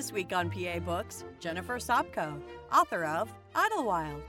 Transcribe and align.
This 0.00 0.12
week 0.12 0.32
on 0.32 0.48
PA 0.48 0.78
Books, 0.78 1.26
Jennifer 1.40 1.76
Sopko, 1.76 2.40
author 2.72 3.04
of 3.04 3.30
Idlewild. 3.54 4.22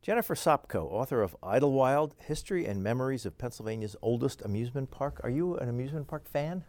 Jennifer 0.00 0.34
Sopko, 0.34 0.90
author 0.90 1.20
of 1.20 1.36
Idlewild 1.42 2.14
History 2.16 2.64
and 2.64 2.82
Memories 2.82 3.26
of 3.26 3.36
Pennsylvania's 3.36 3.94
Oldest 4.00 4.40
Amusement 4.40 4.90
Park. 4.90 5.20
Are 5.22 5.28
you 5.28 5.58
an 5.58 5.68
amusement 5.68 6.08
park 6.08 6.26
fan? 6.26 6.64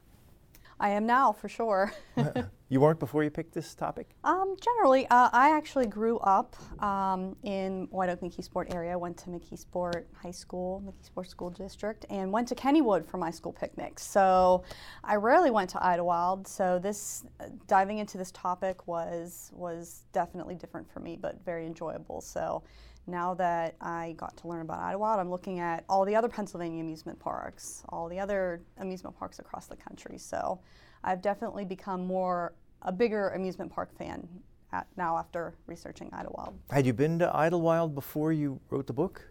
I 0.80 0.90
am 0.90 1.06
now, 1.06 1.34
for 1.34 1.50
sure. 1.50 1.92
you 2.70 2.80
weren't 2.80 3.00
before 3.00 3.24
you 3.24 3.30
picked 3.30 3.54
this 3.54 3.76
topic? 3.76 4.12
Um, 4.24 4.56
generally, 4.62 5.06
uh, 5.08 5.30
I 5.34 5.50
actually 5.56 5.88
grew 5.88 6.20
up 6.20 6.56
um, 6.82 7.36
in 7.44 7.88
White 7.92 8.10
Oak 8.10 8.22
McKeesport 8.22 8.74
area. 8.74 8.98
Went 8.98 9.18
to 9.18 9.30
McKeesport 9.30 10.06
High 10.14 10.32
School, 10.32 10.82
McKeesport 10.86 11.28
School 11.28 11.50
District, 11.50 12.06
and 12.10 12.32
went 12.32 12.48
to 12.48 12.56
Kennywood 12.56 13.06
for 13.06 13.18
my 13.18 13.30
school 13.30 13.52
picnics. 13.52 14.04
So 14.04 14.64
I 15.04 15.16
rarely 15.16 15.52
went 15.52 15.70
to 15.72 15.86
Idlewild. 15.86 16.48
So 16.48 16.80
this 16.80 17.26
uh, 17.42 17.48
diving 17.68 17.98
into 17.98 18.18
this 18.18 18.32
topic 18.32 18.88
was 18.88 19.52
was 19.54 20.06
definitely 20.14 20.56
different 20.56 20.90
for 20.90 21.02
me, 21.02 21.18
but 21.18 21.44
very 21.44 21.66
enjoyable. 21.66 22.22
So 22.22 22.64
now 23.10 23.34
that 23.36 23.76
I 23.82 24.14
got 24.18 24.38
to 24.38 24.48
learn 24.48 24.62
about 24.62 24.80
Idlewild, 24.80 25.20
I'm 25.20 25.30
looking 25.30 25.60
at 25.60 25.84
all 25.90 26.06
the 26.06 26.16
other 26.16 26.30
Pennsylvania 26.30 26.82
amusement 26.82 27.20
parks, 27.20 27.84
all 27.90 28.08
the 28.08 28.20
other 28.20 28.62
amusement 28.78 29.18
parks 29.18 29.40
across 29.40 29.68
the 29.68 29.76
country. 29.76 30.18
So 30.18 30.60
I've 31.04 31.22
definitely 31.22 31.66
become 31.66 32.06
more 32.06 32.54
a 32.82 32.92
bigger 32.92 33.30
amusement 33.30 33.72
park 33.72 33.96
fan 33.98 34.28
at, 34.72 34.88
now 34.96 35.18
after 35.18 35.56
researching 35.68 36.10
Idlewild. 36.14 36.58
Had 36.70 36.86
you 36.86 36.94
been 36.94 37.20
to 37.20 37.36
Idlewild 37.36 37.96
before 37.96 38.32
you 38.32 38.60
wrote 38.70 38.88
the 38.88 38.94
book? 38.94 39.22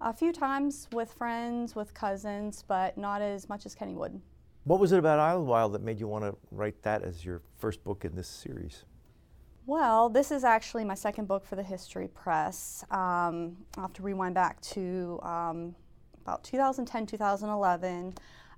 A 0.00 0.12
few 0.12 0.32
times 0.32 0.88
with 0.92 1.12
friends, 1.12 1.76
with 1.76 1.94
cousins, 1.94 2.64
but 2.66 2.98
not 2.98 3.22
as 3.22 3.48
much 3.48 3.66
as 3.66 3.74
Kennywood. 3.74 4.20
What 4.64 4.80
was 4.80 4.92
it 4.92 4.98
about 4.98 5.18
Idlewild 5.18 5.72
that 5.74 5.82
made 5.82 6.00
you 6.00 6.08
want 6.08 6.24
to 6.24 6.36
write 6.50 6.82
that 6.82 7.02
as 7.02 7.24
your 7.24 7.42
first 7.58 7.84
book 7.84 8.04
in 8.04 8.14
this 8.14 8.28
series? 8.28 8.84
Well, 9.64 10.08
this 10.08 10.32
is 10.32 10.42
actually 10.42 10.84
my 10.84 10.96
second 10.96 11.28
book 11.28 11.46
for 11.46 11.54
the 11.54 11.62
History 11.62 12.08
Press. 12.08 12.84
Um, 12.90 13.56
I'll 13.76 13.82
have 13.82 13.92
to 13.92 14.02
rewind 14.02 14.34
back 14.34 14.60
to 14.62 15.20
um, 15.22 15.76
about 16.22 16.42
2010, 16.42 17.06
2011. 17.06 18.14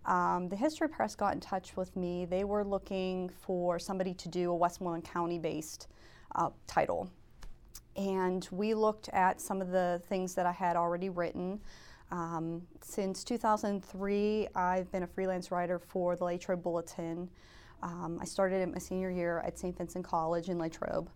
Um, 0.07 0.49
the 0.49 0.57
History 0.57 0.89
Press 0.89 1.15
got 1.15 1.35
in 1.35 1.41
touch 1.41 1.77
with 1.77 1.95
me. 1.95 2.25
They 2.25 2.45
were 2.45 2.65
looking 2.65 3.29
for 3.29 3.79
somebody 3.79 4.15
to 4.15 4.31
do 4.31 4.51
a 4.51 4.57
Westmoreland 4.57 5.05
County 5.05 5.39
based 5.39 5.89
uh, 6.37 6.49
title. 6.67 7.11
And 7.97 8.49
we 8.51 8.73
looked 8.73 9.11
at 9.11 9.43
some 9.43 9.61
of 9.61 9.71
the 9.71 10.01
things 10.09 10.35
that 10.37 10.47
I 10.47 10.53
had 10.53 10.75
already 10.75 11.11
written. 11.11 11.61
Um, 12.13 12.63
since 12.81 13.25
2003, 13.25 14.49
I've 14.55 14.91
been 14.91 15.03
a 15.03 15.07
freelance 15.07 15.51
writer 15.51 15.79
for 15.79 16.17
the 16.17 16.25
Latrobe 16.25 16.63
Bulletin. 16.63 17.29
Um, 17.85 18.19
I 18.21 18.25
started 18.25 18.63
in 18.63 18.73
my 18.73 18.79
senior 18.79 19.11
year 19.11 19.41
at 19.47 19.59
St. 19.59 19.77
Vincent 19.77 20.05
College 20.05 20.49
in 20.49 20.59
Latrobe. 20.59 21.11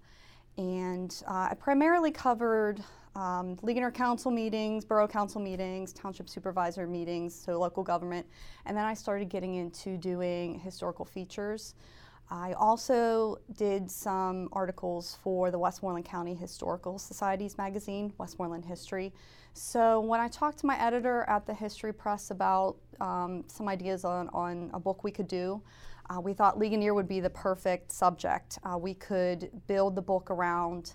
And 0.58 1.14
uh, 1.26 1.48
I 1.50 1.54
primarily 1.58 2.10
covered 2.10 2.80
um, 3.16 3.56
Ligonier 3.62 3.90
Council 3.90 4.30
meetings, 4.30 4.84
Borough 4.84 5.08
Council 5.08 5.40
meetings, 5.40 5.94
Township 5.94 6.28
Supervisor 6.28 6.86
meetings, 6.86 7.34
so 7.34 7.58
local 7.58 7.82
government. 7.82 8.26
And 8.66 8.76
then 8.76 8.84
I 8.84 8.92
started 8.92 9.30
getting 9.30 9.54
into 9.54 9.96
doing 9.96 10.58
historical 10.60 11.06
features. 11.06 11.74
I 12.30 12.52
also 12.52 13.38
did 13.56 13.90
some 13.90 14.50
articles 14.52 15.16
for 15.22 15.50
the 15.50 15.58
Westmoreland 15.58 16.04
County 16.04 16.34
Historical 16.34 16.98
Society's 16.98 17.56
magazine, 17.56 18.12
Westmoreland 18.18 18.66
History. 18.66 19.14
So 19.54 20.00
when 20.00 20.20
I 20.20 20.28
talked 20.28 20.58
to 20.58 20.66
my 20.66 20.78
editor 20.78 21.24
at 21.28 21.46
the 21.46 21.54
History 21.54 21.94
Press 21.94 22.30
about 22.30 22.76
um, 23.00 23.44
some 23.46 23.66
ideas 23.66 24.04
on, 24.04 24.28
on 24.34 24.70
a 24.74 24.78
book 24.78 25.04
we 25.04 25.10
could 25.10 25.28
do, 25.28 25.62
uh, 26.10 26.20
we 26.20 26.32
thought 26.32 26.58
Ligonier 26.58 26.94
would 26.94 27.08
be 27.08 27.20
the 27.20 27.30
perfect 27.30 27.92
subject. 27.92 28.58
Uh, 28.64 28.78
we 28.78 28.94
could 28.94 29.50
build 29.66 29.94
the 29.94 30.02
book 30.02 30.30
around 30.30 30.94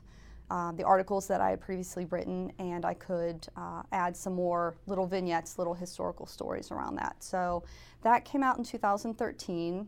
uh, 0.49 0.71
the 0.73 0.83
articles 0.83 1.27
that 1.27 1.41
I 1.41 1.51
had 1.51 1.61
previously 1.61 2.05
written, 2.05 2.51
and 2.59 2.85
I 2.85 2.93
could 2.93 3.47
uh, 3.55 3.83
add 3.91 4.15
some 4.15 4.33
more 4.33 4.75
little 4.87 5.07
vignettes, 5.07 5.57
little 5.57 5.73
historical 5.73 6.25
stories 6.25 6.71
around 6.71 6.95
that. 6.95 7.15
So 7.23 7.63
that 8.01 8.25
came 8.25 8.43
out 8.43 8.57
in 8.57 8.63
2013. 8.63 9.87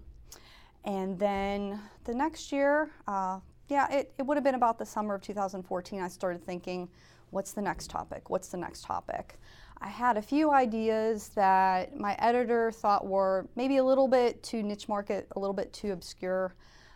And 0.85 1.19
then 1.19 1.79
the 2.03 2.13
next 2.13 2.51
year, 2.51 2.91
uh, 3.07 3.39
yeah, 3.67 3.91
it, 3.91 4.13
it 4.17 4.23
would 4.25 4.37
have 4.37 4.43
been 4.43 4.55
about 4.55 4.77
the 4.77 4.85
summer 4.85 5.15
of 5.15 5.21
2014, 5.21 6.01
I 6.01 6.07
started 6.07 6.43
thinking, 6.43 6.87
what's 7.31 7.53
the 7.53 7.61
next 7.61 7.89
topic? 7.89 8.29
What's 8.29 8.49
the 8.49 8.57
next 8.57 8.85
topic? 8.85 9.39
I 9.81 9.89
had 9.89 10.17
a 10.17 10.21
few 10.21 10.51
ideas 10.51 11.29
that 11.35 11.97
my 11.97 12.15
editor 12.19 12.71
thought 12.71 13.05
were 13.05 13.47
maybe 13.55 13.77
a 13.77 13.83
little 13.83 14.07
bit 14.07 14.41
too 14.41 14.63
niche 14.63 14.87
market, 14.87 15.27
a 15.35 15.39
little 15.39 15.53
bit 15.53 15.73
too 15.73 15.91
obscure. 15.91 16.55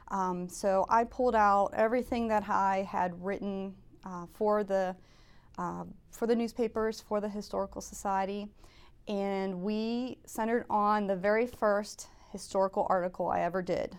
Um, 0.09 0.49
so 0.49 0.85
I 0.89 1.03
pulled 1.03 1.35
out 1.35 1.71
everything 1.73 2.27
that 2.29 2.49
I 2.49 2.87
had 2.89 3.23
written 3.23 3.75
uh, 4.05 4.25
for 4.33 4.63
the 4.63 4.95
uh, 5.57 5.83
for 6.11 6.25
the 6.25 6.35
newspapers, 6.35 7.01
for 7.01 7.19
the 7.19 7.27
Historical 7.27 7.81
Society, 7.81 8.47
and 9.09 9.61
we 9.61 10.17
centered 10.25 10.65
on 10.69 11.05
the 11.05 11.15
very 11.15 11.45
first 11.45 12.07
historical 12.31 12.87
article 12.89 13.27
I 13.27 13.41
ever 13.41 13.61
did, 13.61 13.97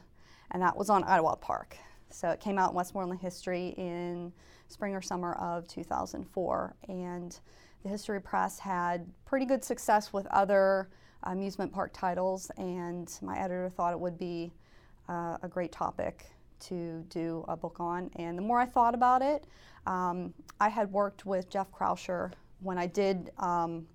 and 0.53 0.63
that 0.63 0.77
was 0.77 0.89
on 0.89 1.05
Idlewild 1.05 1.43
Park. 1.43 1.77
So 2.09 2.31
it 2.31 2.41
came 2.41 2.59
out 2.59 2.71
in 2.71 2.77
Westmoreland 2.77 3.21
History 3.21 3.75
in 3.77 4.33
spring 4.69 4.95
or 4.95 5.03
summer 5.03 5.35
of 5.35 5.69
2004, 5.69 6.75
and 6.89 7.39
the 7.83 7.89
History 7.89 8.21
Press 8.21 8.59
had 8.59 9.07
pretty 9.25 9.47
good 9.47 9.65
success 9.65 10.13
with 10.13 10.27
other 10.27 10.89
amusement 11.25 11.73
park 11.73 11.93
titles, 11.93 12.51
and 12.57 13.11
my 13.23 13.39
editor 13.39 13.71
thought 13.71 13.93
it 13.93 14.01
would 14.01 14.19
be 14.19 14.53
uh, 15.09 15.37
a 15.43 15.49
great 15.49 15.73
topic 15.73 16.27
to 16.61 17.05
do 17.09 17.45
a 17.49 17.57
book 17.57 17.81
on. 17.81 18.11
And 18.17 18.37
the 18.37 18.43
more 18.43 18.61
I 18.61 18.67
thought 18.67 18.95
about 18.95 19.23
it, 19.23 19.45
um, 19.87 20.35
I 20.61 20.69
had 20.69 20.93
worked 20.93 21.25
with 21.25 21.49
Jeff 21.49 21.71
Croushore 21.73 22.33
when 22.61 22.79
I 22.79 22.87
did 22.87 23.31
um, 23.39 23.87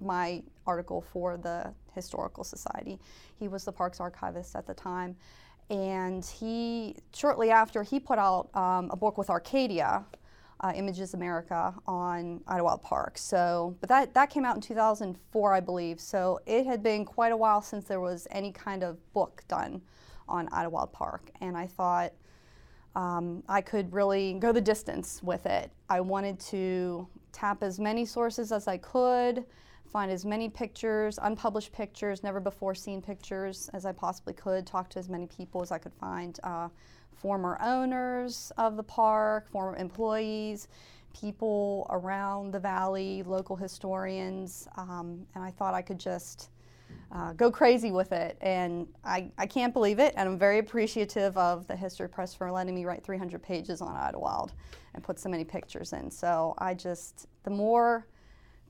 my 0.00 0.42
article 0.66 1.00
for 1.00 1.36
the 1.36 1.72
Historical 1.94 2.44
Society. 2.44 2.98
He 3.38 3.48
was 3.48 3.64
the 3.64 3.72
parks 3.72 4.00
archivist 4.00 4.56
at 4.56 4.66
the 4.66 4.74
time. 4.74 5.16
And 5.70 6.24
he, 6.24 6.96
shortly 7.14 7.50
after, 7.50 7.84
he 7.84 8.00
put 8.00 8.18
out 8.18 8.54
um, 8.54 8.90
a 8.90 8.96
book 8.96 9.16
with 9.16 9.30
Arcadia, 9.30 10.04
uh, 10.60 10.72
Images 10.74 11.14
America 11.14 11.74
on 11.86 12.40
Idlewild 12.46 12.82
Park. 12.82 13.16
So, 13.16 13.76
but 13.80 13.88
that, 13.88 14.14
that 14.14 14.30
came 14.30 14.44
out 14.44 14.56
in 14.56 14.60
2004, 14.60 15.52
I 15.54 15.60
believe. 15.60 16.00
So 16.00 16.40
it 16.46 16.66
had 16.66 16.82
been 16.82 17.04
quite 17.04 17.32
a 17.32 17.36
while 17.36 17.62
since 17.62 17.84
there 17.86 18.00
was 18.00 18.26
any 18.30 18.52
kind 18.52 18.82
of 18.82 18.98
book 19.12 19.42
done 19.48 19.80
on 20.28 20.48
Idlewild 20.52 20.92
Park. 20.92 21.30
And 21.40 21.56
I 21.56 21.66
thought 21.66 22.12
um, 22.94 23.42
I 23.48 23.60
could 23.60 23.92
really 23.92 24.34
go 24.34 24.52
the 24.52 24.60
distance 24.60 25.22
with 25.22 25.46
it. 25.46 25.70
I 25.88 26.00
wanted 26.00 26.38
to 26.40 27.08
tap 27.32 27.62
as 27.62 27.78
many 27.78 28.04
sources 28.04 28.52
as 28.52 28.68
I 28.68 28.76
could, 28.76 29.44
find 29.86 30.10
as 30.10 30.24
many 30.24 30.48
pictures, 30.48 31.18
unpublished 31.22 31.72
pictures, 31.72 32.22
never 32.22 32.38
before 32.38 32.74
seen 32.74 33.00
pictures 33.00 33.70
as 33.72 33.86
I 33.86 33.92
possibly 33.92 34.34
could, 34.34 34.66
talk 34.66 34.90
to 34.90 34.98
as 34.98 35.08
many 35.08 35.26
people 35.26 35.62
as 35.62 35.72
I 35.72 35.78
could 35.78 35.94
find. 35.94 36.38
Uh, 36.42 36.68
former 37.20 37.58
owners 37.60 38.50
of 38.56 38.76
the 38.76 38.82
park, 38.82 39.50
former 39.50 39.76
employees, 39.76 40.68
people 41.18 41.86
around 41.90 42.52
the 42.52 42.58
valley, 42.58 43.22
local 43.24 43.56
historians, 43.56 44.66
um, 44.76 45.26
and 45.34 45.44
I 45.44 45.50
thought 45.50 45.74
I 45.74 45.82
could 45.82 45.98
just 45.98 46.50
uh, 47.12 47.32
go 47.34 47.50
crazy 47.50 47.90
with 47.90 48.12
it. 48.12 48.38
And 48.40 48.86
I, 49.04 49.30
I 49.36 49.46
can't 49.46 49.74
believe 49.74 49.98
it, 49.98 50.14
and 50.16 50.28
I'm 50.28 50.38
very 50.38 50.58
appreciative 50.58 51.36
of 51.36 51.66
the 51.66 51.76
History 51.76 52.08
Press 52.08 52.34
for 52.34 52.50
letting 52.50 52.74
me 52.74 52.84
write 52.84 53.04
300 53.04 53.42
pages 53.42 53.82
on 53.82 53.94
Idlewild 53.94 54.52
and 54.94 55.04
put 55.04 55.18
so 55.18 55.28
many 55.28 55.44
pictures 55.44 55.92
in. 55.92 56.10
So 56.10 56.54
I 56.58 56.72
just, 56.72 57.26
the 57.42 57.50
more, 57.50 58.06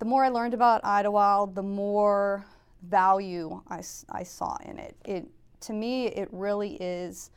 the 0.00 0.05
more 0.05 0.25
I 0.25 0.29
learned 0.29 0.55
about 0.55 0.85
Idlewild, 0.85 1.55
the 1.55 1.62
more 1.62 2.44
value 2.82 3.62
I, 3.69 3.82
I 4.11 4.23
saw 4.23 4.56
in 4.64 4.79
it. 4.79 4.97
It, 5.05 5.29
to 5.61 5.73
me, 5.73 6.06
it 6.06 6.29
really 6.32 6.76
is 6.81 7.31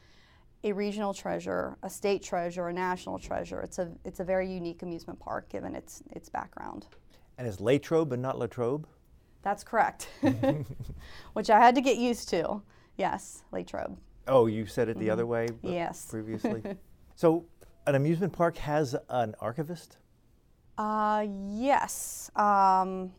a 0.64 0.72
regional 0.72 1.14
treasure, 1.14 1.78
a 1.84 1.90
state 1.90 2.24
treasure, 2.24 2.68
a 2.70 2.74
national 2.74 3.20
treasure. 3.20 3.60
It's 3.62 3.80
a, 3.80 3.92
it's 4.06 4.20
a 4.20 4.24
very 4.24 4.50
unique 4.52 4.82
amusement 4.82 5.20
park 5.20 5.50
given 5.50 5.76
its, 5.76 6.02
its 6.12 6.30
background. 6.30 6.88
And 7.38 7.48
it's 7.48 7.60
Latrobe 7.60 8.14
and 8.14 8.22
not 8.22 8.40
Latrobe? 8.40 8.88
That's 9.42 9.64
correct, 9.64 10.08
which 11.34 11.50
I 11.50 11.60
had 11.60 11.76
to 11.76 11.82
get 11.82 11.98
used 11.98 12.30
to 12.30 12.62
Yes, 12.96 13.42
Latrobe. 13.52 13.98
Oh, 14.28 14.46
you 14.46 14.68
said 14.68 14.88
it 14.88 15.00
the 15.00 15.10
other 15.10 15.26
way 15.26 15.48
Yes. 15.64 16.06
previously? 16.10 16.62
so, 17.16 17.44
an 17.88 17.96
amusement 17.96 18.32
park 18.32 18.56
has 18.58 18.96
an 19.10 19.34
archivist? 19.42 19.98
Uh, 20.78 21.26
yes. 21.50 22.30
Um, 22.36 23.12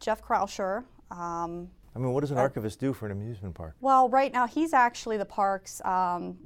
Jeff 0.00 0.22
Croushore. 0.22 0.84
Um, 1.10 1.68
I 1.94 1.98
mean, 1.98 2.12
what 2.14 2.22
does 2.22 2.30
an 2.30 2.38
Uh, 2.38 2.40
archivist 2.40 2.80
do 2.80 2.92
for 2.94 3.04
an 3.06 3.12
amusement 3.12 3.54
park? 3.54 3.74
well, 3.82 4.08
right 4.08 4.32
now 4.32 4.46
he's 4.46 4.72
actually 4.72 5.18
the 5.18 5.24
park's 5.26 5.84
um, 5.84 6.36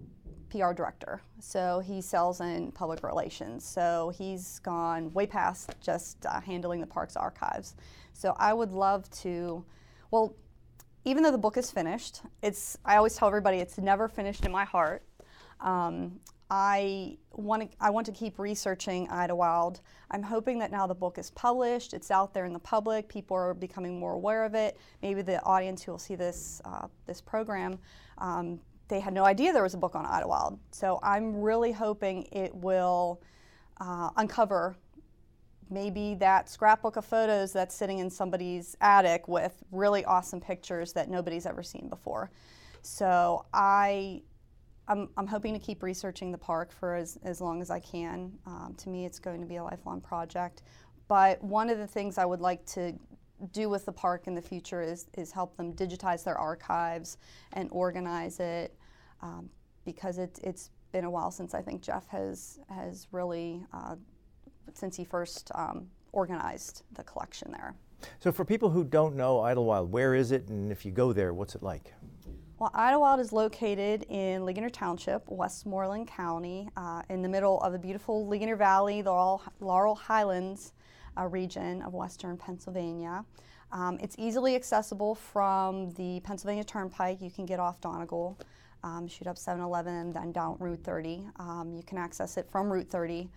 PR 0.50 0.72
director. 0.72 1.20
So 1.40 1.80
he 1.80 2.00
sells 2.00 2.40
in 2.40 2.72
public 2.72 3.02
relations. 3.02 3.64
So 3.64 4.12
he's 4.16 4.58
gone 4.60 5.12
way 5.12 5.26
past 5.26 5.70
just 5.80 6.24
uh, 6.26 6.40
handling 6.40 6.80
the 6.80 6.86
park's 6.86 7.16
archives. 7.16 7.76
So 8.12 8.34
I 8.38 8.52
would 8.52 8.72
love 8.72 9.08
to, 9.22 9.64
well, 10.10 10.34
even 11.04 11.22
though 11.22 11.30
the 11.30 11.38
book 11.38 11.56
is 11.56 11.70
finished, 11.70 12.22
it's 12.42 12.76
I 12.84 12.96
always 12.96 13.14
tell 13.14 13.28
everybody 13.28 13.58
it's 13.58 13.78
never 13.78 14.08
finished 14.08 14.44
in 14.44 14.52
my 14.52 14.64
heart. 14.64 15.02
Um, 15.60 16.20
I 16.50 17.18
want 17.32 17.70
to 17.70 17.76
I 17.78 17.90
want 17.90 18.06
to 18.06 18.12
keep 18.12 18.38
researching 18.38 19.08
Idlewild. 19.10 19.80
I'm 20.10 20.22
hoping 20.22 20.58
that 20.60 20.70
now 20.70 20.86
the 20.86 20.94
book 20.94 21.18
is 21.18 21.30
published, 21.30 21.92
it's 21.92 22.10
out 22.10 22.32
there 22.32 22.46
in 22.46 22.54
the 22.54 22.58
public, 22.58 23.08
people 23.08 23.36
are 23.36 23.52
becoming 23.52 23.98
more 24.00 24.14
aware 24.14 24.44
of 24.44 24.54
it. 24.54 24.78
Maybe 25.02 25.20
the 25.20 25.42
audience 25.44 25.82
who 25.82 25.92
will 25.92 25.98
see 25.98 26.14
this 26.14 26.62
uh, 26.64 26.86
this 27.06 27.20
program, 27.20 27.78
um, 28.16 28.58
they 28.88 29.00
had 29.00 29.12
no 29.12 29.24
idea 29.24 29.52
there 29.52 29.62
was 29.62 29.74
a 29.74 29.78
book 29.78 29.94
on 29.94 30.06
Idlewild. 30.06 30.58
So 30.70 30.98
I'm 31.02 31.40
really 31.40 31.72
hoping 31.72 32.26
it 32.32 32.54
will 32.54 33.22
uh, 33.80 34.10
uncover 34.16 34.76
maybe 35.70 36.14
that 36.14 36.48
scrapbook 36.48 36.96
of 36.96 37.04
photos 37.04 37.52
that's 37.52 37.74
sitting 37.74 37.98
in 37.98 38.08
somebody's 38.08 38.76
attic 38.80 39.28
with 39.28 39.62
really 39.70 40.04
awesome 40.04 40.40
pictures 40.40 40.92
that 40.94 41.10
nobody's 41.10 41.44
ever 41.46 41.62
seen 41.62 41.88
before. 41.88 42.30
So 42.80 43.44
I, 43.52 44.22
I'm, 44.88 45.10
I'm 45.18 45.26
hoping 45.26 45.52
to 45.52 45.60
keep 45.60 45.82
researching 45.82 46.32
the 46.32 46.38
park 46.38 46.72
for 46.72 46.94
as, 46.94 47.18
as 47.22 47.40
long 47.40 47.60
as 47.60 47.70
I 47.70 47.80
can. 47.80 48.32
Um, 48.46 48.74
to 48.78 48.88
me, 48.88 49.04
it's 49.04 49.18
going 49.18 49.40
to 49.40 49.46
be 49.46 49.56
a 49.56 49.64
lifelong 49.64 50.00
project. 50.00 50.62
But 51.06 51.42
one 51.42 51.68
of 51.68 51.78
the 51.78 51.86
things 51.86 52.16
I 52.16 52.24
would 52.24 52.40
like 52.40 52.64
to 52.66 52.94
do 53.52 53.68
with 53.68 53.84
the 53.84 53.92
park 53.92 54.26
in 54.26 54.34
the 54.34 54.42
future 54.42 54.82
is, 54.82 55.06
is 55.16 55.32
help 55.32 55.56
them 55.56 55.72
digitize 55.72 56.24
their 56.24 56.36
archives 56.36 57.18
and 57.52 57.68
organize 57.72 58.40
it 58.40 58.74
um, 59.22 59.48
because 59.84 60.18
it, 60.18 60.38
it's 60.42 60.70
been 60.92 61.04
a 61.04 61.10
while 61.10 61.30
since 61.30 61.54
I 61.54 61.62
think 61.62 61.82
Jeff 61.82 62.06
has, 62.08 62.58
has 62.68 63.06
really 63.12 63.64
uh, 63.72 63.96
since 64.74 64.96
he 64.96 65.04
first 65.04 65.50
um, 65.54 65.86
organized 66.12 66.82
the 66.92 67.02
collection 67.04 67.50
there. 67.52 67.74
So, 68.20 68.30
for 68.30 68.44
people 68.44 68.70
who 68.70 68.84
don't 68.84 69.16
know 69.16 69.40
Idlewild, 69.40 69.90
where 69.90 70.14
is 70.14 70.30
it? 70.30 70.48
And 70.48 70.70
if 70.70 70.84
you 70.84 70.92
go 70.92 71.12
there, 71.12 71.34
what's 71.34 71.54
it 71.56 71.62
like? 71.62 71.92
Well, 72.58 72.70
Idlewild 72.74 73.20
is 73.20 73.32
located 73.32 74.04
in 74.08 74.44
Ligonier 74.44 74.70
Township, 74.70 75.28
Westmoreland 75.28 76.08
County, 76.08 76.68
uh, 76.76 77.02
in 77.08 77.22
the 77.22 77.28
middle 77.28 77.60
of 77.60 77.72
the 77.72 77.78
beautiful 77.78 78.26
Ligonier 78.26 78.56
Valley, 78.56 79.02
the 79.02 79.10
Laurel, 79.10 79.42
Laurel 79.60 79.94
Highlands 79.94 80.72
uh, 81.16 81.26
region 81.26 81.82
of 81.82 81.94
western 81.94 82.36
Pennsylvania. 82.36 83.24
Um, 83.70 83.98
it's 84.00 84.16
easily 84.18 84.56
accessible 84.56 85.14
from 85.14 85.92
the 85.92 86.20
Pennsylvania 86.20 86.64
Turnpike. 86.64 87.20
You 87.20 87.30
can 87.30 87.46
get 87.46 87.60
off 87.60 87.80
Donegal, 87.80 88.38
um, 88.82 89.06
shoot 89.08 89.26
up 89.26 89.36
711 89.36 89.94
and 89.94 90.14
then 90.14 90.32
down 90.32 90.56
Route 90.58 90.82
30. 90.84 91.26
Um, 91.36 91.72
you 91.74 91.82
can 91.82 91.98
access 91.98 92.36
it 92.36 92.48
from 92.50 92.70
Route 92.70 92.88
30. 92.88 93.28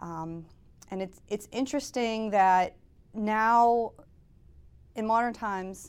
Um, 0.00 0.44
and 0.90 1.00
it's, 1.00 1.20
it's 1.28 1.48
interesting 1.52 2.30
that 2.30 2.76
now, 3.14 3.92
in 4.96 5.06
modern 5.06 5.32
times, 5.32 5.88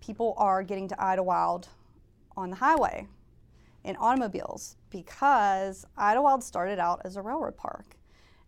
people 0.00 0.34
are 0.36 0.62
getting 0.62 0.88
to 0.88 1.00
Idlewild 1.02 1.68
on 2.36 2.50
the 2.50 2.56
highway 2.56 3.06
in 3.84 3.96
automobiles 3.96 4.76
because 4.90 5.86
Idlewild 5.96 6.42
started 6.42 6.78
out 6.78 7.02
as 7.04 7.16
a 7.16 7.22
railroad 7.22 7.56
park. 7.56 7.96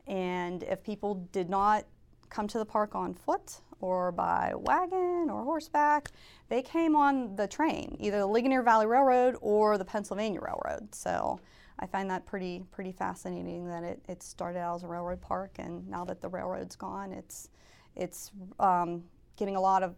And 0.06 0.62
if 0.64 0.82
people 0.82 1.26
did 1.32 1.48
not 1.48 1.84
come 2.30 2.46
to 2.48 2.58
the 2.58 2.64
park 2.64 2.94
on 2.94 3.14
foot 3.14 3.60
or 3.80 4.12
by 4.12 4.52
wagon 4.56 5.28
or 5.30 5.42
horseback, 5.42 6.10
they 6.48 6.62
came 6.62 6.94
on 6.96 7.34
the 7.36 7.46
train, 7.46 7.96
either 7.98 8.18
the 8.18 8.26
Ligonier 8.26 8.62
Valley 8.62 8.86
Railroad 8.86 9.36
or 9.40 9.78
the 9.78 9.84
Pennsylvania 9.84 10.40
Railroad. 10.40 10.94
So 10.94 11.40
I 11.78 11.86
find 11.86 12.10
that 12.10 12.26
pretty 12.26 12.62
pretty 12.70 12.92
fascinating 12.92 13.66
that 13.68 13.82
it, 13.82 14.00
it 14.08 14.22
started 14.22 14.58
out 14.58 14.76
as 14.76 14.82
a 14.82 14.86
railroad 14.86 15.20
park, 15.20 15.52
and 15.58 15.86
now 15.88 16.04
that 16.04 16.20
the 16.20 16.28
railroad's 16.28 16.76
gone, 16.76 17.12
it's 17.12 17.48
it's 17.96 18.30
um, 18.58 19.02
getting 19.36 19.56
a 19.56 19.60
lot 19.60 19.82
of 19.82 19.94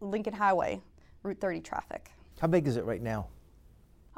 Lincoln 0.00 0.34
Highway, 0.34 0.80
Route 1.22 1.40
30 1.40 1.60
traffic. 1.60 2.10
How 2.40 2.46
big 2.46 2.66
is 2.68 2.76
it 2.76 2.84
right 2.84 3.02
now? 3.02 3.28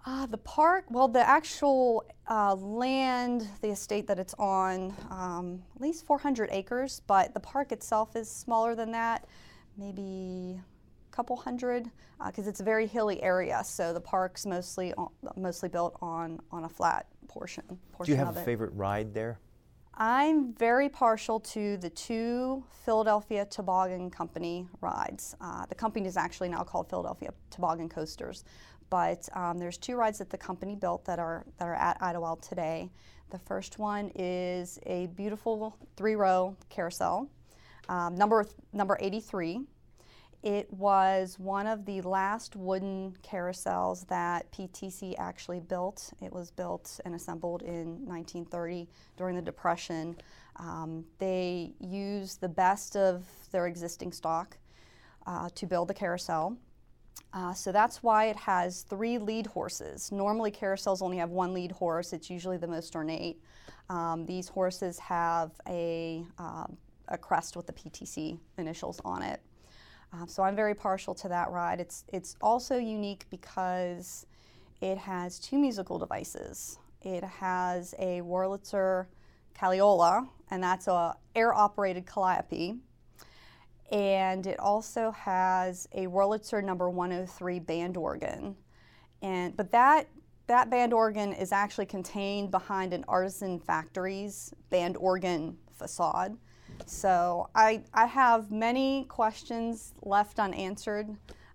Uh, 0.06 0.26
the 0.26 0.38
park, 0.38 0.84
well, 0.90 1.08
the 1.08 1.28
actual 1.28 2.04
uh, 2.30 2.54
land, 2.54 3.48
the 3.60 3.68
estate 3.68 4.06
that 4.06 4.18
it's 4.18 4.34
on, 4.34 4.94
um, 5.10 5.62
at 5.74 5.82
least 5.82 6.06
400 6.06 6.48
acres, 6.52 7.02
but 7.06 7.34
the 7.34 7.40
park 7.40 7.72
itself 7.72 8.14
is 8.14 8.30
smaller 8.30 8.74
than 8.74 8.92
that, 8.92 9.26
maybe 9.76 10.58
a 10.58 11.14
couple 11.14 11.36
hundred, 11.36 11.90
because 12.24 12.46
it's 12.46 12.60
a 12.60 12.64
very 12.64 12.86
hilly 12.86 13.22
area. 13.22 13.60
So 13.64 13.92
the 13.92 14.00
park's 14.00 14.46
mostly 14.46 14.94
on, 14.94 15.10
mostly 15.36 15.68
built 15.68 15.96
on 16.00 16.40
on 16.52 16.64
a 16.64 16.68
flat 16.68 17.06
portion. 17.26 17.64
portion 17.92 18.12
Do 18.12 18.12
you 18.12 18.18
have 18.18 18.28
of 18.28 18.36
a 18.36 18.40
it. 18.40 18.44
favorite 18.44 18.72
ride 18.74 19.12
there? 19.12 19.40
I'm 20.00 20.54
very 20.54 20.88
partial 20.88 21.40
to 21.40 21.76
the 21.78 21.90
two 21.90 22.62
Philadelphia 22.84 23.44
Toboggan 23.44 24.10
Company 24.10 24.68
rides. 24.80 25.34
Uh, 25.40 25.66
the 25.66 25.74
company 25.74 26.06
is 26.06 26.16
actually 26.16 26.48
now 26.48 26.62
called 26.62 26.88
Philadelphia 26.88 27.34
Toboggan 27.50 27.88
Coasters, 27.88 28.44
but 28.90 29.28
um, 29.34 29.58
there's 29.58 29.76
two 29.76 29.96
rides 29.96 30.18
that 30.18 30.30
the 30.30 30.38
company 30.38 30.74
built 30.74 31.04
that 31.04 31.18
are 31.18 31.44
that 31.58 31.68
are 31.68 31.74
at 31.74 32.00
Idlewild 32.00 32.42
today. 32.42 32.90
The 33.30 33.38
first 33.38 33.78
one 33.78 34.10
is 34.14 34.78
a 34.86 35.08
beautiful 35.08 35.76
three-row 35.96 36.56
carousel, 36.70 37.28
um, 37.88 38.14
number 38.14 38.46
number 38.72 38.96
83. 39.00 39.60
It 40.42 40.72
was 40.72 41.36
one 41.38 41.66
of 41.66 41.84
the 41.84 42.00
last 42.02 42.54
wooden 42.54 43.12
carousels 43.22 44.06
that 44.06 44.50
PTC 44.52 45.16
actually 45.18 45.58
built. 45.58 46.12
It 46.22 46.32
was 46.32 46.52
built 46.52 47.00
and 47.04 47.14
assembled 47.14 47.62
in 47.62 48.06
1930 48.06 48.88
during 49.16 49.34
the 49.34 49.42
Depression. 49.42 50.16
Um, 50.56 51.04
they 51.18 51.72
used 51.80 52.40
the 52.40 52.48
best 52.48 52.94
of 52.94 53.26
their 53.50 53.66
existing 53.66 54.12
stock 54.12 54.56
uh, 55.26 55.48
to 55.56 55.66
build 55.66 55.88
the 55.88 55.94
carousel. 55.94 56.56
Uh, 57.32 57.52
so 57.52 57.70
that's 57.72 58.02
why 58.02 58.26
it 58.26 58.36
has 58.36 58.82
three 58.82 59.18
lead 59.18 59.46
horses. 59.46 60.10
Normally, 60.10 60.50
carousels 60.50 61.02
only 61.02 61.18
have 61.18 61.30
one 61.30 61.52
lead 61.52 61.72
horse, 61.72 62.12
it's 62.12 62.30
usually 62.30 62.56
the 62.56 62.66
most 62.66 62.94
ornate. 62.96 63.40
Um, 63.90 64.26
these 64.26 64.48
horses 64.48 64.98
have 64.98 65.52
a, 65.66 66.24
uh, 66.38 66.66
a 67.08 67.18
crest 67.18 67.56
with 67.56 67.66
the 67.66 67.72
PTC 67.72 68.38
initials 68.56 69.00
on 69.04 69.22
it. 69.22 69.40
Uh, 70.12 70.26
so 70.26 70.42
I'm 70.42 70.56
very 70.56 70.74
partial 70.74 71.14
to 71.16 71.28
that 71.28 71.50
ride. 71.50 71.80
It's 71.80 72.04
it's 72.08 72.36
also 72.40 72.78
unique 72.78 73.26
because 73.30 74.26
it 74.80 74.96
has 74.96 75.38
two 75.38 75.58
musical 75.58 75.98
devices. 75.98 76.78
It 77.02 77.22
has 77.24 77.94
a 77.98 78.20
Wurlitzer 78.22 79.06
Calliola, 79.54 80.26
and 80.50 80.62
that's 80.62 80.86
a 80.86 81.16
air-operated 81.34 82.06
calliope, 82.06 82.76
and 83.90 84.46
it 84.46 84.58
also 84.58 85.10
has 85.12 85.88
a 85.92 86.06
Wurlitzer 86.06 86.62
number 86.62 86.90
103 86.90 87.58
band 87.60 87.96
organ. 87.96 88.56
And 89.22 89.56
but 89.56 89.72
that 89.72 90.08
that 90.46 90.70
band 90.70 90.92
organ 90.94 91.32
is 91.32 91.52
actually 91.52 91.86
contained 91.86 92.50
behind 92.50 92.94
an 92.94 93.04
Artizan 93.04 93.62
factory's 93.62 94.52
band 94.70 94.96
organ 94.96 95.56
facade. 95.74 96.36
So 96.86 97.48
I, 97.54 97.82
I 97.92 98.06
have 98.06 98.50
many 98.50 99.04
questions 99.04 99.94
left 100.02 100.38
unanswered 100.38 101.08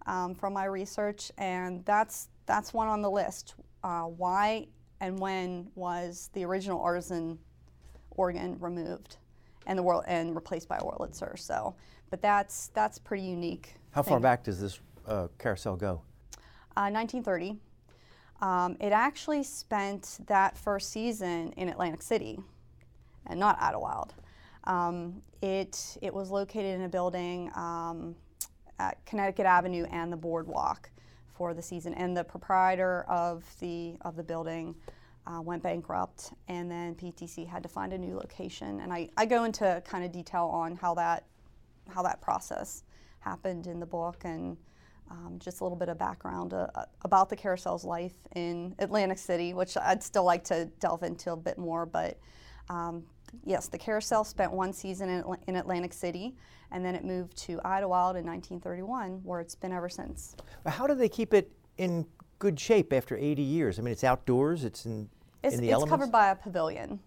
um, 0.06 0.36
from 0.36 0.54
my 0.54 0.66
research, 0.66 1.32
and 1.38 1.84
that's 1.86 2.30
that's 2.46 2.74
one 2.74 2.88
on 2.88 3.02
the 3.02 3.10
list. 3.10 3.56
Uh, 3.84 4.04
why 4.04 4.68
and 5.00 5.18
when 5.20 5.68
was 5.76 6.30
the 6.34 6.46
original 6.46 6.80
Artizan 6.80 7.38
organ 8.12 8.58
removed 8.60 9.18
and 9.66 9.80
the 9.80 9.84
world 9.84 10.04
and 10.08 10.36
replaced 10.36 10.68
by 10.68 10.78
a 10.78 10.82
Wurlitzer? 10.82 11.38
So, 11.40 11.76
but 12.14 12.22
that's 12.22 12.68
that's 12.76 13.00
pretty 13.00 13.24
unique. 13.24 13.74
How 13.90 14.04
far 14.04 14.20
back 14.20 14.44
does 14.44 14.62
this 14.62 14.80
uh, 15.08 15.30
carousel 15.40 15.76
go? 15.76 16.04
Uh, 16.78 16.94
1930. 16.94 17.58
Um, 18.40 18.78
it 18.80 18.92
actually 18.92 19.42
spent 19.42 20.20
that 20.28 20.56
first 20.56 20.92
season 20.92 21.54
in 21.58 21.70
Atlantic 21.70 22.04
City, 22.04 22.40
and 23.26 23.40
not 23.40 23.60
Idlewild. 23.60 24.14
Um, 24.66 25.24
it 25.42 25.98
it 26.04 26.14
was 26.14 26.30
located 26.30 26.76
in 26.76 26.84
a 26.84 26.88
building 26.88 27.50
um, 27.56 28.14
at 28.78 29.04
Connecticut 29.08 29.48
Avenue 29.48 29.86
and 29.86 30.14
the 30.14 30.18
Boardwalk 30.18 30.92
for 31.34 31.56
the 31.56 31.64
season, 31.64 31.96
and 31.96 32.16
the 32.16 32.24
proprietor 32.24 33.06
of 33.10 33.44
the 33.60 33.96
of 34.02 34.16
the 34.16 34.24
building 34.24 34.76
uh, 35.26 35.42
went 35.42 35.64
bankrupt, 35.64 36.34
and 36.48 36.70
then 36.70 36.94
PTC 36.94 37.48
had 37.48 37.64
to 37.64 37.70
find 37.70 37.92
a 37.92 37.98
new 37.98 38.16
location. 38.16 38.82
And 38.82 38.94
I, 38.94 39.10
I 39.18 39.26
go 39.26 39.46
into 39.46 39.82
kind 39.84 40.06
of 40.06 40.12
detail 40.12 40.46
on 40.54 40.76
how 40.76 40.94
that 40.94 41.24
how 41.90 42.02
that 42.04 42.22
process 42.22 42.84
happened 43.20 43.68
in 43.68 43.80
the 43.80 43.86
book 43.86 44.22
and 44.26 44.58
um, 45.12 45.38
just 45.40 45.62
a 45.62 45.64
little 45.64 45.78
bit 45.78 45.90
of 45.90 45.98
background 45.98 46.54
uh, 46.54 46.68
uh, 46.76 46.86
about 47.04 47.30
the 47.30 47.36
carousel's 47.36 47.84
life 47.84 48.16
in 48.36 48.74
Atlantic 48.80 49.18
City, 49.18 49.54
which 49.54 49.78
I'd 49.78 50.02
still 50.02 50.24
like 50.24 50.44
to 50.46 50.66
delve 50.80 51.04
into 51.04 51.32
a 51.32 51.38
bit 51.38 51.58
more. 51.58 51.86
But 51.86 52.18
um, 52.70 53.04
yes, 53.46 53.68
the 53.68 53.78
carousel 53.78 54.24
spent 54.24 54.52
one 54.52 54.74
season 54.74 55.10
in, 55.10 55.24
in, 55.48 55.56
Atlantic 55.56 55.94
City, 55.94 56.36
and 56.72 56.84
then 56.84 56.96
it 56.96 57.04
moved 57.04 57.38
to 57.38 57.60
Idlewild 57.64 58.16
in 58.16 58.26
1931, 58.26 59.22
where 59.24 59.40
it's 59.40 59.56
been 59.56 59.72
ever 59.72 59.90
since. 59.90 60.36
How 60.66 60.88
do 60.88 60.96
they 60.96 61.10
keep 61.10 61.34
it 61.34 61.52
in 61.78 62.06
good 62.40 62.60
shape 62.60 62.94
after 62.94 63.18
80 63.18 63.42
years? 63.42 63.80
I 63.80 63.82
mean, 63.82 63.92
it's 63.92 64.04
outdoors, 64.04 64.64
it's 64.64 64.86
in, 64.86 65.10
it's, 65.44 65.56
in 65.56 65.62
the 65.62 65.68
it's 65.68 65.74
elements? 65.74 65.92
covered 65.92 66.12
by 66.12 66.30
a 66.30 66.36
pavilion. 66.36 67.00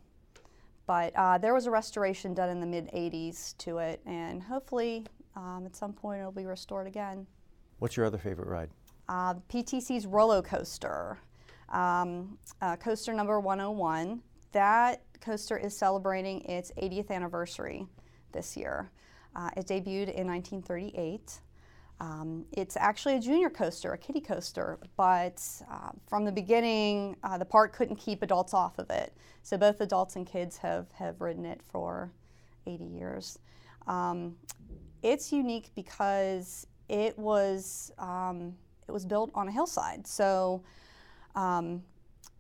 But 0.86 1.12
uh, 1.16 1.38
there 1.38 1.52
was 1.52 1.66
a 1.66 1.70
restoration 1.70 2.32
done 2.32 2.48
in 2.48 2.60
the 2.60 2.66
mid 2.66 2.88
80s 2.92 3.56
to 3.58 3.78
it, 3.78 4.00
and 4.06 4.42
hopefully 4.42 5.04
um, 5.34 5.64
at 5.66 5.74
some 5.74 5.92
point 5.92 6.20
it'll 6.20 6.32
be 6.32 6.46
restored 6.46 6.86
again. 6.86 7.26
What's 7.78 7.96
your 7.96 8.06
other 8.06 8.18
favorite 8.18 8.48
ride? 8.48 8.70
Uh, 9.08 9.34
PTC's 9.50 10.06
roller 10.06 10.42
Coaster, 10.42 11.18
um, 11.68 12.38
uh, 12.62 12.76
coaster 12.76 13.12
number 13.12 13.38
101. 13.40 14.22
That 14.52 15.02
coaster 15.20 15.56
is 15.56 15.76
celebrating 15.76 16.40
its 16.42 16.72
80th 16.80 17.10
anniversary 17.10 17.86
this 18.32 18.56
year. 18.56 18.90
Uh, 19.34 19.50
it 19.56 19.66
debuted 19.66 20.14
in 20.14 20.26
1938. 20.26 21.40
Um, 21.98 22.44
it's 22.52 22.76
actually 22.76 23.16
a 23.16 23.20
junior 23.20 23.48
coaster, 23.48 23.92
a 23.92 23.98
kiddie 23.98 24.20
coaster, 24.20 24.78
but 24.96 25.42
uh, 25.70 25.90
from 26.06 26.24
the 26.24 26.32
beginning, 26.32 27.16
uh, 27.22 27.38
the 27.38 27.44
park 27.44 27.72
couldn't 27.74 27.96
keep 27.96 28.22
adults 28.22 28.52
off 28.52 28.78
of 28.78 28.90
it. 28.90 29.14
So 29.42 29.56
both 29.56 29.80
adults 29.80 30.16
and 30.16 30.26
kids 30.26 30.58
have, 30.58 30.86
have 30.92 31.20
ridden 31.20 31.46
it 31.46 31.62
for 31.62 32.12
80 32.66 32.84
years. 32.84 33.38
Um, 33.86 34.36
it's 35.02 35.32
unique 35.32 35.70
because 35.74 36.66
it 36.88 37.18
was 37.18 37.92
um, 37.98 38.54
it 38.88 38.92
was 38.92 39.04
built 39.04 39.30
on 39.34 39.48
a 39.48 39.52
hillside. 39.52 40.06
So 40.06 40.62
um, 41.34 41.82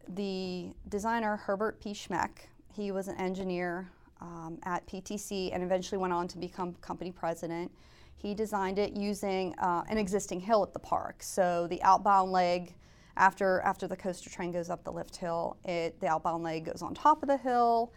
the 0.08 0.72
designer 0.88 1.36
Herbert 1.36 1.80
P. 1.80 1.92
Schmeck, 1.92 2.48
he 2.72 2.92
was 2.92 3.08
an 3.08 3.16
engineer 3.16 3.90
um, 4.20 4.58
at 4.64 4.86
PTC 4.86 5.50
and 5.52 5.62
eventually 5.62 5.98
went 5.98 6.12
on 6.12 6.28
to 6.28 6.38
become 6.38 6.74
company 6.74 7.10
president. 7.10 7.70
He 8.16 8.34
designed 8.34 8.78
it 8.78 8.92
using 8.94 9.54
uh, 9.58 9.84
an 9.88 9.98
existing 9.98 10.40
hill 10.40 10.62
at 10.62 10.72
the 10.72 10.78
park. 10.78 11.22
So 11.22 11.66
the 11.68 11.82
outbound 11.82 12.32
leg, 12.32 12.74
after 13.16 13.60
after 13.60 13.86
the 13.86 13.96
coaster 13.96 14.30
train 14.30 14.52
goes 14.52 14.70
up 14.70 14.84
the 14.84 14.92
lift 14.92 15.16
hill, 15.16 15.56
it 15.64 16.00
the 16.00 16.08
outbound 16.08 16.42
leg 16.42 16.64
goes 16.64 16.82
on 16.82 16.94
top 16.94 17.22
of 17.22 17.28
the 17.28 17.36
hill, 17.36 17.92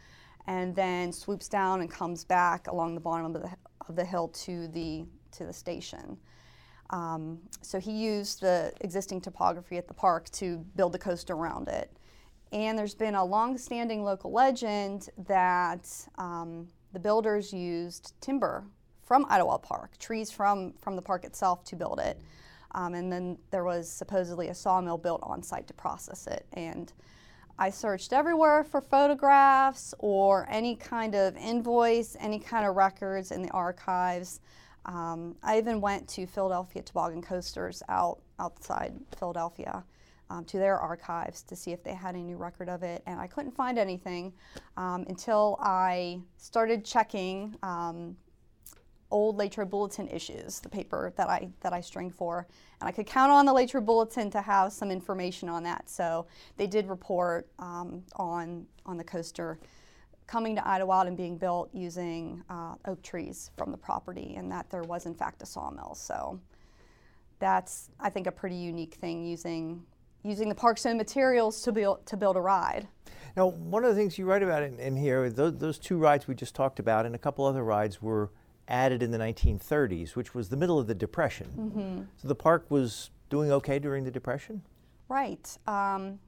and 0.47 0.75
then 0.75 1.11
swoops 1.11 1.47
down 1.47 1.81
and 1.81 1.89
comes 1.89 2.23
back 2.25 2.67
along 2.67 2.95
the 2.95 3.01
bottom 3.01 3.25
of 3.25 3.41
the 3.41 3.49
of 3.87 3.95
the 3.95 4.05
hill 4.05 4.27
to 4.29 4.67
the 4.67 5.05
to 5.31 5.45
the 5.45 5.53
station. 5.53 6.17
Um, 6.91 7.39
so 7.61 7.79
he 7.79 7.91
used 7.91 8.41
the 8.41 8.73
existing 8.81 9.21
topography 9.21 9.77
at 9.77 9.87
the 9.87 9.93
park 9.93 10.29
to 10.31 10.57
build 10.75 10.91
the 10.91 10.99
coaster 10.99 11.33
around 11.33 11.67
it. 11.67 11.91
And 12.51 12.75
there's 12.77 12.95
been 12.95 13.13
a 13.13 13.23
long-standing 13.23 14.03
local 14.03 14.31
legend 14.31 15.09
that 15.27 15.87
um, 16.17 16.67
the 16.93 16.99
builders 16.99 17.53
used 17.53 18.13
timber 18.21 18.65
from 19.09 19.25
Idlewild 19.27 19.63
Park, 19.63 19.97
trees 19.97 20.29
from, 20.29 20.71
from 20.73 20.95
the 20.95 21.01
park 21.01 21.25
itself 21.25 21.63
to 21.63 21.75
build 21.75 21.99
it. 21.99 22.21
Um, 22.75 22.93
and 22.93 23.11
then 23.11 23.39
there 23.49 23.63
was 23.63 23.89
supposedly 23.89 24.49
a 24.49 24.53
sawmill 24.53 24.99
built 24.99 25.21
on 25.23 25.41
site 25.41 25.65
to 25.65 25.73
process 25.73 26.27
it. 26.27 26.45
And 26.53 26.93
I 27.57 27.71
searched 27.71 28.13
everywhere 28.13 28.63
for 28.63 28.81
photographs 28.81 29.95
or 29.97 30.45
any 30.47 30.75
kind 30.75 31.15
of 31.15 31.35
invoice, 31.37 32.15
any 32.19 32.37
kind 32.37 32.67
of 32.67 32.75
records 32.75 33.31
in 33.31 33.41
the 33.41 33.49
archives. 33.49 34.41
Um, 34.85 35.35
I 35.41 35.57
even 35.57 35.81
went 35.81 36.07
to 36.09 36.27
Philadelphia 36.27 36.83
Toboggan 36.83 37.23
Coasters 37.23 37.81
out 37.89 38.19
outside 38.37 38.93
Philadelphia 39.17 39.83
um, 40.29 40.45
to 40.45 40.59
their 40.59 40.77
archives 40.77 41.41
to 41.41 41.55
see 41.55 41.71
if 41.71 41.83
they 41.83 41.95
had 41.95 42.13
any 42.13 42.35
record 42.35 42.69
of 42.69 42.83
it, 42.83 43.01
and 43.07 43.19
I 43.19 43.25
couldn't 43.25 43.55
find 43.55 43.79
anything 43.79 44.33
um, 44.77 45.03
until 45.09 45.57
I 45.59 46.19
started 46.37 46.85
checking 46.85 47.55
um, 47.63 48.15
old 49.11 49.37
Latrobe 49.37 49.69
Bulletin 49.69 50.07
issues, 50.07 50.59
the 50.59 50.69
paper 50.69 51.13
that 51.17 51.29
I 51.29 51.49
that 51.61 51.73
I 51.73 51.81
string 51.81 52.11
for, 52.11 52.47
and 52.79 52.87
I 52.87 52.91
could 52.91 53.05
count 53.05 53.31
on 53.31 53.45
the 53.45 53.53
Latrobe 53.53 53.85
Bulletin 53.85 54.29
to 54.31 54.41
have 54.41 54.71
some 54.71 54.91
information 54.91 55.49
on 55.49 55.63
that. 55.63 55.89
So 55.89 56.27
they 56.57 56.67
did 56.67 56.87
report 56.87 57.47
um, 57.59 58.03
on 58.15 58.65
on 58.85 58.97
the 58.97 59.03
coaster 59.03 59.59
coming 60.27 60.55
to 60.55 60.67
Idlewild 60.67 61.07
and 61.07 61.17
being 61.17 61.37
built 61.37 61.69
using 61.73 62.43
uh, 62.49 62.75
oak 62.85 63.01
trees 63.01 63.49
from 63.57 63.71
the 63.71 63.77
property, 63.77 64.35
and 64.37 64.51
that 64.51 64.69
there 64.69 64.83
was 64.83 65.05
in 65.05 65.15
fact 65.15 65.41
a 65.41 65.45
sawmill. 65.45 65.95
So 65.95 66.39
that's 67.39 67.89
I 67.99 68.09
think 68.09 68.27
a 68.27 68.31
pretty 68.31 68.55
unique 68.55 68.95
thing 68.95 69.25
using 69.25 69.83
using 70.23 70.49
the 70.49 70.55
park's 70.55 70.85
own 70.85 70.97
materials 70.97 71.61
to 71.63 71.71
build 71.71 72.05
to 72.05 72.17
build 72.17 72.37
a 72.37 72.41
ride. 72.41 72.87
Now, 73.35 73.47
one 73.47 73.83
of 73.83 73.89
the 73.89 73.95
things 73.95 74.17
you 74.17 74.25
write 74.25 74.43
about 74.43 74.63
in, 74.63 74.79
in 74.79 74.97
here, 74.97 75.29
those, 75.29 75.57
those, 75.57 75.77
two 75.77 75.97
rides 75.97 76.27
we 76.27 76.33
just 76.33 76.55
talked 76.55 76.79
about, 76.79 77.05
and 77.05 77.13
a 77.13 77.17
couple 77.17 77.45
other 77.45 77.63
rides 77.63 78.01
were 78.01 78.31
added 78.69 79.03
in 79.03 79.11
the 79.11 79.17
1930s, 79.17 80.15
which 80.15 80.33
was 80.33 80.49
the 80.49 80.55
middle 80.55 80.79
of 80.79 80.87
the 80.87 80.95
Depression. 80.95 81.47
Mm-hmm. 81.57 82.01
So 82.17 82.27
the 82.27 82.35
park 82.35 82.65
was 82.69 83.09
doing 83.29 83.51
okay 83.51 83.79
during 83.79 84.03
the 84.03 84.11
Depression. 84.11 84.61
Right, 85.09 85.57
um, 85.67 86.19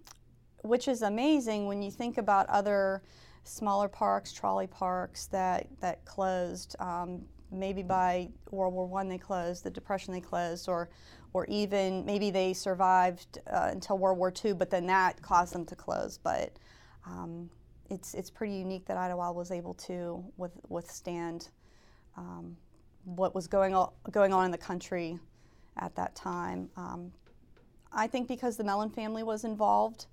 which 0.63 0.88
is 0.88 1.03
amazing 1.03 1.67
when 1.67 1.81
you 1.81 1.91
think 1.91 2.17
about 2.17 2.50
other 2.50 3.03
smaller 3.43 3.88
parks, 3.88 4.33
trolley 4.33 4.67
parks 4.67 5.27
that 5.27 5.67
that 5.79 6.03
closed. 6.05 6.75
Um, 6.79 7.21
maybe 7.51 7.83
by 7.83 8.29
World 8.50 8.74
War 8.74 8.88
One 8.88 9.07
they 9.07 9.17
closed, 9.17 9.63
the 9.63 9.69
Depression 9.69 10.13
they 10.13 10.21
closed, 10.21 10.67
or 10.67 10.89
or 11.33 11.45
even 11.45 12.05
maybe 12.05 12.31
they 12.31 12.53
survived 12.53 13.39
uh, 13.48 13.69
until 13.71 13.98
World 13.98 14.17
War 14.17 14.33
II, 14.43 14.53
but 14.53 14.69
then 14.69 14.86
that 14.88 15.21
caused 15.21 15.53
them 15.53 15.65
to 15.65 15.75
close. 15.75 16.17
But 16.17 16.57
um, 17.05 17.50
it's 17.89 18.13
it's 18.13 18.29
pretty 18.29 18.53
unique 18.53 18.86
that 18.86 18.98
Idlewild 18.98 19.36
was 19.36 19.51
able 19.51 19.74
to 19.75 20.24
with, 20.38 20.51
withstand 20.69 21.50
um, 22.18 22.56
what 23.03 23.34
was 23.34 23.48
going 23.48 23.74
on 23.74 23.91
going 24.12 24.34
on 24.34 24.46
in 24.46 24.51
the 24.51 24.58
country 24.58 25.20
at 25.77 25.96
that 25.96 26.15
time. 26.15 26.70
Um, 26.77 27.12
I 27.91 28.08
think 28.08 28.27
because 28.27 28.58
the 28.58 28.63
Mellon 28.63 28.89
family 28.89 29.24
was 29.24 29.44
involved. 29.44 30.08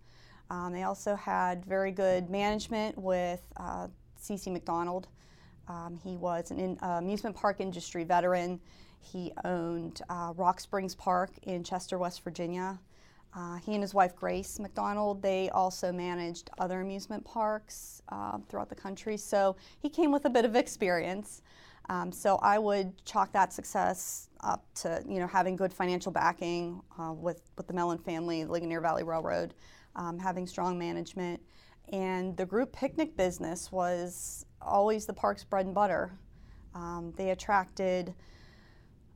Um, 0.50 0.73
they 0.73 0.83
also 0.83 1.14
had 1.14 1.64
very 1.64 1.93
good 1.93 2.31
management 2.31 2.97
with 2.97 3.43
uh, 3.59 3.88
C.C. 4.17 4.50
McDonald. 4.50 5.09
Um, 5.69 5.99
he 6.02 6.17
was 6.17 6.50
an 6.50 6.59
in, 6.59 6.78
uh, 6.83 6.99
amusement 6.99 7.37
park 7.37 7.61
industry 7.61 8.05
veteran. 8.05 8.59
He 9.00 9.33
owned 9.45 10.00
uh, 10.09 10.33
Rock 10.37 10.61
Springs 10.61 10.95
Park 10.95 11.31
in 11.43 11.62
Chester, 11.62 11.99
West 11.99 12.25
Virginia. 12.25 12.81
Uh, 13.37 13.57
he 13.59 13.75
and 13.75 13.83
his 13.83 13.93
wife 13.93 14.17
Grace 14.17 14.59
McDonald, 14.59 15.23
they 15.23 15.50
also 15.50 15.93
managed 15.93 16.50
other 16.59 16.81
amusement 16.81 17.25
parks 17.25 18.02
uh, 18.09 18.38
throughout 18.49 18.71
the 18.71 18.75
country. 18.75 19.17
So 19.17 19.55
he 19.81 19.90
came 19.90 20.11
with 20.11 20.25
a 20.25 20.31
bit 20.31 20.47
of 20.47 20.57
experience. 20.57 21.43
Um, 21.88 22.12
so 22.12 22.37
I 22.37 22.59
would 22.59 23.04
chalk 23.04 23.33
that 23.33 23.52
success 23.52 24.28
up 24.40 24.64
to 24.73 25.02
you 25.09 25.18
know 25.18 25.26
having 25.26 25.57
good 25.57 25.73
financial 25.73 26.12
backing 26.12 26.80
uh, 26.99 27.12
with 27.12 27.40
with 27.57 27.66
the 27.66 27.73
Mellon 27.73 27.99
family, 27.99 28.45
Ligonier 28.45 28.80
Valley 28.80 29.02
Railroad, 29.02 29.54
um, 29.97 30.18
having 30.18 30.47
strong 30.47 30.78
management, 30.78 31.40
and 31.92 32.37
the 32.37 32.47
group 32.47 32.73
picnic 32.73 33.16
business 33.16 33.73
was 33.73 34.45
always 34.61 35.07
the 35.07 35.12
park's 35.12 35.45
bread 35.45 35.66
and 35.66 35.75
butter. 35.75 36.12
Um, 36.75 37.12
they 37.16 37.30
attracted 37.30 38.14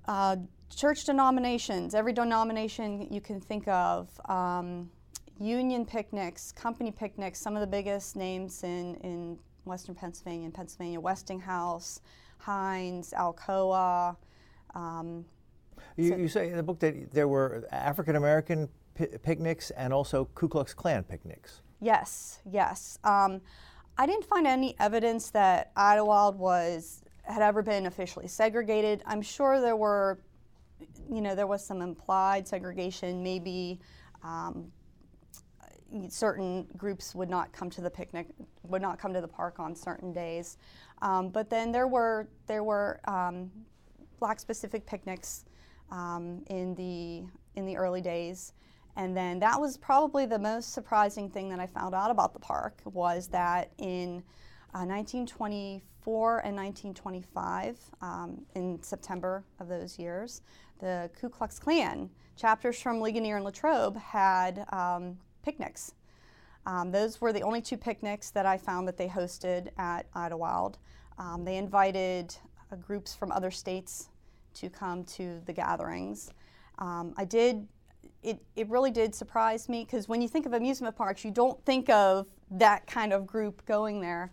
uh, 0.08 0.36
church 0.74 1.04
denominations, 1.04 1.94
every 1.94 2.12
denomination 2.12 3.06
you 3.10 3.20
can 3.20 3.40
think 3.40 3.68
of, 3.68 4.08
um, 4.28 4.90
union 5.38 5.84
picnics, 5.84 6.52
company 6.52 6.90
picnics, 6.90 7.38
some 7.38 7.54
of 7.54 7.60
the 7.60 7.66
biggest 7.66 8.16
names 8.16 8.62
in, 8.64 8.96
in 8.96 9.38
Western 9.64 9.94
Pennsylvania 9.94 10.50
Pennsylvania, 10.50 10.98
Westinghouse, 10.98 12.00
Heinz, 12.42 13.14
Alcoa. 13.16 14.16
Um, 14.74 15.24
you, 15.96 16.08
so 16.08 16.16
you, 16.16 16.28
say 16.28 16.48
in 16.50 16.56
the 16.56 16.62
book 16.62 16.78
that 16.80 17.12
there 17.12 17.28
were 17.28 17.66
African 17.70 18.16
American 18.16 18.68
picnics 19.22 19.70
and 19.70 19.92
also 19.92 20.28
Ku 20.34 20.48
Klux 20.48 20.74
Klan 20.74 21.04
picnics. 21.04 21.62
Yes, 21.80 22.40
yes. 22.50 22.98
Um, 23.04 23.40
I 23.98 24.06
didn't 24.06 24.24
find 24.24 24.46
any 24.46 24.74
evidence 24.78 25.30
that 25.30 25.72
Idlewild 25.76 26.38
was 26.38 27.02
had 27.24 27.42
ever 27.42 27.62
been 27.62 27.86
officially 27.86 28.26
segregated. 28.26 29.02
I'm 29.06 29.22
sure 29.22 29.60
there 29.60 29.76
were, 29.76 30.18
you 31.10 31.20
know, 31.20 31.34
there 31.34 31.46
was 31.46 31.64
some 31.64 31.80
implied 31.80 32.48
segregation. 32.48 33.22
Maybe 33.22 33.78
um, 34.24 34.72
certain 36.08 36.66
groups 36.76 37.14
would 37.14 37.30
not 37.30 37.52
come 37.52 37.70
to 37.70 37.80
the 37.80 37.90
picnic, 37.90 38.26
would 38.64 38.82
not 38.82 38.98
come 38.98 39.12
to 39.12 39.20
the 39.20 39.28
park 39.28 39.58
on 39.58 39.74
certain 39.74 40.12
days. 40.12 40.58
Um, 41.02 41.30
but 41.30 41.50
then 41.50 41.72
there 41.72 41.88
were 41.88 42.28
there 42.46 42.62
were 42.64 43.00
um, 43.08 43.50
black 44.20 44.40
specific 44.40 44.86
picnics 44.86 45.44
um, 45.90 46.44
in 46.48 46.74
the 46.74 47.24
in 47.56 47.66
the 47.66 47.76
early 47.76 48.00
days. 48.00 48.52
And 48.96 49.16
then 49.16 49.38
that 49.40 49.58
was 49.60 49.76
probably 49.78 50.26
the 50.26 50.38
most 50.38 50.72
surprising 50.74 51.30
thing 51.30 51.48
that 51.48 51.60
I 51.60 51.66
found 51.66 51.94
out 51.94 52.10
about 52.10 52.32
the 52.34 52.40
park 52.40 52.80
was 52.84 53.28
that 53.28 53.72
in 53.78 54.22
Uh, 54.74 54.86
1924 54.86 56.38
and 56.46 56.56
1925, 56.56 57.78
um, 58.00 58.40
in 58.54 58.82
September 58.82 59.44
of 59.60 59.68
those 59.68 59.98
years, 59.98 60.40
the 60.78 61.10
Ku 61.20 61.28
Klux 61.28 61.58
Klan 61.58 62.08
chapters 62.36 62.80
from 62.80 62.98
Ligonier 62.98 63.36
and 63.36 63.44
Latrobe 63.44 63.98
had 63.98 64.64
um, 64.72 65.18
picnics. 65.42 65.92
Um, 66.66 66.92
those 66.92 67.20
were 67.20 67.32
the 67.32 67.42
only 67.42 67.60
two 67.60 67.76
picnics 67.76 68.30
that 68.30 68.46
I 68.46 68.56
found 68.56 68.86
that 68.88 68.96
they 68.96 69.08
hosted 69.08 69.68
at 69.78 70.06
Idlewild. 70.14 70.78
Um, 71.18 71.44
they 71.44 71.56
invited 71.56 72.34
uh, 72.70 72.76
groups 72.76 73.14
from 73.14 73.32
other 73.32 73.50
states 73.50 74.08
to 74.54 74.70
come 74.70 75.04
to 75.04 75.40
the 75.46 75.52
gatherings. 75.52 76.30
Um, 76.78 77.14
I 77.16 77.24
did, 77.24 77.66
it, 78.22 78.40
it 78.54 78.68
really 78.68 78.90
did 78.90 79.14
surprise 79.14 79.68
me 79.68 79.84
because 79.84 80.08
when 80.08 80.22
you 80.22 80.28
think 80.28 80.46
of 80.46 80.52
amusement 80.52 80.96
parks, 80.96 81.24
you 81.24 81.30
don't 81.30 81.62
think 81.64 81.88
of 81.90 82.26
that 82.50 82.86
kind 82.86 83.12
of 83.12 83.26
group 83.26 83.64
going 83.66 84.00
there. 84.00 84.30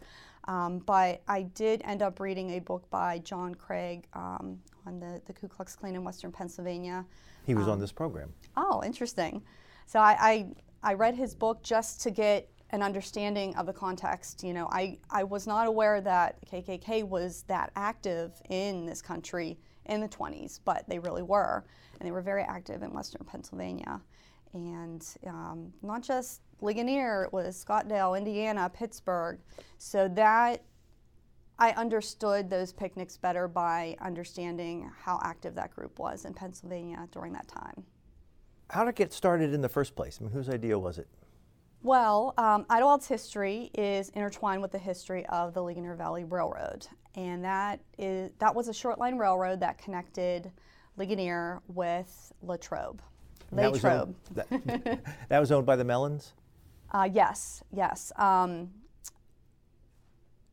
Um, 0.47 0.79
but 0.79 1.21
I 1.27 1.43
did 1.43 1.81
end 1.85 2.01
up 2.01 2.19
reading 2.19 2.51
a 2.51 2.59
book 2.59 2.89
by 2.89 3.19
John 3.19 3.53
Craig 3.53 4.07
um, 4.13 4.59
on 4.85 4.99
the, 4.99 5.21
the 5.25 5.33
Ku 5.33 5.47
Klux 5.47 5.75
Klan 5.75 5.95
in 5.95 6.03
Western 6.03 6.31
Pennsylvania. 6.31 7.05
He 7.45 7.53
was 7.53 7.67
on 7.67 7.79
this 7.79 7.91
program. 7.91 8.33
Oh, 8.57 8.81
interesting. 8.83 9.43
So 9.85 9.99
I, 9.99 10.17
I, 10.19 10.47
I 10.83 10.93
read 10.93 11.15
his 11.15 11.35
book 11.35 11.61
just 11.63 12.01
to 12.01 12.11
get 12.11 12.49
an 12.71 12.83
understanding 12.83 13.55
of 13.55 13.65
the 13.65 13.73
context. 13.73 14.43
You 14.43 14.53
know, 14.53 14.67
I, 14.71 14.97
I 15.09 15.23
was 15.23 15.47
not 15.47 15.67
aware 15.67 16.01
that 16.01 16.37
KKK 16.49 17.03
was 17.03 17.43
that 17.47 17.71
active 17.75 18.31
in 18.49 18.85
this 18.85 19.01
country 19.01 19.57
in 19.85 20.01
the 20.01 20.07
20s, 20.07 20.59
but 20.63 20.87
they 20.87 20.99
really 20.99 21.23
were. 21.23 21.65
And 21.99 22.07
they 22.07 22.11
were 22.11 22.21
very 22.21 22.43
active 22.43 22.83
in 22.83 22.93
Western 22.93 23.25
Pennsylvania. 23.25 23.99
And 24.53 25.05
um, 25.27 25.73
not 25.81 26.01
just 26.01 26.41
Ligonier, 26.61 27.23
it 27.25 27.33
was 27.33 27.63
Scottdale, 27.63 28.17
Indiana, 28.17 28.69
Pittsburgh. 28.73 29.39
So 29.77 30.07
that 30.09 30.63
I 31.57 31.71
understood 31.71 32.49
those 32.49 32.71
picnics 32.71 33.17
better 33.17 33.47
by 33.47 33.97
understanding 33.99 34.89
how 34.97 35.19
active 35.23 35.55
that 35.55 35.75
group 35.75 35.99
was 35.99 36.23
in 36.23 36.33
Pennsylvania 36.33 37.07
during 37.11 37.33
that 37.33 37.47
time. 37.49 37.83
How 38.69 38.83
did 38.83 38.91
it 38.91 38.95
get 38.95 39.13
started 39.13 39.53
in 39.53 39.61
the 39.61 39.69
first 39.69 39.95
place? 39.95 40.19
I 40.19 40.23
mean, 40.23 40.31
whose 40.33 40.49
idea 40.49 40.77
was 40.77 40.97
it? 40.97 41.07
Well, 41.81 42.33
um, 42.37 42.65
Idlewild's 42.69 43.07
history 43.07 43.71
is 43.73 44.09
intertwined 44.09 44.61
with 44.61 44.71
the 44.71 44.77
history 44.77 45.25
of 45.27 45.53
the 45.53 45.61
Ligonier 45.63 45.95
Valley 45.95 46.25
Railroad, 46.25 46.85
and 47.15 47.43
that 47.45 47.79
is 47.97 48.31
that 48.39 48.53
was 48.53 48.67
a 48.67 48.73
short 48.73 48.99
line 48.99 49.17
railroad 49.17 49.61
that 49.61 49.77
connected 49.77 50.51
Ligonier 50.97 51.61
with 51.67 52.33
Latrobe. 52.43 53.01
That 53.53 53.71
was 53.71 53.83
Latrobe. 53.83 54.15
owned- 54.51 54.61
that, 54.65 54.99
that 55.29 55.39
was 55.39 55.51
owned 55.51 55.65
by 55.65 55.75
the 55.77 55.85
Mellons? 55.85 56.33
Uh, 56.91 57.09
yes, 57.11 57.63
yes. 57.71 58.11
Um, 58.17 58.69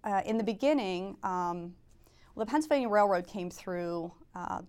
uh, 0.04 0.22
in 0.24 0.38
the 0.38 0.44
beginning, 0.44 1.16
um, 1.22 1.74
well, 2.34 2.46
the 2.46 2.50
Pennsylvania 2.50 2.88
Railroad 2.88 3.26
came 3.26 3.50
through 3.50 4.12
uh, 4.34 4.60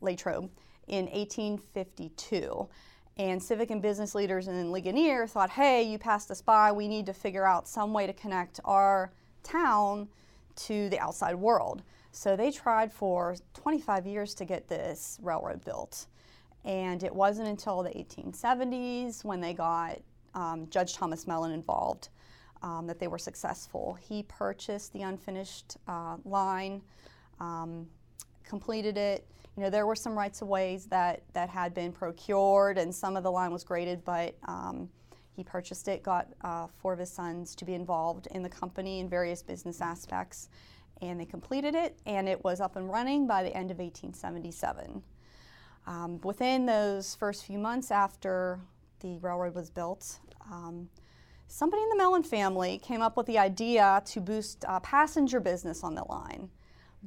Latrobe 0.00 0.48
in 0.86 1.06
1852. 1.06 2.68
And 3.16 3.40
civic 3.40 3.70
and 3.70 3.80
business 3.80 4.14
leaders 4.14 4.48
in 4.48 4.72
Ligonier 4.72 5.26
thought, 5.26 5.50
hey, 5.50 5.82
you 5.82 5.98
passed 5.98 6.30
us 6.30 6.42
by. 6.42 6.72
We 6.72 6.88
need 6.88 7.06
to 7.06 7.12
figure 7.12 7.46
out 7.46 7.68
some 7.68 7.92
way 7.92 8.06
to 8.06 8.12
connect 8.12 8.58
our 8.64 9.12
town 9.44 10.08
to 10.56 10.88
the 10.88 10.98
outside 10.98 11.34
world. 11.36 11.82
So 12.10 12.36
they 12.36 12.50
tried 12.50 12.92
for 12.92 13.36
25 13.54 14.06
years 14.06 14.34
to 14.34 14.44
get 14.44 14.68
this 14.68 15.18
railroad 15.22 15.64
built. 15.64 16.06
And 16.64 17.02
it 17.02 17.14
wasn't 17.14 17.48
until 17.48 17.82
the 17.82 17.90
1870s 17.90 19.24
when 19.24 19.40
they 19.40 19.52
got 19.52 19.98
um, 20.34 20.66
Judge 20.70 20.94
Thomas 20.94 21.26
Mellon 21.26 21.52
involved 21.52 22.08
um, 22.62 22.86
that 22.86 22.98
they 22.98 23.06
were 23.06 23.18
successful. 23.18 23.96
He 24.00 24.22
purchased 24.24 24.92
the 24.92 25.02
unfinished 25.02 25.76
uh, 25.86 26.16
line, 26.24 26.82
um, 27.38 27.86
completed 28.42 28.96
it. 28.96 29.26
You 29.56 29.62
know, 29.62 29.70
there 29.70 29.86
were 29.86 29.94
some 29.94 30.16
rights 30.16 30.42
of 30.42 30.48
ways 30.48 30.86
that, 30.86 31.22
that 31.32 31.48
had 31.48 31.74
been 31.74 31.92
procured, 31.92 32.76
and 32.76 32.92
some 32.92 33.16
of 33.16 33.22
the 33.22 33.30
line 33.30 33.52
was 33.52 33.62
graded, 33.62 34.04
but 34.04 34.34
um, 34.48 34.88
he 35.36 35.44
purchased 35.44 35.86
it, 35.86 36.02
got 36.02 36.28
uh, 36.42 36.66
four 36.66 36.92
of 36.92 36.98
his 36.98 37.10
sons 37.10 37.54
to 37.56 37.64
be 37.64 37.74
involved 37.74 38.26
in 38.32 38.42
the 38.42 38.48
company 38.48 38.98
in 38.98 39.08
various 39.08 39.42
business 39.42 39.80
aspects, 39.80 40.48
and 41.02 41.20
they 41.20 41.24
completed 41.24 41.74
it, 41.76 41.98
and 42.06 42.28
it 42.28 42.42
was 42.42 42.60
up 42.60 42.74
and 42.74 42.90
running 42.90 43.28
by 43.28 43.42
the 43.44 43.56
end 43.56 43.70
of 43.70 43.78
1877. 43.78 45.02
Um, 45.86 46.20
within 46.22 46.66
those 46.66 47.14
first 47.14 47.44
few 47.44 47.58
months 47.58 47.90
after 47.90 48.58
the 49.00 49.18
railroad 49.18 49.54
was 49.54 49.70
built, 49.70 50.18
um, 50.50 50.88
somebody 51.46 51.82
in 51.82 51.88
the 51.90 51.96
Mellon 51.96 52.24
family 52.24 52.78
came 52.78 53.02
up 53.02 53.16
with 53.16 53.26
the 53.26 53.38
idea 53.38 54.02
to 54.06 54.20
boost 54.20 54.64
uh, 54.66 54.80
passenger 54.80 55.38
business 55.38 55.84
on 55.84 55.94
the 55.94 56.04
line 56.04 56.48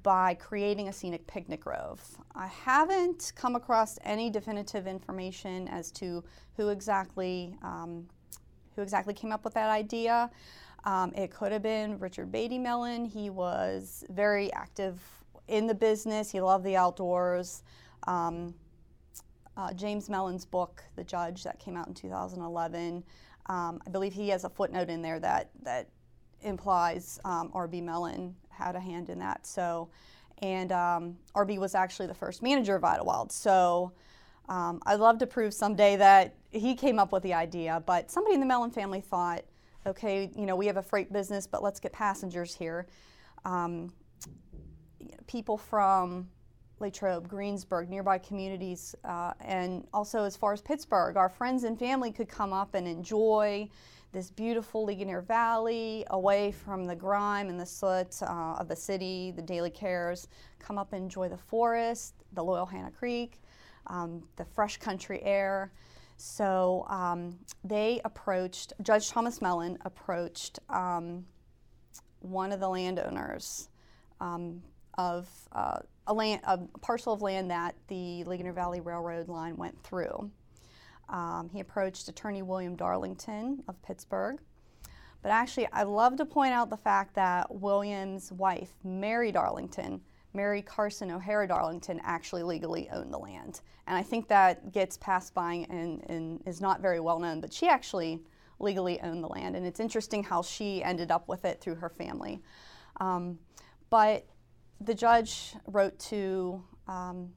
by 0.04 0.34
creating 0.36 0.90
a 0.90 0.94
scenic 0.94 1.26
picnic 1.28 1.62
grove. 1.62 2.02
I 2.36 2.48
haven't 2.48 3.32
come 3.36 3.56
across 3.56 3.98
any 4.04 4.30
definitive 4.30 4.88
information 4.88 5.68
as 5.68 5.92
to 5.94 6.24
who 6.56 6.70
exactly 6.70 7.56
um, 7.64 8.08
who 8.76 8.84
exactly 8.84 9.14
came 9.14 9.32
up 9.32 9.44
with 9.44 9.56
that 9.56 9.70
idea. 9.70 10.30
Um, 10.84 11.12
it 11.16 11.32
could 11.32 11.52
have 11.52 11.64
been 11.64 11.98
Richard 11.98 12.32
Beatty 12.32 12.60
Mellon. 12.60 13.06
He 13.06 13.30
was 13.30 14.04
very 14.10 14.54
active 14.54 15.02
in 15.48 15.66
the 15.66 15.74
business. 15.74 16.32
He 16.32 16.40
loved 16.40 16.64
the 16.64 16.76
outdoors. 16.76 17.64
Um, 18.06 18.54
uh, 19.58 19.74
James 19.74 20.10
Mellon's 20.10 20.46
book, 20.46 20.84
The 20.96 21.04
Judge, 21.04 21.44
that 21.44 21.58
came 21.60 21.76
out 21.76 21.88
in 21.88 21.96
2011. 21.96 23.04
Um, 23.48 23.82
I 23.86 23.90
believe 23.90 24.14
he 24.14 24.30
has 24.30 24.44
a 24.44 24.50
footnote 24.50 24.90
in 24.90 25.02
there 25.02 25.20
that 25.20 25.50
that 25.64 25.90
implies 26.42 27.20
um, 27.26 27.50
R.B. 27.54 27.82
Mellon 27.82 28.36
had 28.58 28.76
a 28.76 28.80
hand 28.80 29.10
in 29.10 29.20
that. 29.20 29.46
So, 29.46 29.90
and 30.40 30.72
um, 30.72 31.18
R.B. 31.36 31.58
was 31.58 31.76
actually 31.76 32.08
the 32.08 32.14
first 32.14 32.44
manager 32.44 32.76
of 32.76 32.84
Idlewild. 32.84 33.32
So, 33.32 33.92
um, 34.50 34.82
I'd 34.86 35.00
love 35.00 35.18
to 35.20 35.28
prove 35.28 35.54
someday 35.54 35.98
that 35.98 36.36
he 36.52 36.76
came 36.76 37.00
up 37.00 37.12
with 37.12 37.24
the 37.24 37.34
idea. 37.34 37.84
But 37.86 38.10
somebody 38.10 38.34
in 38.34 38.40
the 38.40 38.46
Mellon 38.46 38.72
family 38.72 39.02
thought, 39.02 39.44
okay, 39.86 40.32
you 40.36 40.46
know, 40.46 40.56
we 40.56 40.68
have 40.68 40.78
a 40.78 40.82
freight 40.82 41.12
business, 41.12 41.48
but 41.48 41.62
let's 41.62 41.80
get 41.80 41.92
passengers 41.92 42.56
here. 42.56 42.88
Um, 43.46 43.92
people 45.28 45.58
from 45.58 46.30
Latrobe, 46.80 47.28
Greensburg, 47.28 47.90
nearby 47.90 48.18
communities, 48.18 48.96
uh, 49.04 49.34
and 49.42 49.86
also 49.94 50.24
as 50.24 50.38
far 50.38 50.54
as 50.54 50.62
Pittsburgh. 50.62 51.18
Our 51.18 51.30
friends 51.30 51.64
and 51.64 51.78
family 51.78 52.12
could 52.12 52.30
come 52.30 52.54
up 52.54 52.76
and 52.76 52.88
enjoy 52.88 53.70
this 54.12 54.32
beautiful 54.32 54.86
Ligonier 54.86 55.22
Valley 55.22 56.06
away 56.12 56.52
from 56.52 56.86
the 56.86 56.96
grime 56.96 57.50
and 57.50 57.60
the 57.60 57.66
soot 57.66 58.22
uh, 58.22 58.56
of 58.58 58.68
the 58.68 58.76
city, 58.76 59.32
the 59.36 59.42
daily 59.42 59.70
cares. 59.70 60.28
Come 60.60 60.78
up 60.78 60.94
and 60.94 61.04
enjoy 61.04 61.30
the 61.30 61.38
forest, 61.38 62.16
the 62.34 62.44
Loyalhanna 62.44 62.94
Creek, 62.96 63.42
um, 63.88 64.24
the 64.38 64.46
fresh 64.46 64.78
country 64.78 65.22
air. 65.24 65.72
So 66.18 66.86
um, 66.90 67.38
they 67.64 68.02
approached, 68.06 68.74
Judge 68.82 69.10
Thomas 69.10 69.42
Mellon 69.42 69.78
approached 69.86 70.60
um, 70.70 71.26
one 72.20 72.52
of 72.52 72.60
the 72.60 72.70
landowners 72.70 73.70
um, 74.20 74.62
of 74.98 75.30
uh, 75.52 75.80
a, 76.08 76.14
land, 76.14 76.42
a 76.46 76.58
parcel 76.82 77.14
of 77.14 77.22
land 77.22 77.52
that 77.52 77.76
the 77.88 78.24
Ligonier 78.24 78.54
Valley 78.54 78.80
Railroad 78.80 79.30
line 79.30 79.58
went 79.58 79.82
through. 79.84 80.32
Um, 81.10 81.50
he 81.52 81.60
approached 81.60 82.08
attorney 82.08 82.42
William 82.42 82.76
Darlington 82.76 83.64
of 83.68 83.82
Pittsburgh. 83.82 84.40
But 85.22 85.32
actually, 85.32 85.68
I 85.74 85.84
love 85.84 86.16
to 86.18 86.26
point 86.26 86.54
out 86.54 86.70
the 86.70 86.78
fact 86.78 87.16
that 87.16 87.54
William's 87.54 88.32
wife, 88.32 88.72
Mary 88.84 89.32
Darlington, 89.32 90.02
Mary 90.34 90.62
Carson 90.62 91.12
O'Hara 91.12 91.48
Darlington, 91.48 92.00
actually 92.04 92.44
legally 92.44 92.90
owned 92.92 93.12
the 93.12 93.18
land. 93.18 93.62
And 93.88 93.98
I 93.98 94.04
think 94.04 94.28
that 94.28 94.72
gets 94.72 94.98
passed 94.98 95.34
by 95.34 95.66
and, 95.70 96.04
and 96.10 96.44
is 96.46 96.62
not 96.62 96.82
very 96.82 97.00
well 97.00 97.20
known, 97.20 97.42
but 97.42 97.52
she 97.52 97.68
actually 97.68 98.22
legally 98.60 99.00
owned 99.02 99.24
the 99.24 99.28
land. 99.28 99.56
And 99.56 99.66
it's 99.66 99.80
interesting 99.80 100.24
how 100.24 100.42
she 100.42 100.84
ended 100.84 101.12
up 101.12 101.28
with 101.28 101.46
it 101.46 101.62
through 101.62 101.76
her 101.76 101.90
family. 101.90 102.42
Um, 103.00 103.40
but 103.90 104.26
the 104.82 104.94
judge 104.94 105.56
wrote 105.68 105.98
to 106.00 106.64
um, 106.88 107.30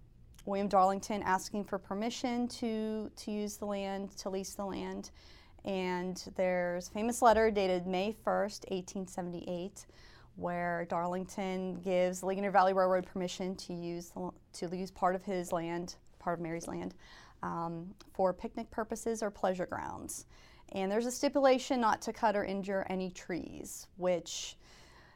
William 0.51 0.67
Darlington 0.67 1.23
asking 1.23 1.63
for 1.63 1.79
permission 1.79 2.49
to, 2.49 3.09
to 3.15 3.31
use 3.31 3.57
the 3.57 3.65
land, 3.65 4.11
to 4.19 4.29
lease 4.29 4.55
the 4.55 4.65
land. 4.65 5.13
And 5.65 6.21
there's 6.35 6.89
a 6.89 6.91
famous 6.91 7.23
letter 7.23 7.53
dated 7.53 7.87
May 7.87 8.17
1st, 8.27 8.69
1878, 8.69 9.87
where 10.35 10.87
Darlington 10.89 11.77
gives 11.77 12.21
the 12.21 12.27
Ligonier 12.27 12.51
Valley 12.51 12.73
Railroad 12.73 13.07
permission 13.07 13.55
to 13.57 13.73
use, 13.73 14.11
to 14.55 14.77
use 14.77 14.91
part 14.91 15.15
of 15.15 15.23
his 15.23 15.53
land, 15.53 15.95
part 16.19 16.41
of 16.41 16.43
Mary's 16.43 16.67
land, 16.67 16.95
um, 17.45 17.95
for 18.13 18.33
picnic 18.33 18.69
purposes 18.73 19.23
or 19.23 19.31
pleasure 19.31 19.67
grounds. 19.67 20.27
And 20.73 20.91
there's 20.91 21.07
a 21.07 21.13
stipulation 21.13 21.81
not 21.81 22.03
to 22.03 22.13
cut 22.13 22.35
or 22.35 22.45
injure 22.45 22.85
any 22.91 23.13
trees, 23.13 23.87
which 23.99 24.57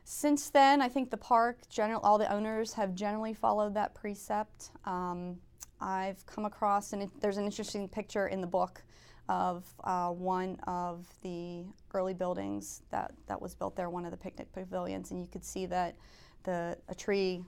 since 0.05 0.51
then, 0.51 0.83
I 0.83 0.88
think 0.88 1.11
the 1.11 1.17
park, 1.17 1.59
general, 1.69 2.01
all 2.03 2.19
the 2.19 2.31
owners 2.33 2.75
have 2.75 2.95
generally 2.95 3.33
followed 3.33 3.75
that 3.75 3.95
precept. 3.95 4.71
Um, 4.85 5.37
I've 5.81 6.25
come 6.27 6.45
across, 6.45 6.93
and 6.93 7.11
there's 7.21 7.38
an 7.38 7.47
interesting 7.47 7.88
picture 7.88 8.29
in 8.29 8.40
the 8.40 8.47
book 8.47 8.83
of 9.31 9.64
uh, 9.85 10.11
one 10.11 10.59
of 10.67 11.07
the 11.23 11.64
early 11.95 12.12
buildings 12.12 12.83
that, 12.90 13.12
that 13.27 13.40
was 13.40 13.55
built 13.55 13.77
there, 13.77 13.88
one 13.88 14.05
of 14.05 14.11
the 14.11 14.17
picnic 14.17 14.53
pavilions, 14.53 15.11
and 15.11 15.21
you 15.21 15.27
could 15.27 15.45
see 15.45 15.64
that 15.67 15.97
the 16.43 16.77
a 16.88 16.95
tree 16.95 17.43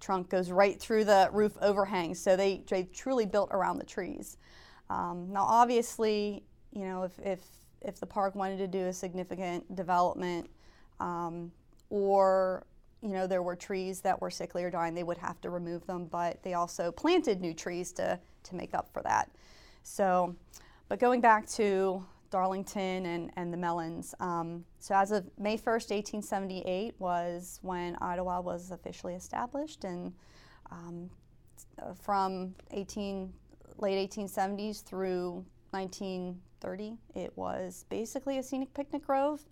trunk 0.00 0.30
goes 0.30 0.50
right 0.50 0.80
through 0.80 1.04
the 1.04 1.28
roof 1.30 1.52
overhang. 1.60 2.14
So 2.14 2.34
they, 2.34 2.64
they 2.68 2.84
truly 2.84 3.26
built 3.26 3.50
around 3.52 3.78
the 3.78 3.84
trees. 3.84 4.38
Um, 4.88 5.28
now, 5.30 5.44
obviously, 5.44 6.44
you 6.72 6.86
know, 6.86 7.02
if, 7.02 7.18
if, 7.18 7.40
if 7.82 8.00
the 8.00 8.06
park 8.06 8.34
wanted 8.34 8.56
to 8.56 8.66
do 8.66 8.86
a 8.86 8.92
significant 8.92 9.76
development 9.76 10.48
um, 11.00 11.52
or 11.90 12.64
you 13.02 13.08
know, 13.08 13.26
there 13.26 13.42
were 13.42 13.56
trees 13.56 14.00
that 14.02 14.20
were 14.20 14.30
sickly 14.30 14.62
or 14.62 14.70
dying, 14.70 14.94
they 14.94 15.02
would 15.02 15.18
have 15.18 15.40
to 15.40 15.50
remove 15.50 15.86
them, 15.86 16.06
but 16.06 16.42
they 16.42 16.54
also 16.54 16.92
planted 16.92 17.40
new 17.40 17.54
trees 17.54 17.92
to, 17.92 18.18
to 18.42 18.54
make 18.54 18.74
up 18.74 18.92
for 18.92 19.02
that. 19.02 19.30
So, 19.82 20.36
but 20.88 20.98
going 20.98 21.20
back 21.22 21.48
to 21.50 22.04
Darlington 22.30 23.06
and, 23.06 23.30
and 23.36 23.52
the 23.52 23.56
Mellons 23.56 24.14
um, 24.20 24.64
so 24.78 24.94
as 24.94 25.12
of 25.12 25.26
May 25.38 25.56
1st, 25.56 25.90
1878 25.90 26.94
was 26.98 27.58
when 27.62 27.96
ottawa 28.00 28.40
was 28.40 28.70
officially 28.70 29.14
established, 29.14 29.84
and 29.84 30.12
um, 30.70 31.10
from 32.02 32.54
18, 32.70 33.32
late 33.78 34.10
1870s 34.10 34.82
through 34.82 35.44
1930, 35.72 36.96
it 37.14 37.32
was 37.36 37.84
basically 37.90 38.38
a 38.38 38.42
scenic 38.42 38.72
picnic 38.72 39.06
grove, 39.06 39.44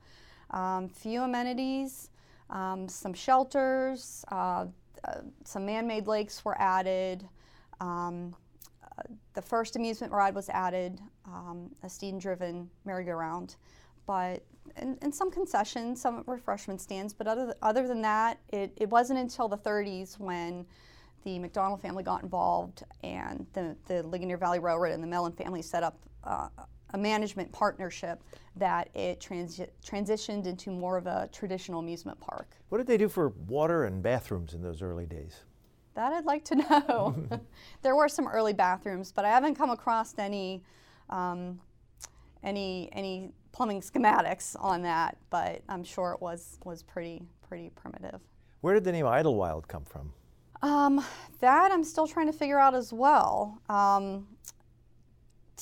um, 0.51 0.89
few 0.89 1.23
amenities, 1.23 2.09
um, 2.51 2.89
some 2.89 3.13
shelters, 3.15 4.25
uh, 4.31 4.67
uh, 5.05 5.21
some 5.45 5.65
man-made 5.67 6.07
lakes 6.07 6.45
were 6.45 6.61
added. 6.61 7.27
Um, 7.81 8.35
uh, 8.83 9.03
the 9.35 9.43
first 9.43 9.77
amusement 9.77 10.13
ride 10.13 10.35
was 10.35 10.49
added, 10.49 11.01
um, 11.27 11.71
a 11.83 11.89
steam-driven 11.89 12.69
merry-go-round, 12.85 13.57
but 14.07 14.43
and, 14.77 14.99
and, 15.01 15.15
some 15.15 15.31
concessions, 15.31 16.01
some 16.01 16.25
refreshment 16.27 16.81
stands. 16.81 17.15
But 17.15 17.27
other 17.27 17.47
th- 17.47 17.57
other 17.63 17.89
than 17.89 18.03
that, 18.03 18.39
it, 18.49 18.73
it 18.77 18.89
wasn't 18.91 19.19
until 19.19 19.49
the 19.49 19.57
30s 19.57 20.19
when 20.19 20.67
the 21.25 21.39
McDonald 21.39 21.81
family 21.81 22.03
got 22.03 22.23
involved 22.23 22.83
and 23.03 23.47
the, 23.53 23.77
the 23.87 24.03
Ligonier 24.03 24.37
Valley 24.37 24.59
Railroad 24.59 24.93
and 24.93 25.03
the 25.03 25.07
Mellon 25.07 25.33
family 25.33 25.63
set 25.63 25.83
up 25.83 25.99
uh, 26.25 26.49
a 26.91 26.99
management 26.99 27.51
partnership 27.53 28.23
that 28.57 28.89
it 28.95 29.21
transi- 29.21 29.69
transitioned 29.85 30.47
into 30.47 30.71
more 30.71 30.97
of 30.97 31.07
a 31.07 31.29
traditional 31.33 31.81
amusement 31.81 32.19
park. 32.21 32.57
What 32.69 32.79
did 32.79 32.87
they 32.87 32.97
do 32.97 33.09
for 33.09 33.31
water 33.47 33.85
and 33.85 34.03
bathrooms 34.03 34.55
in 34.55 34.63
those 34.63 34.83
early 34.83 35.07
days? 35.07 35.45
That 35.95 36.13
I'd 36.13 36.25
like 36.25 36.45
to 36.47 36.55
know. 36.57 37.41
there 37.83 37.97
were 37.97 38.09
some 38.09 38.29
early 38.29 38.53
bathrooms, 38.53 39.13
but 39.13 39.25
I 39.25 39.31
haven't 39.31 39.57
come 39.57 39.71
across 39.71 40.15
any 40.17 40.63
um, 41.11 41.61
any 42.45 42.89
any 42.93 43.33
plumbing 43.53 43.81
schematics 43.81 44.55
on 44.63 44.83
that. 44.83 45.17
But 45.31 45.63
I'm 45.69 45.83
sure 45.83 46.13
it 46.13 46.21
was 46.21 46.59
was 46.65 46.83
pretty 46.85 47.25
pretty 47.49 47.71
primitive. 47.71 48.21
Where 48.61 48.75
did 48.75 48.85
the 48.85 48.93
name 48.93 49.07
Idlewild 49.07 49.67
come 49.67 49.85
from? 49.85 50.13
Um, 50.63 51.05
that 51.41 51.71
I'm 51.71 51.85
still 51.85 52.07
trying 52.07 52.27
to 52.27 52.33
figure 52.33 52.59
out 52.59 52.75
as 52.75 52.93
well. 52.93 53.61
Um, 53.69 54.27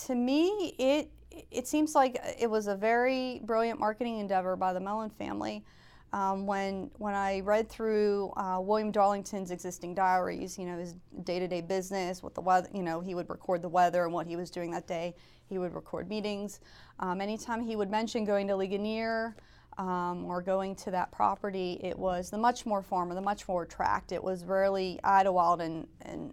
to 0.06 0.14
me, 0.14 0.74
it 0.78 1.10
it 1.50 1.66
seems 1.66 1.94
like 1.94 2.18
it 2.38 2.48
was 2.48 2.66
a 2.66 2.76
very 2.76 3.40
brilliant 3.44 3.78
marketing 3.78 4.18
endeavor 4.18 4.56
by 4.56 4.72
the 4.72 4.80
Mellon 4.80 5.10
family. 5.10 5.64
Um, 6.12 6.46
when 6.46 6.90
when 6.98 7.14
I 7.14 7.40
read 7.40 7.68
through 7.68 8.32
uh, 8.36 8.60
William 8.60 8.92
Darlington's 8.92 9.50
existing 9.50 9.94
diaries, 9.94 10.56
you 10.58 10.64
know 10.64 10.78
his 10.78 10.94
day-to-day 11.24 11.60
business, 11.62 12.22
what 12.22 12.34
the 12.34 12.40
weather, 12.40 12.68
you 12.72 12.82
know 12.82 13.00
he 13.00 13.14
would 13.14 13.28
record 13.28 13.62
the 13.62 13.68
weather 13.68 14.04
and 14.04 14.12
what 14.12 14.26
he 14.26 14.36
was 14.36 14.50
doing 14.50 14.70
that 14.70 14.86
day. 14.86 15.14
He 15.48 15.58
would 15.58 15.74
record 15.74 16.08
meetings. 16.08 16.60
Um, 17.00 17.20
anytime 17.20 17.60
he 17.62 17.76
would 17.76 17.90
mention 17.90 18.24
going 18.24 18.46
to 18.48 18.56
Ligonier 18.56 19.36
um, 19.78 20.24
or 20.24 20.40
going 20.40 20.74
to 20.76 20.90
that 20.92 21.10
property, 21.10 21.80
it 21.82 21.98
was 21.98 22.30
the 22.30 22.38
much 22.38 22.64
more 22.64 22.82
farm 22.82 23.10
or 23.10 23.14
the 23.14 23.20
much 23.20 23.46
more 23.48 23.66
tract. 23.66 24.12
It 24.12 24.22
was 24.22 24.44
rarely 24.44 25.00
Idlewild, 25.02 25.60
and 25.60 25.88
and 26.02 26.32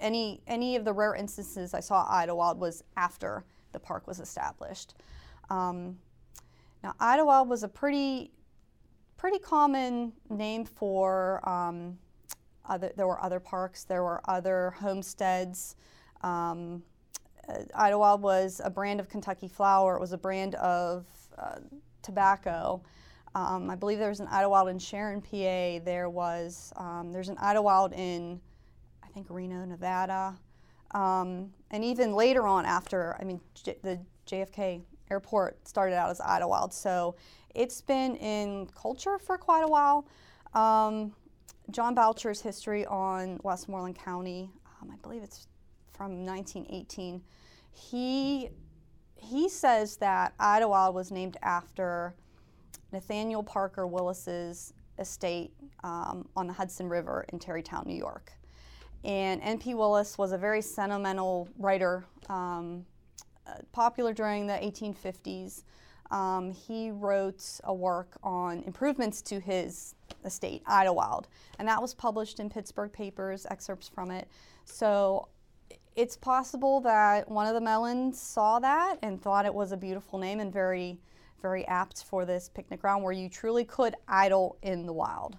any 0.00 0.40
any 0.46 0.76
of 0.76 0.84
the 0.84 0.92
rare 0.92 1.14
instances 1.14 1.74
I 1.74 1.80
saw 1.80 2.06
Idlewild 2.08 2.58
was 2.58 2.84
after 2.96 3.44
the 3.72 3.78
park 3.78 4.06
was 4.06 4.20
established. 4.20 4.94
Um, 5.50 5.98
now, 6.82 6.94
Idlewild 7.00 7.48
was 7.48 7.62
a 7.62 7.68
pretty, 7.68 8.30
pretty 9.16 9.38
common 9.38 10.12
name 10.30 10.64
for 10.64 11.46
um, 11.48 11.98
other. 12.68 12.92
There 12.96 13.06
were 13.06 13.22
other 13.22 13.40
parks. 13.40 13.84
There 13.84 14.02
were 14.02 14.20
other 14.28 14.70
homesteads. 14.78 15.76
Um, 16.22 16.82
uh, 17.48 17.62
Idlewild 17.74 18.22
was 18.22 18.60
a 18.64 18.70
brand 18.70 19.00
of 19.00 19.08
Kentucky 19.08 19.48
flour. 19.48 19.96
It 19.96 20.00
was 20.00 20.12
a 20.12 20.18
brand 20.18 20.54
of 20.56 21.06
uh, 21.36 21.58
tobacco. 22.02 22.82
Um, 23.34 23.70
I 23.70 23.74
believe 23.74 23.98
there 23.98 24.08
was 24.08 24.20
an 24.20 24.28
Idlewild 24.28 24.68
in 24.68 24.78
Sharon, 24.78 25.20
PA. 25.20 25.84
There 25.84 26.08
was 26.08 26.72
um, 26.76 27.12
there's 27.12 27.28
an 27.28 27.38
Idlewild 27.38 27.92
in 27.92 28.40
think 29.18 29.30
Reno, 29.30 29.64
Nevada. 29.64 30.38
Um, 30.92 31.50
and 31.70 31.84
even 31.84 32.14
later 32.14 32.46
on, 32.46 32.64
after, 32.64 33.16
I 33.20 33.24
mean, 33.24 33.40
J- 33.54 33.76
the 33.82 33.98
JFK 34.26 34.82
airport 35.10 35.66
started 35.66 35.96
out 35.96 36.08
as 36.10 36.20
Idlewild. 36.20 36.72
So 36.72 37.16
it's 37.54 37.80
been 37.80 38.14
in 38.16 38.68
culture 38.68 39.18
for 39.18 39.36
quite 39.36 39.62
a 39.62 39.68
while. 39.68 40.06
Um, 40.54 41.12
John 41.70 41.94
Boucher's 41.94 42.40
history 42.40 42.86
on 42.86 43.40
Westmoreland 43.42 43.96
County, 43.98 44.50
um, 44.80 44.90
I 44.90 44.96
believe 45.02 45.22
it's 45.22 45.48
from 45.92 46.24
1918. 46.24 47.20
He 47.72 48.50
he 49.20 49.48
says 49.48 49.96
that 49.96 50.32
Idlewild 50.38 50.94
was 50.94 51.10
named 51.10 51.36
after 51.42 52.14
Nathaniel 52.92 53.42
Parker 53.42 53.84
Willis's 53.84 54.72
estate 55.00 55.52
um, 55.82 56.28
on 56.36 56.46
the 56.46 56.52
Hudson 56.52 56.88
River 56.88 57.26
in 57.32 57.40
Tarrytown, 57.40 57.82
New 57.84 57.96
York. 57.96 58.37
And 59.08 59.40
N.P. 59.42 59.72
Willis 59.74 60.18
was 60.18 60.32
a 60.32 60.38
very 60.38 60.60
sentimental 60.60 61.48
writer, 61.58 62.04
um, 62.28 62.84
uh, 63.46 63.54
popular 63.72 64.12
during 64.12 64.46
the 64.46 64.52
1850s. 64.52 65.64
Um, 66.10 66.52
he 66.52 66.90
wrote 66.90 67.42
a 67.64 67.72
work 67.72 68.18
on 68.22 68.62
improvements 68.64 69.22
to 69.22 69.40
his 69.40 69.94
estate, 70.26 70.62
Idlewild, 70.66 71.26
and 71.58 71.66
that 71.68 71.80
was 71.80 71.94
published 71.94 72.38
in 72.38 72.50
Pittsburgh 72.50 72.92
papers, 72.92 73.46
excerpts 73.50 73.88
from 73.88 74.10
it. 74.10 74.28
So 74.66 75.28
it's 75.96 76.18
possible 76.18 76.80
that 76.82 77.30
one 77.30 77.46
of 77.46 77.54
the 77.54 77.62
Mellons 77.62 78.20
saw 78.20 78.58
that 78.58 78.98
and 79.02 79.20
thought 79.20 79.46
it 79.46 79.54
was 79.54 79.72
a 79.72 79.76
beautiful 79.76 80.18
name 80.18 80.38
and 80.38 80.52
very, 80.52 81.00
very 81.40 81.66
apt 81.66 82.04
for 82.04 82.26
this 82.26 82.50
picnic 82.50 82.82
ground 82.82 83.02
where 83.02 83.12
you 83.14 83.30
truly 83.30 83.64
could 83.64 83.94
idle 84.06 84.58
in 84.60 84.84
the 84.84 84.92
wild. 84.92 85.38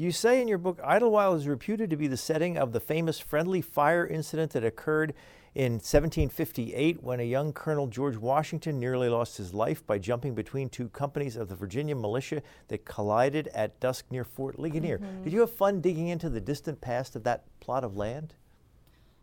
You 0.00 0.12
say 0.12 0.40
in 0.40 0.46
your 0.46 0.58
book, 0.58 0.78
Idlewild 0.84 1.38
is 1.38 1.48
reputed 1.48 1.90
to 1.90 1.96
be 1.96 2.06
the 2.06 2.16
setting 2.16 2.56
of 2.56 2.70
the 2.70 2.78
famous 2.78 3.18
friendly 3.18 3.60
fire 3.60 4.06
incident 4.06 4.52
that 4.52 4.64
occurred 4.64 5.12
in 5.56 5.72
1758 5.72 7.02
when 7.02 7.18
a 7.18 7.24
young 7.24 7.52
Colonel 7.52 7.88
George 7.88 8.16
Washington 8.16 8.78
nearly 8.78 9.08
lost 9.08 9.38
his 9.38 9.52
life 9.52 9.84
by 9.84 9.98
jumping 9.98 10.36
between 10.36 10.68
two 10.68 10.88
companies 10.90 11.34
of 11.34 11.48
the 11.48 11.56
Virginia 11.56 11.96
militia 11.96 12.44
that 12.68 12.84
collided 12.84 13.48
at 13.48 13.80
dusk 13.80 14.04
near 14.08 14.22
Fort 14.22 14.56
Ligonier. 14.56 14.98
Mm-hmm. 14.98 15.24
Did 15.24 15.32
you 15.32 15.40
have 15.40 15.50
fun 15.50 15.80
digging 15.80 16.06
into 16.06 16.30
the 16.30 16.40
distant 16.40 16.80
past 16.80 17.16
of 17.16 17.24
that 17.24 17.42
plot 17.58 17.82
of 17.82 17.96
land? 17.96 18.34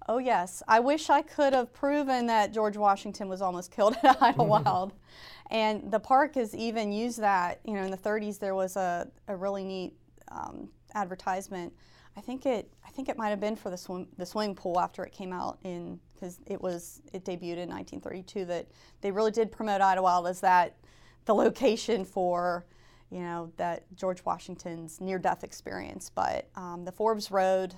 Oh, 0.10 0.18
yes. 0.18 0.62
I 0.68 0.82
wish 0.82 1.10
I 1.10 1.22
could 1.22 1.54
have 1.54 1.72
proven 1.72 2.26
that 2.26 2.54
George 2.54 2.76
Washington 2.76 3.30
was 3.30 3.42
almost 3.42 3.72
killed 3.72 3.96
at 4.04 4.18
Idlewild. 4.22 4.92
and 5.52 5.90
the 5.90 6.02
park 6.02 6.36
has 6.36 6.54
even 6.54 6.92
used 6.92 7.20
that. 7.20 7.62
You 7.64 7.76
know, 7.76 7.84
in 7.84 7.92
the 7.92 7.98
30s, 7.98 8.40
there 8.40 8.56
was 8.56 8.76
a, 8.76 9.08
a 9.30 9.36
really 9.38 9.64
neat 9.64 9.94
um, 10.36 10.70
advertisement. 10.94 11.74
I 12.18 12.22
think 12.22 12.46
it 12.46 12.72
I 12.86 12.90
think 12.90 13.10
it 13.10 13.18
might 13.18 13.30
have 13.30 13.40
been 13.40 13.56
for 13.56 13.70
the 13.70 13.78
swim 13.78 14.08
the 14.18 14.26
swimming 14.26 14.56
pool 14.56 14.80
after 14.80 15.04
it 15.04 15.12
came 15.12 15.34
out 15.34 15.60
in 15.64 16.00
because 16.14 16.40
it 16.46 16.62
was 16.62 17.02
it 17.14 17.26
debuted 17.26 17.58
in 17.58 17.70
1932 17.70 18.46
that 18.46 18.68
they 19.02 19.12
really 19.12 19.32
did 19.32 19.52
promote 19.52 19.82
Idlewild 19.82 20.28
as 20.28 20.40
that 20.42 20.78
the 21.26 21.36
location 21.36 22.06
for 22.06 22.66
you 23.12 23.20
know 23.20 23.52
that 23.58 23.84
George 23.96 24.24
Washington's 24.26 25.00
near 25.00 25.20
death 25.20 25.44
experience. 25.44 26.10
But 26.14 26.50
um, 26.56 26.86
the 26.86 26.92
Forbes 26.92 27.32
Road 27.32 27.76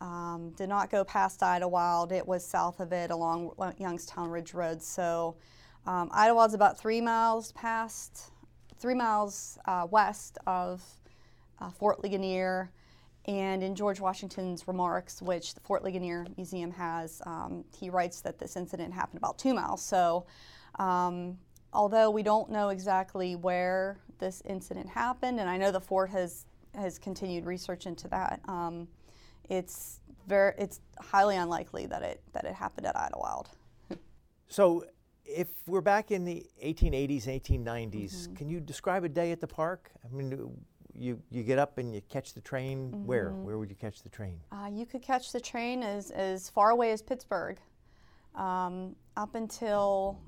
um, 0.00 0.52
did 0.56 0.68
not 0.68 0.90
go 0.90 1.04
past 1.04 1.42
Idlewild. 1.42 2.12
It 2.12 2.26
was 2.26 2.44
south 2.44 2.80
of 2.80 2.92
it 2.92 3.10
along 3.10 3.52
Youngstown 3.78 4.30
Ridge 4.30 4.54
Road. 4.54 4.82
So 4.82 5.36
um, 5.86 6.10
Idlewild's 6.12 6.54
about 6.54 6.78
three 6.78 7.00
miles 7.00 7.52
past, 7.52 8.32
three 8.78 8.94
miles 8.94 9.58
uh, 9.66 9.86
west 9.90 10.38
of 10.46 10.82
uh, 11.60 11.70
Fort 11.70 12.02
Ligonier. 12.02 12.70
And 13.26 13.62
in 13.62 13.76
George 13.76 14.00
Washington's 14.00 14.66
remarks, 14.66 15.22
which 15.22 15.54
the 15.54 15.60
Fort 15.60 15.84
Ligonier 15.84 16.26
Museum 16.36 16.72
has, 16.72 17.22
um, 17.24 17.64
he 17.78 17.88
writes 17.88 18.20
that 18.22 18.38
this 18.38 18.56
incident 18.56 18.92
happened 18.92 19.18
about 19.18 19.38
two 19.38 19.54
miles. 19.54 19.80
So, 19.80 20.26
um, 20.78 21.38
although 21.72 22.10
we 22.10 22.24
don't 22.24 22.50
know 22.50 22.70
exactly 22.70 23.36
where 23.36 23.98
this 24.18 24.42
incident 24.44 24.88
happened, 24.88 25.38
and 25.38 25.48
I 25.48 25.56
know 25.56 25.70
the 25.70 25.80
fort 25.80 26.10
has 26.10 26.46
has 26.74 26.98
continued 26.98 27.44
research 27.44 27.86
into 27.86 28.08
that, 28.08 28.40
um, 28.48 28.88
it's 29.48 30.00
very 30.26 30.54
it's 30.58 30.80
highly 30.98 31.36
unlikely 31.36 31.86
that 31.86 32.02
it 32.02 32.22
that 32.32 32.44
it 32.44 32.54
happened 32.54 32.86
at 32.86 32.96
Idlewild. 32.96 33.50
So, 34.48 34.84
if 35.24 35.48
we're 35.66 35.80
back 35.80 36.10
in 36.10 36.26
the 36.26 36.44
1880s, 36.62 37.26
1890s, 37.26 37.92
mm-hmm. 37.92 38.34
can 38.34 38.50
you 38.50 38.60
describe 38.60 39.02
a 39.02 39.08
day 39.08 39.32
at 39.32 39.40
the 39.40 39.46
park? 39.46 39.90
I 40.04 40.14
mean, 40.14 40.52
you, 40.94 41.20
you 41.30 41.42
get 41.42 41.58
up 41.58 41.78
and 41.78 41.94
you 41.94 42.02
catch 42.08 42.34
the 42.34 42.40
train. 42.40 42.90
Mm-hmm. 42.90 43.06
Where? 43.06 43.30
Where 43.30 43.58
would 43.58 43.70
you 43.70 43.76
catch 43.76 44.02
the 44.02 44.08
train? 44.08 44.38
Uh, 44.50 44.68
you 44.72 44.86
could 44.86 45.02
catch 45.02 45.32
the 45.32 45.40
train 45.40 45.82
as, 45.82 46.10
as 46.10 46.50
far 46.50 46.70
away 46.70 46.92
as 46.92 47.02
Pittsburgh. 47.02 47.58
Um, 48.34 48.96
up 49.16 49.34
until 49.34 50.18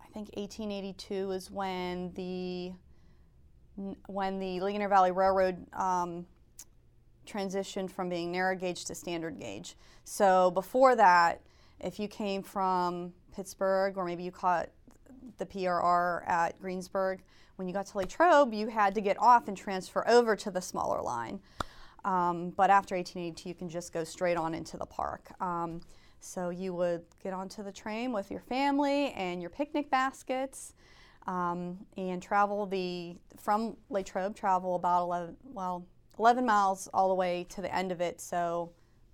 I 0.00 0.06
think 0.12 0.28
1882 0.36 1.32
is 1.32 1.50
when 1.50 2.12
the 2.14 2.72
when 4.06 4.38
the 4.40 4.60
Ligonier 4.60 4.88
Valley 4.88 5.12
Railroad 5.12 5.64
um, 5.72 6.26
transitioned 7.26 7.90
from 7.90 8.08
being 8.08 8.32
narrow 8.32 8.56
gauge 8.56 8.84
to 8.86 8.94
standard 8.94 9.38
gauge. 9.38 9.76
So 10.04 10.50
before 10.50 10.96
that, 10.96 11.42
if 11.80 12.00
you 12.00 12.08
came 12.08 12.42
from 12.42 13.12
Pittsburgh 13.34 13.96
or 13.96 14.04
maybe 14.04 14.24
you 14.24 14.32
caught 14.32 14.68
the 15.36 15.46
PRR 15.46 16.26
at 16.28 16.60
Greensburg, 16.60 17.20
when 17.56 17.68
you 17.68 17.74
got 17.74 17.86
to 17.86 17.98
Latrobe, 17.98 18.54
you 18.54 18.68
had 18.68 18.94
to 18.94 19.00
get 19.00 19.18
off 19.18 19.48
and 19.48 19.56
transfer 19.56 20.06
over 20.08 20.36
to 20.36 20.50
the 20.50 20.60
smaller 20.60 21.02
line. 21.02 21.40
Um, 22.04 22.50
but 22.50 22.70
after 22.70 22.94
1882, 22.94 23.48
you 23.48 23.54
can 23.54 23.68
just 23.68 23.92
go 23.92 24.04
straight 24.04 24.36
on 24.36 24.54
into 24.54 24.76
the 24.76 24.86
park. 24.86 25.30
Um, 25.42 25.80
so 26.20 26.50
you 26.50 26.72
would 26.74 27.02
get 27.22 27.32
onto 27.32 27.62
the 27.62 27.72
train 27.72 28.12
with 28.12 28.30
your 28.30 28.40
family 28.40 29.12
and 29.12 29.40
your 29.40 29.50
picnic 29.50 29.90
baskets 29.90 30.74
um, 31.26 31.78
and 31.96 32.22
travel 32.22 32.66
the 32.66 33.16
from 33.36 33.76
Latrobe, 33.90 34.34
travel 34.34 34.74
about 34.74 35.04
11, 35.04 35.36
well, 35.52 35.86
11 36.18 36.44
miles 36.44 36.88
all 36.94 37.08
the 37.08 37.14
way 37.14 37.46
to 37.50 37.60
the 37.60 37.72
end 37.74 37.92
of 37.92 38.00
it. 38.00 38.20
So 38.20 38.72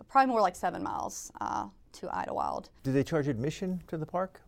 probably 0.09 0.31
more 0.31 0.40
like 0.40 0.57
seven 0.57 0.83
miles 0.83 1.33
uh, 1.40 1.66
to 1.92 2.09
Idlewild. 2.14 2.70
Do 2.83 2.92
they 2.92 3.03
charge 3.03 3.29
admission 3.29 3.83
to 3.88 3.96
the 3.96 4.07
park? 4.07 4.40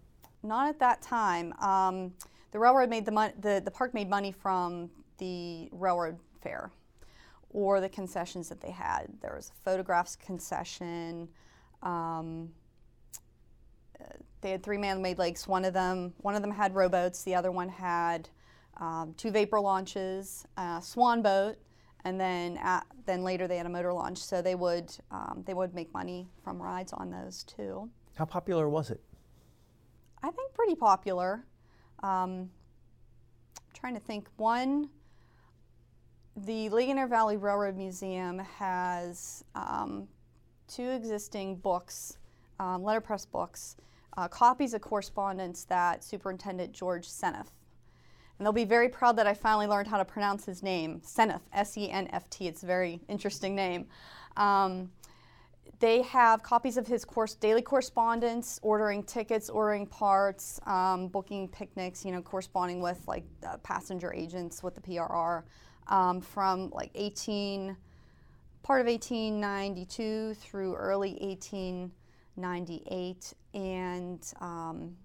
Not 0.42 0.68
at 0.68 0.78
that 0.80 1.02
time. 1.02 1.52
Um, 1.60 2.12
the 2.52 2.58
railroad 2.58 2.88
made 2.88 3.04
the, 3.04 3.12
mon- 3.12 3.32
the 3.40 3.60
the 3.64 3.70
park 3.70 3.94
made 3.94 4.08
money 4.08 4.32
from 4.32 4.90
the 5.18 5.68
railroad 5.72 6.18
fare 6.40 6.70
or 7.50 7.80
the 7.80 7.88
concessions 7.88 8.48
that 8.48 8.60
they 8.60 8.70
had. 8.70 9.08
There 9.20 9.34
was 9.34 9.50
a 9.50 9.64
photographs 9.64 10.16
concession. 10.16 11.28
Um, 11.82 12.50
they 14.42 14.50
had 14.50 14.62
three 14.62 14.78
man-made 14.78 15.18
lakes. 15.18 15.48
One 15.48 15.64
of 15.64 15.72
them, 15.72 16.12
one 16.18 16.34
of 16.34 16.42
them 16.42 16.50
had 16.50 16.74
rowboats. 16.74 17.22
The 17.22 17.34
other 17.34 17.50
one 17.50 17.68
had 17.68 18.28
um, 18.76 19.14
two 19.16 19.30
vapor 19.30 19.60
launches, 19.60 20.46
a 20.56 20.80
swan 20.82 21.22
boat, 21.22 21.56
and 22.04 22.20
then 22.20 22.58
at, 22.58 22.86
then 23.06 23.24
later 23.24 23.48
they 23.48 23.56
had 23.56 23.66
a 23.66 23.70
motor 23.70 23.92
launch. 23.92 24.18
So 24.18 24.42
they 24.42 24.54
would 24.54 24.92
um, 25.10 25.42
they 25.46 25.54
would 25.54 25.74
make 25.74 25.92
money 25.92 26.28
from 26.44 26.62
rides 26.62 26.92
on 26.92 27.10
those 27.10 27.42
too. 27.44 27.90
How 28.14 28.24
popular 28.24 28.68
was 28.68 28.90
it? 28.90 29.00
I 30.22 30.30
think 30.30 30.54
pretty 30.54 30.74
popular. 30.74 31.44
Um, 32.02 32.50
trying 33.74 33.94
to 33.94 34.00
think. 34.00 34.28
One, 34.36 34.88
the 36.36 36.68
Ligonier 36.68 37.06
Valley 37.06 37.36
Railroad 37.36 37.76
Museum 37.76 38.38
has 38.38 39.44
um, 39.54 40.08
two 40.68 40.90
existing 40.90 41.56
books, 41.56 42.18
um, 42.58 42.82
letterpress 42.82 43.26
books, 43.26 43.76
uh, 44.16 44.28
copies 44.28 44.74
of 44.74 44.80
correspondence 44.80 45.64
that 45.64 46.02
Superintendent 46.02 46.72
George 46.72 47.06
Seneff. 47.06 47.46
And 48.38 48.44
they'll 48.44 48.52
be 48.52 48.64
very 48.64 48.88
proud 48.88 49.16
that 49.16 49.26
I 49.26 49.32
finally 49.32 49.66
learned 49.66 49.88
how 49.88 49.96
to 49.96 50.04
pronounce 50.04 50.44
his 50.44 50.62
name, 50.62 51.00
Seneff, 51.00 51.40
S 51.54 51.78
E 51.78 51.90
N 51.90 52.08
F 52.12 52.28
T. 52.28 52.46
It's 52.48 52.62
a 52.62 52.66
very 52.66 53.00
interesting 53.08 53.54
name. 53.54 53.86
Um, 54.36 54.90
they 55.78 56.02
have 56.02 56.42
copies 56.42 56.76
of 56.76 56.86
his 56.86 57.04
course, 57.04 57.34
daily 57.34 57.60
correspondence, 57.60 58.58
ordering 58.62 59.02
tickets, 59.02 59.50
ordering 59.50 59.86
parts, 59.86 60.60
um, 60.66 61.08
booking 61.08 61.48
picnics, 61.48 62.04
you 62.04 62.12
know, 62.12 62.22
corresponding 62.22 62.80
with 62.80 63.02
like 63.06 63.24
uh, 63.46 63.56
passenger 63.58 64.12
agents 64.12 64.62
with 64.62 64.74
the 64.74 64.80
PRR 64.80 65.42
um, 65.88 66.20
from 66.20 66.70
like 66.70 66.90
18, 66.94 67.76
part 68.62 68.80
of 68.80 68.86
1892 68.86 70.34
through 70.34 70.74
early 70.76 71.18
1898. 71.20 73.34
And 73.52 74.32
um, 74.40 74.96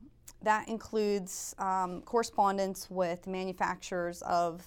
that 0.41 0.69
includes 0.69 1.53
um, 1.59 2.01
correspondence 2.03 2.89
with 2.89 3.27
manufacturers 3.27 4.21
of 4.21 4.63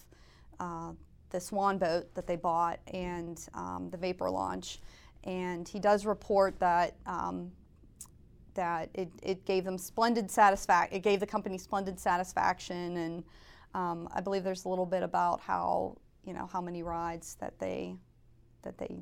uh, 0.61 0.93
the 1.31 1.41
Swan 1.41 1.79
boat 1.79 2.15
that 2.15 2.27
they 2.27 2.37
bought 2.37 2.79
and 2.93 3.41
um, 3.55 3.89
the 3.91 3.97
Vapor 3.97 4.31
launch 4.31 4.81
and 5.25 5.67
he 5.67 5.79
does 5.79 6.07
report 6.07 6.59
that 6.61 6.95
um, 7.07 7.51
that 8.55 8.89
it, 8.95 9.11
it 9.23 9.45
gave 9.45 9.65
them 9.65 9.77
splendid 9.77 10.31
satisfaction. 10.31 10.97
It 10.97 11.03
gave 11.03 11.21
the 11.21 11.27
company 11.27 11.59
splendid 11.59 11.99
satisfaction, 11.99 12.97
and 12.97 13.25
um, 13.75 14.09
I 14.15 14.21
believe 14.21 14.45
there's 14.45 14.65
a 14.65 14.69
little 14.69 14.87
bit 14.87 15.03
about 15.03 15.41
how 15.41 15.97
you 16.25 16.33
know 16.33 16.49
how 16.53 16.61
many 16.61 16.83
rides 16.83 17.37
that 17.41 17.59
they 17.59 17.97
that 18.63 18.79
they 18.79 18.97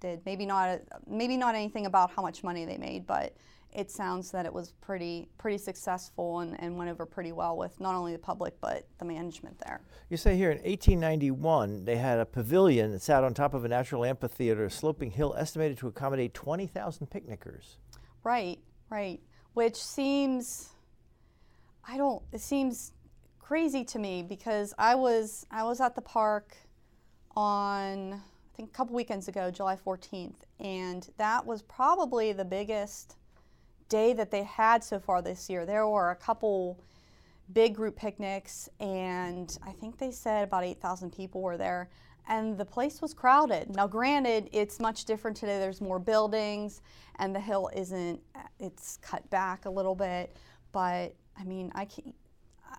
did. 0.00 0.24
Maybe 0.24 0.46
not 0.46 0.80
maybe 1.06 1.36
not 1.36 1.54
anything 1.54 1.86
about 1.86 2.10
how 2.10 2.22
much 2.22 2.42
money 2.42 2.64
they 2.64 2.78
made, 2.78 3.06
but 3.06 3.36
it 3.74 3.90
sounds 3.90 4.30
that 4.30 4.46
it 4.46 4.52
was 4.52 4.72
pretty 4.80 5.28
pretty 5.36 5.58
successful 5.58 6.40
and, 6.40 6.58
and 6.62 6.76
went 6.76 6.90
over 6.90 7.04
pretty 7.04 7.32
well 7.32 7.56
with 7.56 7.78
not 7.80 7.94
only 7.94 8.12
the 8.12 8.18
public 8.18 8.54
but 8.60 8.86
the 8.98 9.04
management 9.04 9.58
there. 9.66 9.80
You 10.08 10.16
say 10.16 10.36
here 10.36 10.50
in 10.50 10.58
1891 10.58 11.84
they 11.84 11.96
had 11.96 12.20
a 12.20 12.26
pavilion 12.26 12.92
that 12.92 13.02
sat 13.02 13.24
on 13.24 13.34
top 13.34 13.52
of 13.52 13.64
a 13.64 13.68
natural 13.68 14.04
amphitheater, 14.04 14.64
a 14.64 14.70
sloping 14.70 15.10
hill 15.10 15.34
estimated 15.36 15.78
to 15.78 15.88
accommodate 15.88 16.34
20,000 16.34 17.08
picnickers. 17.08 17.78
Right, 18.22 18.58
right. 18.90 19.20
Which 19.54 19.76
seems 19.76 20.70
I 21.86 21.96
don't 21.96 22.22
it 22.32 22.40
seems 22.40 22.92
crazy 23.40 23.84
to 23.84 23.98
me 23.98 24.22
because 24.22 24.72
I 24.78 24.94
was 24.94 25.46
I 25.50 25.64
was 25.64 25.80
at 25.80 25.94
the 25.94 26.00
park 26.00 26.56
on 27.36 28.14
I 28.14 28.56
think 28.56 28.68
a 28.68 28.72
couple 28.72 28.94
weekends 28.94 29.26
ago, 29.26 29.50
July 29.50 29.76
14th, 29.76 30.36
and 30.60 31.10
that 31.16 31.44
was 31.44 31.60
probably 31.62 32.32
the 32.32 32.44
biggest 32.44 33.16
day 33.88 34.12
that 34.12 34.30
they 34.30 34.42
had 34.42 34.82
so 34.82 34.98
far 34.98 35.22
this 35.22 35.48
year. 35.48 35.66
There 35.66 35.86
were 35.86 36.10
a 36.10 36.16
couple 36.16 36.80
big 37.52 37.74
group 37.74 37.96
picnics, 37.96 38.68
and 38.80 39.56
I 39.66 39.72
think 39.72 39.98
they 39.98 40.10
said 40.10 40.44
about 40.44 40.64
8,000 40.64 41.12
people 41.12 41.42
were 41.42 41.56
there. 41.56 41.90
And 42.26 42.56
the 42.56 42.64
place 42.64 43.02
was 43.02 43.12
crowded. 43.12 43.74
Now, 43.74 43.86
granted, 43.86 44.48
it's 44.52 44.80
much 44.80 45.04
different 45.04 45.36
today. 45.36 45.58
There's 45.58 45.82
more 45.82 45.98
buildings, 45.98 46.80
and 47.18 47.34
the 47.34 47.40
hill 47.40 47.70
isn't, 47.74 48.18
it's 48.58 48.98
cut 49.02 49.28
back 49.28 49.66
a 49.66 49.70
little 49.70 49.94
bit. 49.94 50.34
But 50.72 51.14
I 51.38 51.44
mean, 51.44 51.70
I 51.74 51.84
can't, 51.84 52.14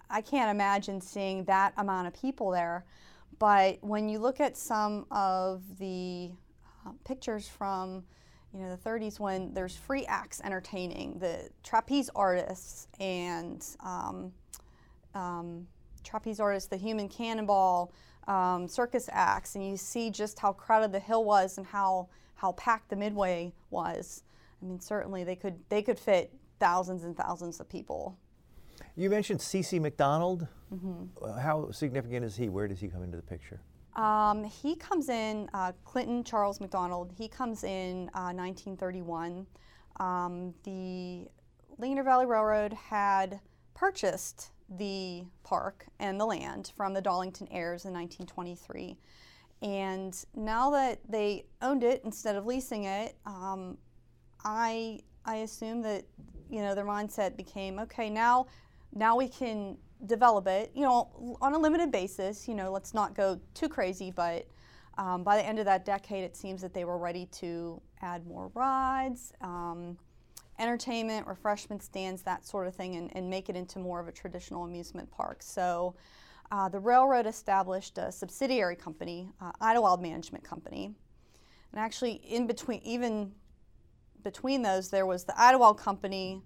I 0.10 0.22
can't 0.22 0.50
imagine 0.50 1.00
seeing 1.00 1.44
that 1.46 1.74
amount 1.78 2.08
of 2.08 2.14
people 2.14 2.50
there. 2.50 2.86
But 3.38 3.78
when 3.82 4.10
you 4.10 4.20
look 4.20 4.40
at 4.40 4.58
some 4.58 5.06
of 5.12 5.62
the 5.78 6.32
uh, 6.86 6.92
pictures 7.04 7.48
from 7.48 8.04
you 8.56 8.62
know, 8.62 8.74
the 8.74 8.90
30s 8.90 9.20
when 9.20 9.54
there's 9.54 9.76
free 9.76 10.06
acts 10.06 10.40
entertaining, 10.44 11.20
the 11.20 11.50
trapeze 11.62 12.10
artists 12.16 12.88
and 13.02 13.66
um, 13.82 14.32
um, 15.14 15.68
trapeze 16.06 16.40
artists, 16.40 16.70
the 16.70 16.78
human 16.78 17.10
cannonball, 17.10 17.92
um, 18.28 18.68
circus 18.68 19.10
acts, 19.12 19.56
and 19.56 19.68
you 19.68 19.76
see 19.76 20.10
just 20.10 20.40
how 20.40 20.54
crowded 20.54 20.94
the 20.94 21.00
hill 21.00 21.26
was 21.26 21.58
and 21.58 21.68
how, 21.68 22.08
how 22.36 22.54
packed 22.54 22.90
the 22.90 22.96
midway 22.96 23.52
was. 23.72 24.24
I 24.62 24.66
mean, 24.66 24.80
certainly 24.80 25.26
they 25.26 25.36
could, 25.36 25.60
they 25.68 25.82
could 25.82 26.00
fit 26.00 26.32
thousands 26.58 27.04
and 27.04 27.18
thousands 27.18 27.60
of 27.60 27.68
people. 27.68 28.18
You 28.96 29.10
mentioned 29.10 29.42
C.C. 29.42 29.80
McDonald. 29.80 30.48
Mm-hmm. 30.74 31.40
How 31.40 31.72
significant 31.72 32.24
is 32.24 32.38
he? 32.38 32.48
Where 32.48 32.70
does 32.70 32.80
he 32.80 32.88
come 32.88 33.04
into 33.04 33.18
the 33.18 33.24
picture? 33.24 33.60
Um, 33.96 34.44
he 34.44 34.76
comes 34.76 35.10
in, 35.10 35.50
uh, 35.54 35.72
Clinton 35.86 36.24
Charles 36.24 36.60
McDonald, 36.60 37.14
he 37.18 37.28
comes 37.28 37.64
in 37.64 38.10
uh, 38.14 38.34
1931. 38.34 39.48
Um, 40.00 40.54
the 40.64 41.28
Ligonier 41.78 42.04
Valley 42.04 42.26
Railroad 42.26 42.74
had 42.74 43.40
purchased 43.74 44.52
the 44.78 45.24
park 45.44 45.86
and 46.00 46.20
the 46.20 46.26
land 46.26 46.72
from 46.76 46.94
the 46.94 47.02
Darlington 47.02 47.48
heirs 47.52 47.86
in 47.86 47.94
1923. 47.94 48.98
And 49.62 50.26
now 50.36 50.70
that 50.72 51.00
they 51.08 51.46
owned 51.62 51.84
it 51.84 52.02
instead 52.04 52.36
of 52.36 52.46
leasing 52.46 52.86
it, 52.86 53.16
um, 53.26 53.78
I, 54.44 55.00
I 55.26 55.38
assume 55.38 55.82
that 55.84 56.06
you 56.50 56.62
know 56.62 56.76
their 56.76 56.86
mindset 56.86 57.36
became 57.36 57.80
okay. 57.80 58.10
Now, 58.10 58.48
now 58.94 59.16
we 59.16 59.28
can 59.28 59.78
develop 60.08 60.48
it, 60.48 60.72
you 60.74 60.82
know, 60.82 61.38
on 61.42 61.54
a 61.54 61.58
limited 61.58 61.92
basis. 61.92 62.48
You 62.48 62.56
know, 62.56 62.72
let's 62.72 62.94
not 62.94 63.16
go 63.16 63.40
too 63.54 63.70
crazy, 63.70 64.12
but 64.12 64.48
um, 64.98 65.24
by 65.24 65.38
the 65.38 65.46
end 65.46 65.60
of 65.60 65.66
that 65.66 65.86
decade, 65.86 66.24
it 66.24 66.36
seems 66.36 66.62
that 66.62 66.74
they 66.74 66.86
were 66.86 66.98
ready 66.98 67.26
to 67.34 67.82
add 68.02 68.26
more 68.26 68.50
rides, 68.54 69.34
um, 69.42 69.98
entertainment, 70.60 71.28
refreshment 71.28 71.84
stands, 71.84 72.22
that 72.24 72.46
sort 72.46 72.68
of 72.68 72.76
thing, 72.76 72.96
and, 72.96 73.16
and, 73.16 73.30
make 73.30 73.50
it 73.50 73.58
into 73.58 73.78
more 73.78 74.00
of 74.00 74.08
a 74.08 74.12
traditional 74.12 74.64
amusement 74.64 75.12
park. 75.12 75.44
So 75.44 75.96
uh, 76.52 76.70
the 76.70 76.80
railroad 76.80 77.26
established 77.26 77.98
a 77.98 78.12
subsidiary 78.12 78.76
company, 78.78 79.30
uh, 79.42 79.52
Idlewild 79.60 80.02
Management 80.02 80.44
Company. 80.44 80.94
And 81.72 81.80
actually, 81.80 82.14
in 82.14 82.48
between, 82.48 82.80
even 82.84 83.34
between 84.24 84.62
those, 84.62 84.90
there 84.90 85.06
was 85.06 85.26
the 85.26 85.40
Idlewild 85.40 85.78
Company 85.78 86.42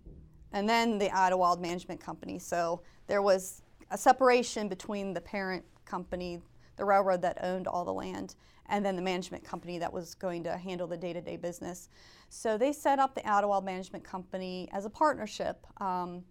and 0.54 0.68
then 0.68 0.98
the 0.98 1.12
Idlewild 1.12 1.62
Management 1.62 2.00
Company. 2.00 2.40
So 2.40 2.82
there 3.08 3.22
was 3.22 3.62
a 3.92 3.98
separation 3.98 4.68
between 4.68 5.14
the 5.14 5.22
parent 5.22 5.64
company, 5.86 6.42
the 6.78 6.86
railroad 6.86 7.22
that 7.22 7.38
owned 7.44 7.68
all 7.68 7.86
the 7.86 7.94
land, 7.94 8.36
and 8.68 8.86
then 8.86 8.96
the 8.96 9.02
management 9.02 9.44
company 9.44 9.80
that 9.80 9.92
was 9.92 10.16
going 10.16 10.44
to 10.44 10.58
handle 10.58 10.88
the 10.88 10.98
day 10.98 11.14
to 11.14 11.22
day 11.22 11.38
business. 11.38 11.90
So 12.30 12.58
they 12.58 12.72
set 12.72 13.00
up 13.00 13.16
the 13.16 13.28
Idlewild 13.28 13.66
Management 13.66 14.04
Company 14.04 14.70
as 14.72 14.86
a 14.86 14.90
partnership 14.90 15.66
um, 15.82 16.24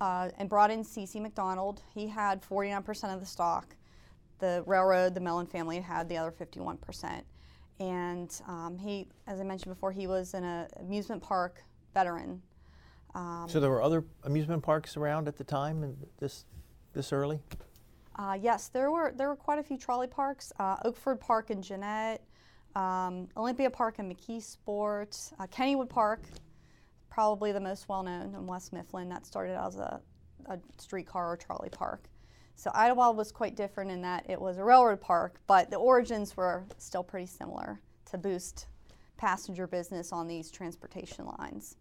uh, 0.00 0.30
and 0.38 0.48
brought 0.48 0.70
in 0.70 0.82
C.C. 0.82 1.20
McDonald. 1.20 1.82
He 1.94 2.08
had 2.08 2.42
49% 2.42 3.14
of 3.14 3.20
the 3.20 3.26
stock. 3.26 3.76
The 4.38 4.64
railroad, 4.66 5.14
the 5.14 5.20
Mellon 5.20 5.46
family, 5.46 5.78
had 5.80 6.08
the 6.08 6.16
other 6.16 6.32
51%. 6.32 7.22
And 7.80 8.40
um, 8.48 8.78
he, 8.78 9.08
as 9.26 9.40
I 9.40 9.42
mentioned 9.42 9.74
before, 9.74 9.92
he 9.92 10.06
was 10.06 10.32
an 10.32 10.44
uh, 10.44 10.68
amusement 10.80 11.22
park 11.22 11.62
veteran. 11.92 12.40
Um, 13.14 13.46
so 13.48 13.60
there 13.60 13.70
were 13.70 13.82
other 13.82 14.04
amusement 14.24 14.62
parks 14.62 14.96
around 14.96 15.28
at 15.28 15.36
the 15.36 15.44
time, 15.44 15.82
and 15.82 15.96
this 16.18 16.44
this 16.92 17.12
early. 17.12 17.40
Uh, 18.16 18.36
yes, 18.40 18.68
there 18.68 18.90
were 18.90 19.12
there 19.16 19.28
were 19.28 19.36
quite 19.36 19.58
a 19.58 19.62
few 19.62 19.78
trolley 19.78 20.06
parks. 20.06 20.52
Uh, 20.58 20.76
Oakford 20.84 21.20
Park 21.20 21.50
in 21.50 21.62
Jeannette, 21.62 22.22
um, 22.74 23.28
Olympia 23.36 23.70
Park 23.70 23.98
in 23.98 24.08
McKeesport, 24.12 25.32
uh, 25.38 25.46
Kennywood 25.46 25.88
Park, 25.88 26.22
probably 27.08 27.52
the 27.52 27.60
most 27.60 27.88
well 27.88 28.02
known 28.02 28.34
in 28.34 28.46
West 28.46 28.72
Mifflin. 28.72 29.08
That 29.08 29.26
started 29.26 29.58
as 29.58 29.76
a, 29.76 30.00
a 30.46 30.58
streetcar 30.78 31.32
or 31.32 31.36
trolley 31.36 31.70
park. 31.70 32.08
So 32.56 32.70
Idlewild 32.74 33.16
was 33.16 33.32
quite 33.32 33.56
different 33.56 33.90
in 33.90 34.02
that 34.02 34.28
it 34.28 34.38
was 34.38 34.58
a 34.58 34.64
railroad 34.64 35.00
park, 35.00 35.40
but 35.46 35.70
the 35.70 35.78
origins 35.78 36.36
were 36.36 36.66
still 36.76 37.02
pretty 37.02 37.24
similar 37.24 37.80
to 38.10 38.18
boost 38.18 38.66
passenger 39.16 39.66
business 39.66 40.12
on 40.12 40.28
these 40.28 40.50
transportation 40.50 41.24
lines. 41.38 41.76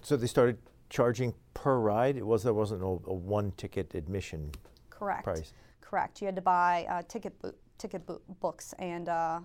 So 0.00 0.16
they 0.16 0.26
started 0.26 0.58
charging 0.90 1.34
per 1.54 1.78
ride. 1.78 2.16
It 2.16 2.26
was 2.26 2.42
there 2.42 2.54
wasn't 2.54 2.82
a, 2.82 2.86
a 2.86 3.14
one 3.14 3.52
ticket 3.56 3.94
admission 3.94 4.50
Correct. 4.90 5.24
price. 5.24 5.52
Correct. 5.80 6.20
You 6.20 6.26
had 6.26 6.36
to 6.36 6.42
buy 6.42 6.86
uh, 6.88 7.02
ticket 7.08 7.40
bo- 7.40 7.54
ticket 7.78 8.06
bo- 8.06 8.20
books, 8.40 8.74
and 8.78 9.08
uh, 9.08 9.40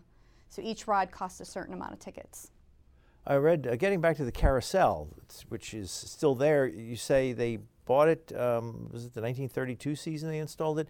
so 0.49 0.61
each 0.61 0.87
ride 0.87 1.11
cost 1.11 1.41
a 1.41 1.45
certain 1.45 1.73
amount 1.73 1.93
of 1.93 1.99
tickets. 1.99 2.51
I 3.25 3.35
read, 3.35 3.67
uh, 3.67 3.75
getting 3.75 3.99
back 3.99 4.15
to 4.17 4.25
the 4.25 4.31
carousel, 4.31 5.09
which 5.49 5.73
is 5.73 5.91
still 5.91 6.33
there. 6.33 6.65
You 6.65 6.95
say 6.95 7.33
they 7.33 7.59
bought 7.85 8.07
it. 8.07 8.31
Um, 8.33 8.89
was 8.91 9.05
it 9.05 9.13
the 9.13 9.21
1932 9.21 9.95
season 9.95 10.29
they 10.29 10.39
installed 10.39 10.79
it, 10.79 10.87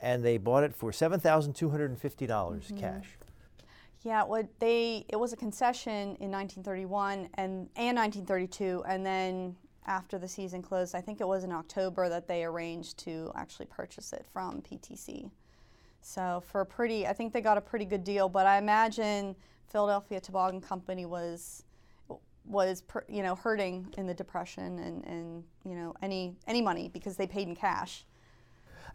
and 0.00 0.24
they 0.24 0.38
bought 0.38 0.62
it 0.62 0.74
for 0.74 0.92
seven 0.92 1.18
thousand 1.18 1.54
two 1.54 1.70
hundred 1.70 1.90
and 1.90 2.00
fifty 2.00 2.26
dollars 2.26 2.66
mm-hmm. 2.66 2.78
cash. 2.78 3.16
Yeah, 4.02 4.24
what 4.24 4.48
they 4.60 5.04
it 5.08 5.16
was 5.16 5.32
a 5.32 5.36
concession 5.36 6.16
in 6.20 6.30
1931 6.30 7.28
and 7.34 7.68
and 7.76 7.96
1932, 7.96 8.82
and 8.88 9.04
then 9.04 9.56
after 9.86 10.18
the 10.18 10.28
season 10.28 10.62
closed, 10.62 10.94
I 10.94 11.00
think 11.00 11.20
it 11.20 11.28
was 11.28 11.44
in 11.44 11.52
October 11.52 12.08
that 12.08 12.26
they 12.26 12.44
arranged 12.44 12.98
to 13.00 13.30
actually 13.34 13.66
purchase 13.66 14.12
it 14.12 14.24
from 14.32 14.62
PTC. 14.62 15.30
So 16.02 16.42
for 16.46 16.62
a 16.62 16.66
pretty, 16.66 17.06
I 17.06 17.12
think 17.12 17.32
they 17.32 17.40
got 17.40 17.58
a 17.58 17.60
pretty 17.60 17.84
good 17.84 18.04
deal. 18.04 18.28
But 18.28 18.46
I 18.46 18.58
imagine 18.58 19.36
Philadelphia 19.66 20.20
Toboggan 20.20 20.60
Company 20.60 21.06
was 21.06 21.64
was 22.46 22.82
you 23.08 23.22
know 23.22 23.34
hurting 23.34 23.92
in 23.98 24.06
the 24.06 24.14
depression 24.14 24.78
and, 24.78 25.04
and 25.06 25.44
you 25.64 25.74
know 25.74 25.94
any 26.00 26.34
any 26.46 26.62
money 26.62 26.88
because 26.88 27.16
they 27.16 27.26
paid 27.26 27.48
in 27.48 27.54
cash. 27.54 28.04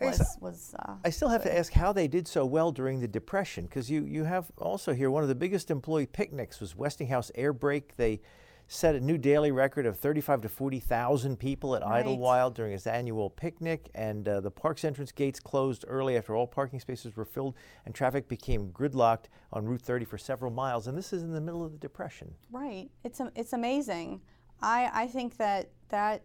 Was, 0.02 0.38
was, 0.42 0.76
uh, 0.80 0.96
I 1.04 1.10
still 1.10 1.30
have 1.30 1.44
to 1.44 1.58
ask 1.58 1.74
how 1.74 1.94
they 1.94 2.08
did 2.08 2.28
so 2.28 2.46
well 2.46 2.72
during 2.72 3.00
the 3.00 3.08
depression 3.08 3.66
because 3.66 3.90
you 3.90 4.06
you 4.06 4.24
have 4.24 4.52
also 4.58 4.94
here 4.94 5.10
one 5.10 5.24
of 5.24 5.30
the 5.30 5.36
biggest 5.36 5.72
employee 5.72 6.06
picnics 6.06 6.60
was 6.60 6.76
Westinghouse 6.76 7.32
Air 7.36 7.54
Brake. 7.54 7.96
They 7.96 8.22
set 8.68 8.96
a 8.96 9.00
new 9.00 9.18
daily 9.18 9.52
record 9.52 9.86
of 9.86 9.98
35 10.00 10.42
to 10.42 10.50
40,000 10.50 11.38
people 11.38 11.76
at 11.76 11.84
right. 11.84 12.00
Idlewild 12.00 12.56
during 12.56 12.74
its 12.74 12.88
annual 12.88 13.30
picnic, 13.30 13.90
and 13.94 14.28
uh, 14.28 14.42
the 14.42 14.50
park's 14.50 14.84
entrance 14.84 15.12
gates 15.12 15.40
closed 15.40 15.86
early 15.88 16.18
after 16.18 16.36
all 16.36 16.48
parking 16.48 16.80
spaces 16.80 17.16
were 17.16 17.26
filled, 17.26 17.56
and 17.86 17.94
traffic 17.94 18.28
became 18.28 18.70
gridlocked 18.70 19.26
on 19.54 19.66
Route 19.66 19.82
30 19.82 20.06
for 20.06 20.18
several 20.18 20.52
miles. 20.52 20.88
And 20.88 20.98
this 20.98 21.14
is 21.14 21.22
in 21.22 21.32
the 21.32 21.42
middle 21.42 21.64
of 21.64 21.72
the 21.72 21.78
Depression. 21.78 22.34
Right. 22.52 22.90
It's 23.04 23.22
it's 23.36 23.54
amazing. 23.54 24.22
I 24.62 24.90
I 24.94 25.08
think 25.08 25.38
that 25.38 25.70
that 25.90 26.24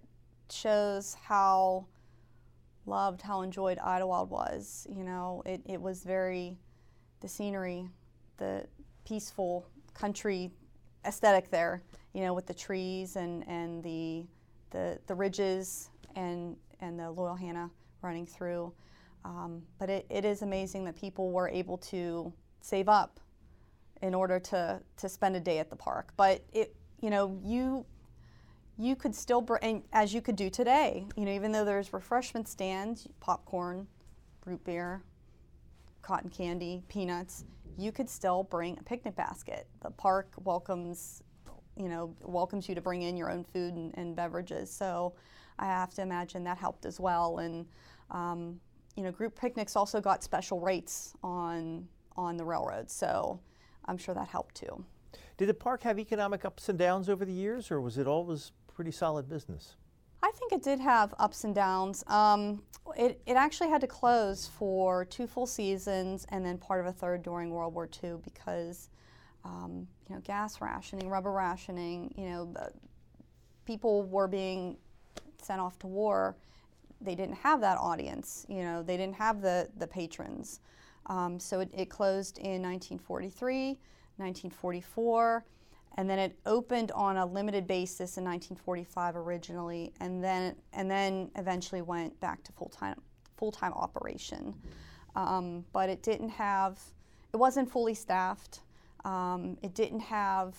shows 0.51 1.15
how 1.15 1.87
loved, 2.91 3.23
how 3.23 3.41
enjoyed 3.43 3.79
Idlewild 3.79 4.31
was. 4.31 4.87
You 4.95 5.05
know, 5.05 5.43
it, 5.47 5.63
it 5.65 5.81
was 5.81 6.05
very 6.05 6.57
the 7.21 7.29
scenery, 7.29 7.89
the 8.37 8.67
peaceful 9.05 9.67
country 9.95 10.51
aesthetic 11.07 11.51
there 11.51 11.83
you 12.13 12.23
know, 12.23 12.35
with 12.35 12.47
the 12.47 12.55
trees 12.55 13.17
and, 13.17 13.47
and 13.49 13.83
the, 13.83 14.25
the, 14.71 14.99
the 15.07 15.15
ridges 15.15 15.91
and, 16.17 16.57
and 16.81 16.99
the 16.99 17.13
Loyalhanna 17.13 17.71
running 18.03 18.27
through. 18.27 18.73
Um, 19.25 19.63
but 19.79 19.91
it, 19.91 20.07
it 20.09 20.25
is 20.25 20.43
amazing 20.43 20.85
that 20.87 20.97
people 20.97 21.31
were 21.31 21.49
able 21.49 21.79
to 21.79 22.33
save 22.63 22.89
up 22.89 23.21
in 24.03 24.15
order 24.15 24.41
to, 24.41 24.81
to 24.97 25.09
spend 25.09 25.37
a 25.37 25.41
day 25.41 25.59
at 25.59 25.71
the 25.71 25.77
park. 25.77 26.13
But 26.17 26.43
it, 26.53 26.75
you 27.01 27.11
know, 27.11 27.39
you, 27.45 27.85
you 28.79 28.97
could 28.97 29.15
still 29.15 29.41
bring, 29.41 29.85
as 29.93 30.15
you 30.15 30.21
could 30.21 30.37
do 30.37 30.51
today, 30.51 31.07
you 31.17 31.25
know, 31.25 31.33
even 31.33 31.53
though 31.53 31.65
there's 31.65 31.93
refreshment 31.93 32.49
stands, 32.49 33.07
popcorn, 33.21 33.87
root 34.47 34.63
beer, 34.65 35.03
cotton 36.03 36.31
candy, 36.31 36.83
peanuts, 36.89 37.45
you 37.77 37.93
could 37.93 38.09
still 38.09 38.45
bring 38.45 38.79
a 38.79 38.83
picnic 38.83 39.17
basket. 39.17 39.67
The 39.83 39.91
park 39.91 40.33
welcomes 40.45 41.23
you 41.77 41.89
know, 41.89 42.15
welcomes 42.23 42.69
you 42.69 42.75
to 42.75 42.81
bring 42.81 43.03
in 43.03 43.17
your 43.17 43.31
own 43.31 43.43
food 43.43 43.75
and, 43.75 43.97
and 43.97 44.15
beverages. 44.15 44.71
So 44.71 45.15
I 45.59 45.67
have 45.67 45.95
to 45.95 46.03
imagine 46.03 46.45
that 46.45 46.59
helped 46.59 46.85
as 46.85 47.01
well. 47.01 47.39
And 47.39 47.67
um, 48.11 48.61
you 48.97 49.03
know, 49.03 49.11
group 49.11 49.39
picnics 49.39 49.77
also 49.77 50.01
got 50.01 50.23
special 50.23 50.61
rates 50.61 51.15
on 51.23 51.87
on 52.17 52.37
the 52.37 52.45
railroad, 52.45 52.91
so 52.91 53.41
I'm 53.87 53.97
sure 53.97 54.15
that 54.15 54.29
helped 54.29 54.57
too. 54.57 54.85
Did 55.39 55.49
the 55.49 55.55
park 55.55 55.83
have 55.85 55.99
economic 55.99 56.45
ups 56.45 56.69
and 56.69 56.79
downs 56.79 57.09
over 57.09 57.25
the 57.25 57.33
years, 57.33 57.71
or 57.71 57.81
was 57.81 57.97
it 57.97 58.07
always 58.07 58.53
pretty 58.81 58.91
solid 58.91 59.29
business? 59.29 59.75
I 60.23 60.31
think 60.31 60.53
it 60.53 60.63
did 60.63 60.81
have 60.81 61.13
ups 61.19 61.45
and 61.45 61.55
downs. 61.55 62.03
Um, 62.07 62.63
it, 62.97 63.21
it 63.27 63.35
actually 63.35 63.69
had 63.69 63.83
to 63.83 63.87
close 63.87 64.47
for 64.47 65.05
two 65.05 65.27
full 65.27 65.47
seasons 65.47 66.27
and 66.31 66.43
then 66.43 66.57
part 66.57 66.81
of 66.81 66.87
a 66.87 66.93
third 66.93 67.23
during 67.23 67.51
World 67.51 67.75
War 67.75 67.91
II 68.03 68.15
because 68.25 68.89
um, 69.45 69.87
you 70.09 70.15
know, 70.15 70.23
gas 70.23 70.63
rationing, 70.63 71.11
rubber 71.11 71.31
rationing, 71.31 72.15
you 72.17 72.31
know, 72.31 72.55
people 73.67 74.05
were 74.05 74.27
being 74.27 74.79
sent 75.43 75.61
off 75.61 75.79
to 75.81 75.87
war. 75.87 76.35
They 77.03 77.15
didn't 77.15 77.37
have 77.37 77.61
that 77.61 77.77
audience, 77.77 78.47
you 78.49 78.63
know, 78.63 78.83
they 78.83 78.97
didn't 78.97 79.17
have 79.17 79.43
the, 79.43 79.69
the 79.77 79.87
patrons. 79.87 80.61
Um, 81.05 81.39
so 81.39 81.61
it, 81.61 81.69
it 81.75 81.91
closed 81.91 82.39
in 82.39 82.63
1943, 82.63 83.79
1944, 84.17 85.45
and 85.97 86.09
then 86.09 86.19
it 86.19 86.39
opened 86.47 86.93
on 86.93 87.17
a 87.17 87.27
limited 87.27 87.67
basis 87.67 88.17
in 88.17 88.25
1945 88.25 89.17
originally, 89.17 89.93
and 90.01 90.23
then 90.23 90.57
and 90.73 90.91
then 90.91 91.31
eventually 91.37 91.83
went 91.83 92.19
back 92.21 92.43
to 92.45 92.53
full 92.53 92.69
time 92.69 93.01
full 93.37 93.51
time 93.51 93.73
operation. 93.73 94.55
Um, 95.17 95.65
but 95.73 95.89
it 95.89 96.03
didn't 96.03 96.29
have, 96.29 96.79
it 97.33 97.37
wasn't 97.37 97.71
fully 97.71 97.95
staffed. 97.95 98.61
Um, 99.05 99.57
it 99.63 99.75
didn't 99.75 100.01
have, 100.01 100.57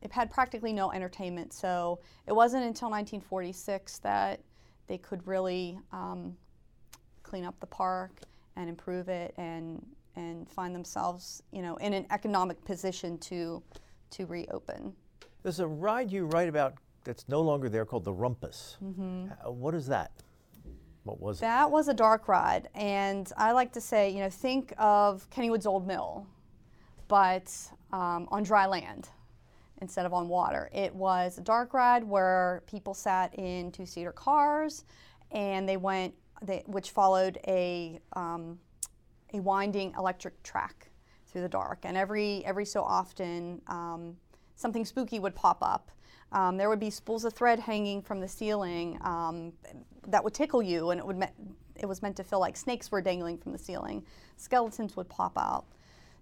it 0.00 0.12
had 0.12 0.30
practically 0.30 0.72
no 0.72 0.92
entertainment. 0.92 1.52
So 1.52 1.98
it 2.26 2.32
wasn't 2.32 2.64
until 2.64 2.88
1946 2.88 3.98
that 3.98 4.40
they 4.86 4.98
could 4.98 5.26
really 5.26 5.78
um, 5.92 6.36
clean 7.22 7.44
up 7.44 7.58
the 7.60 7.66
park 7.66 8.22
and 8.56 8.68
improve 8.68 9.08
it 9.08 9.34
and 9.36 9.84
and 10.14 10.46
find 10.46 10.74
themselves, 10.74 11.42
you 11.52 11.62
know, 11.62 11.76
in 11.76 11.94
an 11.94 12.04
economic 12.10 12.62
position 12.66 13.16
to 13.16 13.62
to 14.12 14.26
reopen. 14.26 14.92
There's 15.42 15.60
a 15.60 15.66
ride 15.66 16.12
you 16.12 16.26
write 16.26 16.48
about 16.48 16.74
that's 17.04 17.28
no 17.28 17.40
longer 17.40 17.68
there 17.68 17.84
called 17.84 18.04
the 18.04 18.12
Rumpus. 18.12 18.76
Mm-hmm. 18.82 19.26
Uh, 19.44 19.50
what 19.50 19.74
is 19.74 19.86
that? 19.88 20.12
What 21.04 21.20
was 21.20 21.40
that? 21.40 21.46
That 21.46 21.70
was 21.70 21.88
a 21.88 21.94
dark 21.94 22.28
ride, 22.28 22.68
and 22.74 23.30
I 23.36 23.50
like 23.52 23.72
to 23.72 23.80
say, 23.80 24.10
you 24.10 24.20
know, 24.20 24.30
think 24.30 24.72
of 24.78 25.28
Kennywood's 25.30 25.66
Old 25.66 25.86
Mill 25.86 26.26
but 27.12 27.52
um, 27.92 28.26
on 28.30 28.42
dry 28.42 28.64
land 28.64 29.10
instead 29.82 30.06
of 30.06 30.14
on 30.14 30.28
water. 30.28 30.70
It 30.72 30.94
was 30.94 31.36
a 31.36 31.42
dark 31.42 31.74
ride 31.74 32.02
where 32.02 32.62
people 32.66 32.94
sat 32.94 33.34
in 33.34 33.70
two-seater 33.70 34.12
cars, 34.12 34.86
and 35.30 35.68
they 35.68 35.76
went, 35.76 36.14
they, 36.40 36.62
which 36.64 36.90
followed 36.90 37.38
a 37.46 38.00
um, 38.14 38.58
a 39.34 39.40
winding 39.40 39.92
electric 39.98 40.42
track 40.42 40.88
through 41.32 41.42
the 41.42 41.48
dark. 41.48 41.80
And 41.84 41.96
every 41.96 42.44
every 42.44 42.64
so 42.64 42.82
often, 42.82 43.60
um, 43.66 44.16
something 44.54 44.84
spooky 44.84 45.18
would 45.18 45.34
pop 45.34 45.58
up. 45.62 45.90
Um, 46.32 46.56
there 46.56 46.68
would 46.68 46.80
be 46.80 46.90
spools 46.90 47.24
of 47.24 47.34
thread 47.34 47.58
hanging 47.58 48.00
from 48.02 48.20
the 48.20 48.28
ceiling 48.28 48.98
um, 49.02 49.52
that 50.08 50.24
would 50.24 50.34
tickle 50.34 50.62
you, 50.62 50.90
and 50.90 50.98
it 50.98 51.06
would 51.06 51.18
me- 51.18 51.26
it 51.76 51.86
was 51.86 52.02
meant 52.02 52.16
to 52.16 52.24
feel 52.24 52.40
like 52.40 52.56
snakes 52.56 52.90
were 52.90 53.02
dangling 53.02 53.38
from 53.38 53.52
the 53.52 53.58
ceiling. 53.58 54.04
Skeletons 54.36 54.96
would 54.96 55.08
pop 55.08 55.36
out. 55.36 55.66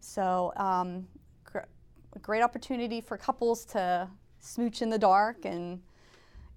So, 0.01 0.53
um, 0.57 1.07
gr- 1.45 1.69
a 2.15 2.19
great 2.21 2.43
opportunity 2.43 3.01
for 3.01 3.17
couples 3.17 3.65
to 3.67 4.09
smooch 4.41 4.83
in 4.83 4.91
the 4.91 4.99
dark 4.99 5.45
and, 5.45 5.81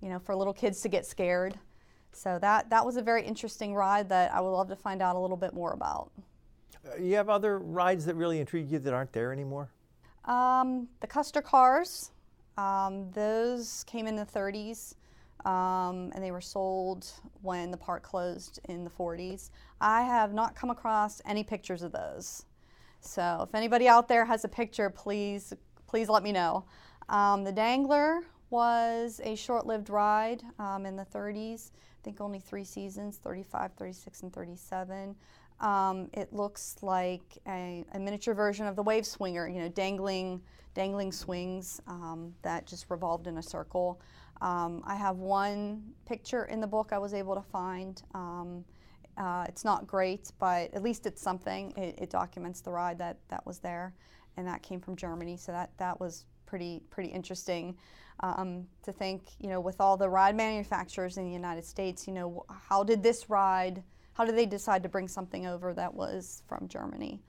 you 0.01 0.09
know, 0.09 0.19
for 0.19 0.35
little 0.35 0.53
kids 0.53 0.81
to 0.81 0.89
get 0.89 1.05
scared. 1.05 1.59
So 2.11 2.39
that 2.39 2.69
that 2.69 2.85
was 2.85 2.97
a 2.97 3.01
very 3.01 3.23
interesting 3.23 3.75
ride 3.75 4.09
that 4.09 4.33
I 4.33 4.41
would 4.41 4.49
love 4.51 4.69
to 4.69 4.75
find 4.75 5.01
out 5.01 5.15
a 5.15 5.19
little 5.19 5.37
bit 5.37 5.53
more 5.53 5.73
about. 5.73 6.11
You 6.99 7.15
have 7.15 7.29
other 7.29 7.59
rides 7.59 8.05
that 8.05 8.15
really 8.15 8.39
intrigue 8.39 8.71
you 8.71 8.79
that 8.79 8.93
aren't 8.93 9.13
there 9.13 9.31
anymore? 9.31 9.69
Um, 10.25 10.87
the 10.99 11.07
Custer 11.07 11.41
cars, 11.41 12.11
um, 12.57 13.09
those 13.11 13.83
came 13.85 14.07
in 14.07 14.15
the 14.15 14.25
30s. 14.25 14.95
Um, 15.45 16.11
and 16.15 16.23
they 16.23 16.31
were 16.31 16.41
sold 16.41 17.05
when 17.41 17.69
the 17.69 17.77
park 17.77 18.03
closed 18.03 18.59
in 18.69 18.83
the 18.85 18.89
40s. 18.89 19.49
I 19.81 20.03
have 20.03 20.33
not 20.33 20.55
come 20.55 20.69
across 20.69 21.21
any 21.25 21.43
pictures 21.43 21.81
of 21.81 21.91
those. 21.91 22.45
So 23.01 23.45
if 23.47 23.53
anybody 23.53 23.87
out 23.87 24.07
there 24.07 24.23
has 24.23 24.45
a 24.45 24.47
picture, 24.47 24.89
please, 24.89 25.53
please 25.85 26.07
let 26.07 26.23
me 26.23 26.31
know. 26.31 26.63
Um, 27.09 27.43
the 27.43 27.51
Dangler 27.51 28.21
was 28.49 29.19
a 29.23 29.35
short-lived 29.35 29.89
ride 29.89 30.41
um, 30.59 30.85
in 30.85 30.95
the 30.95 31.05
30s. 31.05 31.71
I 31.75 32.03
think 32.03 32.21
only 32.21 32.39
three 32.39 32.63
seasons, 32.63 33.17
35, 33.17 33.73
36, 33.73 34.23
and 34.23 34.33
37. 34.33 35.15
Um, 35.63 36.09
it 36.11 36.33
looks 36.33 36.75
like 36.81 37.37
a, 37.47 37.85
a, 37.93 37.99
miniature 37.99 38.33
version 38.33 38.67
of 38.67 38.75
the 38.75 38.83
wave 38.83 39.05
swinger, 39.05 39.47
you 39.47 39.61
know, 39.61 39.69
dangling, 39.69 40.41
dangling 40.73 41.13
swings 41.13 41.81
um, 41.87 42.33
that 42.41 42.67
just 42.67 42.89
revolved 42.89 43.27
in 43.27 43.37
a 43.37 43.41
circle. 43.41 44.01
Um, 44.41 44.83
I 44.85 44.95
have 44.95 45.19
one 45.19 45.81
picture 46.05 46.43
in 46.45 46.59
the 46.59 46.67
book 46.67 46.89
I 46.91 46.97
was 46.97 47.13
able 47.13 47.33
to 47.35 47.41
find. 47.41 48.01
Um, 48.13 48.65
uh, 49.15 49.45
it's 49.47 49.63
not 49.63 49.87
great, 49.87 50.33
but 50.37 50.73
at 50.73 50.83
least 50.83 51.05
it's 51.05 51.21
something. 51.21 51.71
It, 51.77 51.97
it, 51.97 52.09
documents 52.09 52.59
the 52.59 52.71
ride 52.71 52.97
that, 52.97 53.19
that 53.29 53.45
was 53.45 53.59
there, 53.59 53.93
and 54.35 54.45
that 54.45 54.63
came 54.63 54.81
from 54.81 54.97
Germany. 54.97 55.37
So 55.37 55.53
that, 55.53 55.69
that 55.77 55.97
was 55.97 56.25
pretty 56.45 56.81
pretty 56.89 57.09
interesting 57.09 57.77
um, 58.19 58.65
to 58.83 58.91
think. 58.91 59.29
You 59.39 59.47
know, 59.47 59.61
with 59.61 59.79
all 59.79 59.95
the 59.95 60.09
ride 60.09 60.35
manufacturers 60.35 61.17
in 61.17 61.23
the 61.23 61.31
United 61.31 61.63
States, 61.63 62.05
you 62.05 62.13
know, 62.13 62.43
how 62.49 62.83
did 62.83 63.01
this 63.01 63.29
ride? 63.29 63.81
How 64.13 64.25
did 64.25 64.37
they 64.37 64.45
decide 64.45 64.83
to 64.83 64.89
bring 64.89 65.07
something 65.07 65.47
over 65.47 65.73
that 65.73 65.93
was 65.93 66.43
from 66.47 66.67
Germany? 66.67 67.21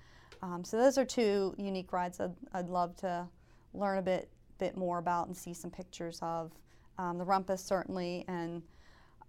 Um, 0.43 0.62
so 0.64 0.76
those 0.76 0.99
are 0.99 1.05
two 1.05 1.55
unique 1.57 1.93
rides 1.93 2.20
I'd, 2.20 2.35
I'd 2.53 2.68
love 2.68 2.95
to 2.97 3.26
learn 3.72 3.99
a 3.99 4.03
bit 4.03 4.28
bit 4.59 4.76
more 4.76 4.99
about 4.99 5.26
and 5.26 5.37
see 5.37 5.53
some 5.53 5.70
pictures 5.70 6.18
of. 6.22 6.53
Um, 6.97 7.18
the 7.18 7.24
Rumpus 7.24 7.59
certainly, 7.59 8.24
and 8.28 8.62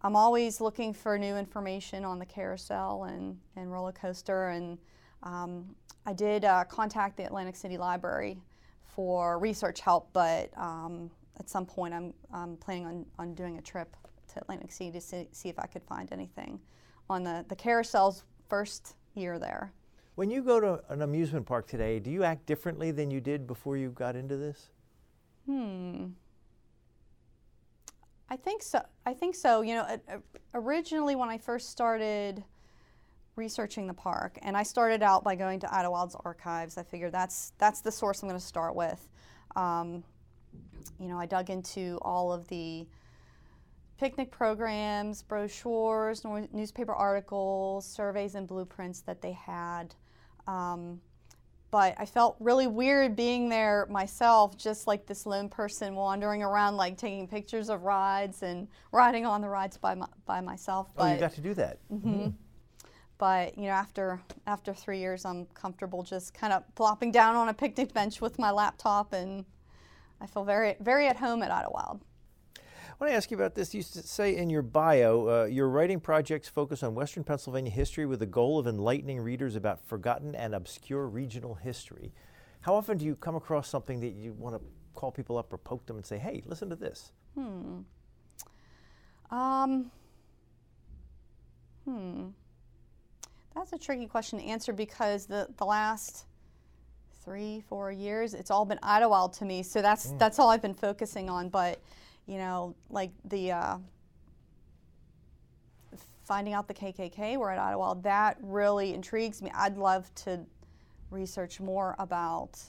I'm 0.04 0.16
always 0.16 0.62
looking 0.62 0.94
for 0.94 1.18
new 1.18 1.36
information 1.36 2.06
on 2.06 2.20
the 2.20 2.26
carousel 2.26 3.06
and, 3.06 3.40
and 3.56 3.72
roller 3.72 3.92
coaster. 3.92 4.50
And 4.50 4.78
um, 5.24 5.76
I 6.06 6.14
did 6.14 6.46
uh, 6.46 6.64
contact 6.66 7.18
the 7.18 7.26
Atlantic 7.26 7.56
City 7.56 7.78
Library 7.78 8.38
for 8.84 9.40
research 9.40 9.80
help, 9.80 10.10
but 10.14 10.52
um, 10.58 11.10
at 11.40 11.50
some 11.50 11.66
point 11.66 11.94
I'm, 11.94 12.14
I'm 12.32 12.56
planning 12.58 12.86
on, 12.86 13.06
on 13.18 13.34
doing 13.34 13.58
a 13.58 13.62
trip 13.62 13.96
to 14.34 14.40
Atlantic 14.42 14.72
City 14.72 14.92
to 14.92 15.02
see, 15.02 15.28
see 15.32 15.50
if 15.50 15.58
I 15.58 15.66
could 15.66 15.84
find 15.84 16.12
anything 16.12 16.60
on 17.10 17.24
the, 17.24 17.46
the 17.48 17.56
carousel's 17.56 18.24
first 18.48 18.96
year 19.14 19.40
there. 19.40 19.72
When 20.16 20.30
you 20.30 20.42
go 20.42 20.60
to 20.60 20.82
an 20.90 21.02
amusement 21.02 21.46
park 21.46 21.68
today, 21.68 22.00
do 22.00 22.10
you 22.10 22.24
act 22.24 22.46
differently 22.46 22.92
than 22.92 23.12
you 23.12 23.20
did 23.20 23.48
before 23.48 23.76
you 23.78 23.90
got 23.90 24.16
into 24.16 24.38
this? 24.38 24.70
Hmm. 25.46 26.06
I 28.30 28.38
think 28.38 28.64
so. 28.64 28.82
I 29.06 29.14
think 29.14 29.36
so. 29.36 29.62
You 29.62 29.76
know, 29.76 30.00
originally 30.54 31.16
when 31.16 31.30
I 31.30 31.38
first 31.38 31.70
started 31.70 32.44
researching 33.36 33.88
the 33.88 33.94
park, 33.94 34.40
and 34.42 34.56
I 34.56 34.64
started 34.64 35.04
out 35.04 35.24
by 35.24 35.36
going 35.36 35.60
to 35.60 35.68
Idlewild's 35.68 36.16
archives. 36.24 36.78
I 36.78 36.84
figured 36.84 37.12
that's 37.12 37.52
that's 37.58 37.82
the 37.82 37.92
source 37.92 38.24
I'm 38.24 38.30
going 38.30 38.40
to 38.40 38.46
start 38.46 38.76
with. 38.76 39.08
Um, 39.56 40.04
you 41.00 41.08
know, 41.08 41.20
I 41.20 41.26
dug 41.26 41.50
into 41.50 42.00
all 42.02 42.32
of 42.32 42.48
the 42.48 42.88
picnic 43.98 44.32
programs, 44.32 45.24
brochures, 45.24 46.24
newspaper 46.52 46.94
articles, 46.94 47.86
surveys, 47.86 48.36
and 48.36 48.48
blueprints 48.48 49.02
that 49.02 49.22
they 49.22 49.32
had. 49.32 49.96
Um, 50.48 51.02
but 51.72 51.96
I 51.98 52.06
felt 52.06 52.38
really 52.40 52.68
weird 52.68 53.16
being 53.16 53.50
there 53.50 53.86
myself, 53.90 54.58
just 54.58 54.88
like 54.88 55.06
this 55.06 55.26
lone 55.26 55.50
person 55.50 55.96
wandering 55.96 56.42
around, 56.42 56.78
like 56.78 56.98
taking 56.98 57.28
pictures 57.28 57.70
of 57.70 57.84
rides 57.84 58.44
and 58.44 58.68
riding 58.92 59.26
on 59.26 59.42
the 59.42 59.50
rides 59.50 59.78
by 59.78 59.96
my, 59.96 60.08
by 60.26 60.40
myself. 60.40 60.88
But, 60.96 61.04
oh, 61.04 61.14
you 61.14 61.20
got 61.20 61.34
to 61.34 61.42
do 61.42 61.54
that. 61.56 61.80
Mm-hmm. 61.92 62.10
Mm-hmm. 62.10 62.30
But 63.18 63.58
you 63.58 63.64
know, 63.64 63.70
after 63.70 64.22
after 64.46 64.74
three 64.74 65.00
years, 65.00 65.26
I'm 65.26 65.46
comfortable 65.48 66.04
just 66.04 66.34
kind 66.34 66.52
of 66.52 66.64
plopping 66.76 67.12
down 67.12 67.36
on 67.36 67.48
a 67.48 67.54
picnic 67.54 67.94
bench 67.94 68.20
with 68.20 68.38
my 68.38 68.52
laptop, 68.52 69.14
and 69.14 69.46
I 70.20 70.28
feel 70.28 70.44
very 70.44 70.76
very 70.82 71.08
at 71.08 71.16
home 71.16 71.42
at 71.42 71.50
Idlewild. 71.50 72.02
I 72.96 73.04
want 73.04 73.12
to 73.12 73.18
ask 73.18 73.30
you 73.30 73.36
about 73.36 73.56
this. 73.56 73.74
You 73.74 73.82
say 73.82 74.38
in 74.38 74.50
your 74.50 74.62
bio, 74.62 75.28
uh, 75.28 75.46
your 75.46 75.68
writing 75.68 76.00
projects 76.00 76.48
focus 76.48 76.82
on 76.82 76.96
Western 76.96 77.26
Pennsylvania 77.26 77.70
history 77.70 78.06
with 78.06 78.20
the 78.20 78.26
goal 78.26 78.58
of 78.58 78.68
enlightening 78.68 79.20
readers 79.20 79.58
about 79.58 79.86
forgotten 79.86 80.34
and 80.34 80.56
obscure 80.56 81.06
regional 81.08 81.56
history. 81.56 82.14
How 82.62 82.74
often 82.74 82.98
do 82.98 83.06
you 83.06 83.18
come 83.18 83.36
across 83.36 83.68
something 83.68 84.00
that 84.00 84.14
you 84.14 84.32
want 84.32 84.56
to 84.56 84.62
call 84.94 85.12
people 85.12 85.38
up 85.38 85.52
or 85.52 85.58
poke 85.58 85.86
them 85.88 85.98
and 85.98 86.06
say, 86.06 86.18
hey, 86.18 86.42
listen 86.46 86.70
to 86.70 86.78
this? 86.78 87.12
Hmm. 87.38 87.80
Um, 89.30 89.92
hmm. 91.84 92.28
That's 93.56 93.74
a 93.74 93.78
tricky 93.78 94.08
question 94.08 94.40
to 94.40 94.46
answer 94.46 94.72
because 94.72 95.26
the, 95.26 95.50
the 95.58 95.66
last 95.66 96.28
three, 97.26 97.62
four 97.68 97.92
years, 97.92 98.34
it's 98.34 98.52
all 98.52 98.64
been 98.64 98.80
Idlewild 98.82 99.34
to 99.34 99.46
me. 99.46 99.64
So 99.64 99.82
that's 99.82 100.08
mm. 100.08 100.20
that's 100.20 100.40
all 100.40 100.50
I've 100.50 100.62
been 100.62 100.76
focusing 100.76 101.30
on. 101.30 101.50
But 101.50 101.82
you 102.28 102.38
know, 102.38 102.76
like 102.90 103.12
the 103.26 103.52
uh, 103.52 103.78
finding 106.24 106.54
out 106.54 106.68
the 106.68 106.74
KKK 106.74 107.38
were 107.38 107.52
at 107.52 107.60
Ottawa, 107.60 107.94
that 107.96 108.38
really 108.42 108.94
intrigues 108.94 109.42
me. 109.42 109.52
I'd 109.54 109.78
love 109.78 110.14
to 110.16 110.42
research 111.12 111.60
more 111.60 111.96
about 112.00 112.60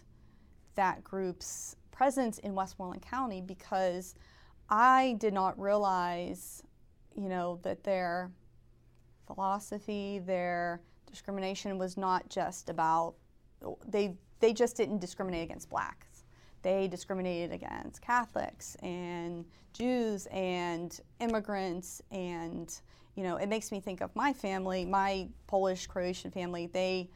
that 0.74 1.02
group's 1.02 1.76
presence 1.90 2.38
in 2.38 2.54
Westmoreland 2.54 3.02
County 3.02 3.40
because 3.40 4.14
I 4.68 5.16
did 5.18 5.32
not 5.32 5.58
realize, 5.58 6.62
you 7.14 7.28
know, 7.28 7.58
that 7.62 7.82
their 7.82 8.30
philosophy, 9.26 10.20
their 10.24 10.82
discrimination 11.10 11.78
was 11.78 11.96
not 11.96 12.28
just 12.28 12.68
about 12.68 13.14
they 13.88 14.14
they 14.40 14.52
just 14.52 14.76
didn't 14.76 14.98
discriminate 14.98 15.42
against 15.42 15.70
blacks 15.70 16.15
they 16.66 16.88
discriminated 16.88 17.52
against 17.52 18.02
Catholics 18.02 18.76
and 18.82 19.44
Jews 19.72 20.26
and 20.32 21.00
immigrants 21.20 22.02
and 22.10 22.76
you 23.14 23.22
know 23.22 23.36
it 23.36 23.48
makes 23.48 23.70
me 23.70 23.78
think 23.78 24.00
of 24.00 24.10
my 24.16 24.32
family 24.32 24.84
my 24.84 25.28
Polish 25.46 25.86
Croatian 25.86 26.32
family. 26.32 26.66
They 26.66 27.08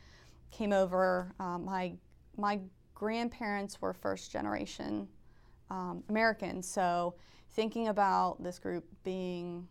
came 0.52 0.72
over 0.72 1.34
um, 1.40 1.64
my 1.64 1.94
my 2.36 2.60
grandparents 2.94 3.82
were 3.82 3.92
first 3.92 4.30
generation 4.30 5.08
um, 5.68 6.04
Americans. 6.08 6.68
So 6.68 7.14
thinking 7.50 7.88
about 7.88 8.40
this 8.40 8.60
group 8.60 8.84
being 9.02 9.66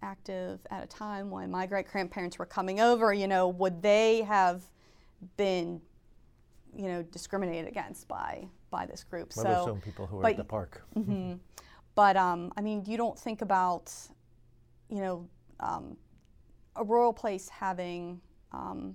active 0.00 0.64
at 0.70 0.84
a 0.84 0.86
time 0.86 1.28
when 1.28 1.50
my 1.50 1.66
great 1.66 1.88
grandparents 1.88 2.38
were 2.38 2.46
coming 2.46 2.78
over 2.78 3.12
you 3.12 3.26
know 3.26 3.48
would 3.48 3.82
they 3.82 4.22
have 4.22 4.62
been 5.36 5.80
you 6.76 6.86
know 6.86 7.02
discriminated 7.02 7.66
against 7.66 8.06
by 8.06 8.46
by 8.70 8.86
this 8.86 9.04
group. 9.04 9.32
Well, 9.36 9.44
so 9.44 9.50
there's 9.50 9.64
some 9.64 9.80
people 9.80 10.06
who 10.06 10.18
are 10.18 10.22
but, 10.22 10.30
at 10.32 10.36
the 10.36 10.44
park. 10.44 10.82
Mm-hmm. 10.96 11.34
But 11.94 12.16
um, 12.16 12.52
I 12.56 12.60
mean, 12.60 12.84
you 12.86 12.96
don't 12.96 13.18
think 13.18 13.42
about, 13.42 13.92
you 14.88 15.00
know, 15.00 15.28
um, 15.60 15.96
a 16.76 16.84
rural 16.84 17.12
place 17.12 17.48
having. 17.48 18.20
Um, 18.52 18.94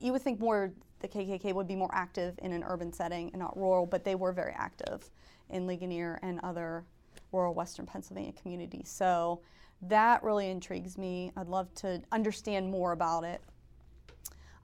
you 0.00 0.12
would 0.12 0.22
think 0.22 0.40
more 0.40 0.72
the 1.00 1.08
KKK 1.08 1.54
would 1.54 1.68
be 1.68 1.76
more 1.76 1.90
active 1.92 2.38
in 2.42 2.52
an 2.52 2.64
urban 2.66 2.92
setting 2.92 3.30
and 3.30 3.38
not 3.38 3.56
rural, 3.56 3.86
but 3.86 4.04
they 4.04 4.14
were 4.14 4.32
very 4.32 4.52
active 4.56 5.10
in 5.50 5.66
Ligonier 5.66 6.18
and 6.22 6.40
other 6.42 6.84
rural 7.32 7.54
Western 7.54 7.86
Pennsylvania 7.86 8.32
communities. 8.32 8.88
So 8.88 9.40
that 9.82 10.22
really 10.22 10.50
intrigues 10.50 10.96
me. 10.96 11.30
I'd 11.36 11.48
love 11.48 11.72
to 11.76 12.02
understand 12.12 12.70
more 12.70 12.92
about 12.92 13.24
it. 13.24 13.42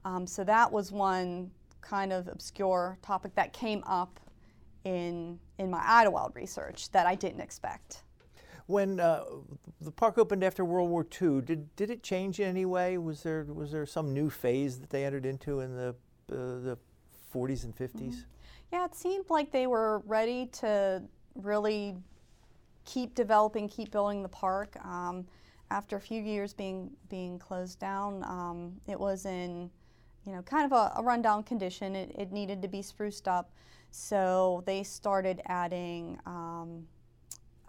Um, 0.03 0.25
so 0.25 0.43
that 0.43 0.71
was 0.71 0.91
one 0.91 1.51
kind 1.81 2.11
of 2.11 2.27
obscure 2.27 2.97
topic 3.01 3.35
that 3.35 3.53
came 3.53 3.83
up 3.85 4.19
in, 4.83 5.39
in 5.57 5.69
my 5.69 5.81
Idlewild 5.85 6.35
research 6.35 6.91
that 6.91 7.07
I 7.07 7.15
didn't 7.15 7.41
expect. 7.41 8.03
When 8.67 8.99
uh, 8.99 9.23
the 9.81 9.91
park 9.91 10.17
opened 10.17 10.43
after 10.43 10.63
World 10.63 10.89
War 10.89 11.05
II, 11.21 11.41
did, 11.41 11.75
did 11.75 11.89
it 11.89 12.03
change 12.03 12.39
in 12.39 12.47
any 12.47 12.65
way? 12.65 12.97
Was 12.97 13.23
there, 13.23 13.43
was 13.43 13.71
there 13.71 13.85
some 13.85 14.13
new 14.13 14.29
phase 14.29 14.79
that 14.79 14.89
they 14.89 15.03
entered 15.05 15.25
into 15.25 15.59
in 15.59 15.75
the, 15.75 15.89
uh, 15.89 15.95
the 16.29 16.77
40s 17.33 17.65
and 17.65 17.75
50s? 17.75 17.93
Mm-hmm. 17.95 18.19
Yeah, 18.71 18.85
it 18.85 18.95
seemed 18.95 19.25
like 19.29 19.51
they 19.51 19.67
were 19.67 20.01
ready 20.05 20.45
to 20.47 21.03
really 21.35 21.95
keep 22.85 23.15
developing, 23.15 23.67
keep 23.67 23.91
building 23.91 24.23
the 24.23 24.29
park. 24.29 24.75
Um, 24.85 25.25
after 25.69 25.95
a 25.95 26.01
few 26.01 26.21
years 26.21 26.53
being 26.53 26.91
being 27.09 27.39
closed 27.39 27.79
down, 27.79 28.23
um, 28.23 28.73
it 28.87 28.99
was 28.99 29.25
in 29.25 29.69
you 30.25 30.33
know 30.33 30.41
kind 30.41 30.65
of 30.65 30.71
a, 30.71 30.99
a 30.99 31.03
rundown 31.03 31.43
condition. 31.43 31.95
It, 31.95 32.13
it, 32.17 32.31
needed 32.31 32.61
to 32.61 32.67
be 32.67 32.81
spruced 32.81 33.27
up. 33.27 33.51
So 33.91 34.63
they 34.65 34.83
started 34.83 35.41
adding 35.45 36.17
um, 36.25 36.87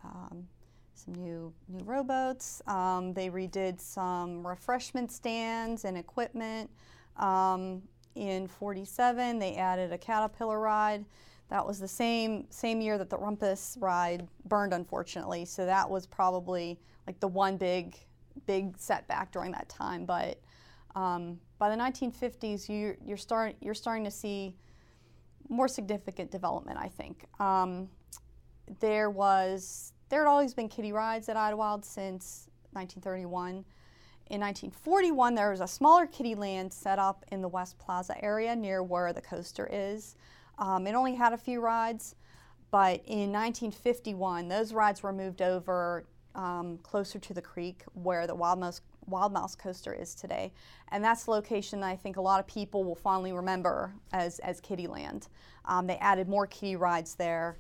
um, 0.05 0.47
some 0.95 1.15
new 1.15 1.53
new 1.69 1.85
rowboats. 1.85 2.63
Um, 2.67 3.13
they 3.13 3.29
redid 3.29 3.81
some 3.81 4.47
refreshment 4.47 5.11
stands 5.11 5.85
and 5.85 5.99
equipment. 5.99 6.71
Um, 7.17 7.83
in 8.15 8.47
47, 8.47 9.39
they 9.39 9.57
added 9.57 9.93
a 9.93 9.99
caterpillar 9.99 10.61
ride. 10.61 11.05
That 11.49 11.67
was 11.67 11.79
the 11.79 11.89
same 11.89 12.47
same 12.51 12.81
year 12.81 12.99
that 12.99 13.11
the 13.11 13.19
Rumpus 13.19 13.77
ride 13.81 14.27
burned, 14.47 14.73
unfortunately. 14.73 15.45
So 15.45 15.67
that 15.67 15.89
was 15.89 16.07
probably 16.07 16.79
like 17.07 17.19
the 17.21 17.29
one 17.29 17.57
big 17.57 17.97
big 18.47 18.79
setback 18.79 19.33
during 19.33 19.53
that 19.53 19.69
time. 19.69 20.07
But 20.07 20.41
um, 20.95 21.39
by 21.59 21.69
the 21.69 21.77
1950s, 21.77 22.69
you, 22.69 22.97
you're 23.05 23.17
start 23.17 23.57
you're 23.61 23.75
starting 23.75 24.05
to 24.05 24.11
see 24.11 24.55
more 25.49 25.69
significant 25.69 26.31
development. 26.31 26.79
I 26.79 26.89
think 26.89 27.25
um, 27.41 27.89
there 28.81 29.11
was 29.11 29.93
there 30.09 30.25
had 30.25 30.31
always 30.31 30.53
been 30.53 30.69
kiddie 30.69 30.93
rides 30.93 31.29
at 31.29 31.37
Idlewild 31.37 31.85
since 31.85 32.49
1931. 32.73 33.65
In 34.31 34.41
1941, 34.41 35.35
there 35.35 35.51
was 35.51 35.61
a 35.61 35.67
smaller 35.67 36.07
kiddie 36.07 36.35
land 36.35 36.73
set 36.73 36.99
up 36.99 37.25
in 37.33 37.43
the 37.43 37.49
West 37.49 37.79
Plaza 37.79 38.23
area 38.23 38.55
near 38.55 38.83
where 38.83 39.13
the 39.13 39.23
coaster 39.23 39.69
is. 39.71 40.17
Um, 40.59 40.87
it 40.87 40.95
only 40.95 41.15
had 41.15 41.33
a 41.33 41.39
few 41.39 41.61
rides, 41.61 42.15
but 42.71 43.01
in 43.07 43.33
1951, 43.33 44.49
those 44.49 44.73
rides 44.73 45.03
were 45.03 45.13
moved 45.13 45.43
over 45.43 46.07
um, 46.35 46.79
closer 46.83 47.19
to 47.19 47.35
the 47.35 47.43
creek 47.43 47.83
where 47.95 48.27
the 48.27 48.35
Wild 48.35 48.59
Mouse, 48.59 48.81
Wild 49.07 49.33
Mouse 49.33 49.55
coaster 49.55 49.93
is 49.93 50.15
today. 50.15 50.53
And 50.91 51.03
that's 51.03 51.25
the 51.25 51.31
location 51.33 51.81
that 51.81 51.89
I 51.89 51.97
think 51.97 52.17
a 52.17 52.21
lot 52.21 52.41
of 52.41 52.47
people 52.47 52.85
will 52.85 52.95
fondly 52.95 53.33
remember 53.33 53.95
as, 54.13 54.39
as 54.41 54.61
Kiddie 54.61 54.87
Land. 54.87 55.29
Um, 55.65 55.87
they 55.87 55.97
added 55.97 56.29
more 56.29 56.47
kitty 56.47 56.77
rides 56.77 57.15
there. 57.15 57.59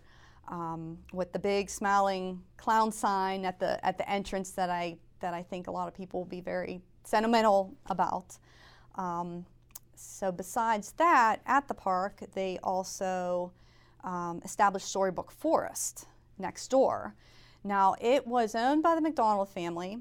Um, 0.48 0.98
with 1.12 1.32
the 1.32 1.38
big 1.38 1.70
smiling 1.70 2.42
clown 2.56 2.90
sign 2.90 3.44
at 3.44 3.60
the 3.60 3.82
at 3.86 3.96
the 3.96 4.10
entrance 4.10 4.50
that 4.50 4.70
I 4.70 4.98
that 5.20 5.32
I 5.32 5.42
think 5.42 5.68
a 5.68 5.70
lot 5.70 5.86
of 5.86 5.94
people 5.94 6.20
will 6.20 6.26
be 6.28 6.40
very 6.40 6.82
sentimental 7.04 7.74
about. 7.86 8.36
Um, 8.96 9.46
so 9.94 10.32
besides 10.32 10.92
that, 10.92 11.40
at 11.46 11.68
the 11.68 11.74
park, 11.74 12.22
they 12.34 12.58
also 12.62 13.52
um, 14.04 14.40
established 14.44 14.88
Storybook 14.88 15.30
Forest 15.30 16.06
next 16.38 16.68
door. 16.68 17.14
Now, 17.64 17.94
it 18.00 18.26
was 18.26 18.54
owned 18.54 18.82
by 18.82 18.96
the 18.96 19.00
McDonald 19.00 19.48
family, 19.48 20.00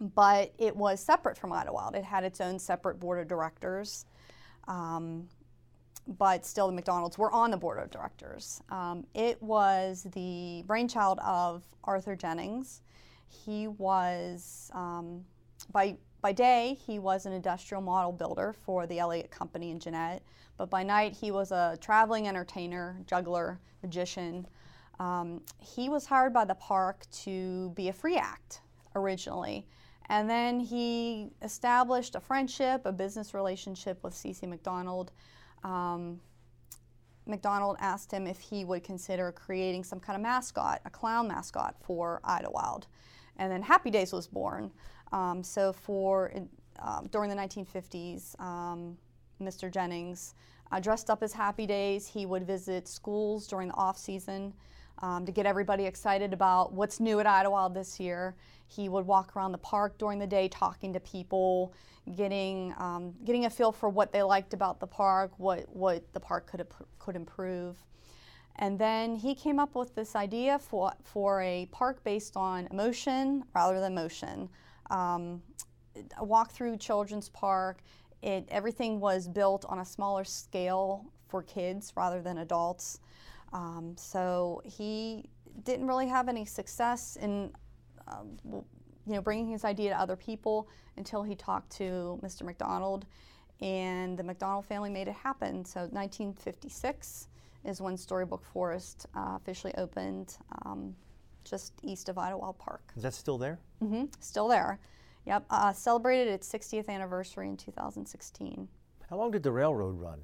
but 0.00 0.52
it 0.58 0.74
was 0.76 1.00
separate 1.00 1.36
from 1.36 1.52
Idlewild. 1.52 1.94
It 1.94 2.04
had 2.04 2.24
its 2.24 2.40
own 2.40 2.58
separate 2.58 3.00
board 3.00 3.18
of 3.20 3.28
directors, 3.28 4.06
um, 4.66 5.28
but 6.06 6.46
still 6.46 6.70
the 6.70 6.80
McDonalds 6.80 7.18
were 7.18 7.30
on 7.32 7.50
the 7.50 7.56
board 7.56 7.78
of 7.78 7.90
directors. 7.90 8.62
Um, 8.70 9.06
it 9.14 9.42
was 9.42 10.06
the 10.14 10.62
brainchild 10.66 11.18
of 11.20 11.64
Arthur 11.84 12.16
Jennings. 12.16 12.82
He 13.28 13.68
was, 13.68 14.70
um, 14.74 15.24
by 15.72 15.96
by 16.20 16.32
day, 16.32 16.76
he 16.84 16.98
was 16.98 17.26
an 17.26 17.32
industrial 17.32 17.80
model 17.80 18.10
builder 18.10 18.52
for 18.52 18.88
the 18.88 18.98
Elliott 18.98 19.30
Company 19.30 19.70
in 19.70 19.78
Jeannette, 19.78 20.22
but 20.56 20.68
by 20.68 20.82
night, 20.82 21.12
he 21.14 21.30
was 21.30 21.52
a 21.52 21.78
traveling 21.80 22.26
entertainer, 22.26 23.00
juggler, 23.06 23.60
magician. 23.84 24.44
Um, 24.98 25.42
he 25.60 25.88
was 25.88 26.06
hired 26.06 26.32
by 26.32 26.44
the 26.44 26.56
park 26.56 27.06
to 27.22 27.70
be 27.76 27.88
a 27.88 27.92
free 27.92 28.16
act 28.16 28.62
originally, 28.96 29.64
and 30.08 30.28
then 30.28 30.60
he 30.60 31.30
established 31.42 32.14
a 32.14 32.20
friendship, 32.20 32.82
a 32.86 32.92
business 32.92 33.34
relationship 33.34 34.02
with 34.02 34.14
C.C. 34.14 34.46
McDonald. 34.46 35.12
Um, 35.64 36.20
McDonald 37.26 37.76
asked 37.78 38.10
him 38.10 38.26
if 38.26 38.40
he 38.40 38.64
would 38.64 38.82
consider 38.82 39.30
creating 39.32 39.84
some 39.84 40.00
kind 40.00 40.16
of 40.16 40.22
mascot, 40.22 40.80
a 40.86 40.90
clown 40.90 41.28
mascot 41.28 41.76
for 41.82 42.20
Idlewild. 42.24 42.86
And 43.36 43.52
then 43.52 43.62
Happy 43.62 43.90
Days 43.90 44.12
was 44.12 44.26
born. 44.26 44.70
Um, 45.12 45.42
so 45.42 45.72
for 45.72 46.32
um, 46.80 47.08
during 47.10 47.28
the 47.28 47.36
1950s, 47.36 48.40
um, 48.40 48.96
Mr. 49.42 49.70
Jennings 49.70 50.34
uh, 50.72 50.80
dressed 50.80 51.10
up 51.10 51.22
as 51.22 51.34
Happy 51.34 51.66
Days. 51.66 52.06
He 52.06 52.24
would 52.24 52.46
visit 52.46 52.88
schools 52.88 53.46
during 53.46 53.68
the 53.68 53.74
off 53.74 53.98
season 53.98 54.54
um, 55.02 55.26
to 55.26 55.32
get 55.32 55.46
everybody 55.46 55.84
excited 55.84 56.32
about 56.32 56.72
what's 56.72 57.00
new 57.00 57.20
at 57.20 57.26
Idlewild 57.26 57.74
this 57.74 58.00
year. 58.00 58.34
He 58.66 58.88
would 58.88 59.06
walk 59.06 59.36
around 59.36 59.52
the 59.52 59.58
park 59.58 59.98
during 59.98 60.18
the 60.18 60.26
day, 60.26 60.48
talking 60.48 60.92
to 60.92 61.00
people, 61.00 61.72
getting 62.16 62.74
um, 62.78 63.14
getting 63.24 63.46
a 63.46 63.50
feel 63.50 63.72
for 63.72 63.88
what 63.88 64.12
they 64.12 64.22
liked 64.22 64.54
about 64.54 64.80
the 64.80 64.86
park, 64.86 65.32
what 65.38 65.64
what 65.68 66.12
the 66.12 66.20
park 66.20 66.46
could 66.50 66.66
could 66.98 67.16
improve. 67.16 67.76
And 68.56 68.78
then 68.78 69.14
he 69.14 69.34
came 69.34 69.60
up 69.60 69.76
with 69.76 69.94
this 69.94 70.16
idea 70.16 70.58
for, 70.58 70.92
for 71.04 71.40
a 71.42 71.68
park 71.70 72.02
based 72.02 72.36
on 72.36 72.66
emotion 72.72 73.44
rather 73.54 73.78
than 73.78 73.94
motion 73.94 74.48
um, 74.90 75.42
a 76.16 76.24
walk 76.24 76.52
through 76.52 76.76
Children's 76.76 77.28
Park. 77.28 77.82
It, 78.22 78.48
everything 78.50 79.00
was 79.00 79.28
built 79.28 79.64
on 79.68 79.78
a 79.78 79.84
smaller 79.84 80.24
scale 80.24 81.04
for 81.28 81.42
kids 81.42 81.92
rather 81.96 82.20
than 82.20 82.38
adults. 82.38 83.00
Um, 83.52 83.94
so 83.96 84.62
he 84.64 85.28
didn't 85.64 85.86
really 85.86 86.08
have 86.08 86.28
any 86.28 86.44
success 86.44 87.16
in, 87.16 87.50
um, 88.06 88.36
you 88.44 88.64
know, 89.06 89.22
bringing 89.22 89.48
his 89.48 89.64
idea 89.64 89.90
to 89.90 90.00
other 90.00 90.16
people 90.16 90.68
until 90.96 91.22
he 91.22 91.34
talked 91.34 91.70
to 91.76 92.18
Mr. 92.22 92.42
McDonald, 92.42 93.06
and 93.60 94.18
the 94.18 94.22
McDonald 94.22 94.66
family 94.66 94.90
made 94.90 95.08
it 95.08 95.14
happen. 95.14 95.64
So 95.64 95.80
1956 95.80 97.28
is 97.64 97.80
when 97.80 97.96
Storybook 97.96 98.44
Forest 98.44 99.06
uh, 99.16 99.36
officially 99.36 99.74
opened. 99.76 100.36
Um, 100.64 100.94
just 101.48 101.72
east 101.82 102.08
of 102.08 102.18
Idlewild 102.18 102.58
Park. 102.58 102.92
Is 102.96 103.02
that 103.02 103.14
still 103.14 103.38
there? 103.38 103.58
Mm-hmm. 103.82 104.04
Still 104.20 104.48
there. 104.48 104.78
Yep. 105.26 105.44
Uh, 105.50 105.72
celebrated 105.72 106.28
its 106.28 106.50
60th 106.50 106.88
anniversary 106.88 107.48
in 107.48 107.56
2016. 107.56 108.68
How 109.08 109.16
long 109.16 109.30
did 109.30 109.42
the 109.42 109.52
railroad 109.52 109.98
run? 109.98 110.20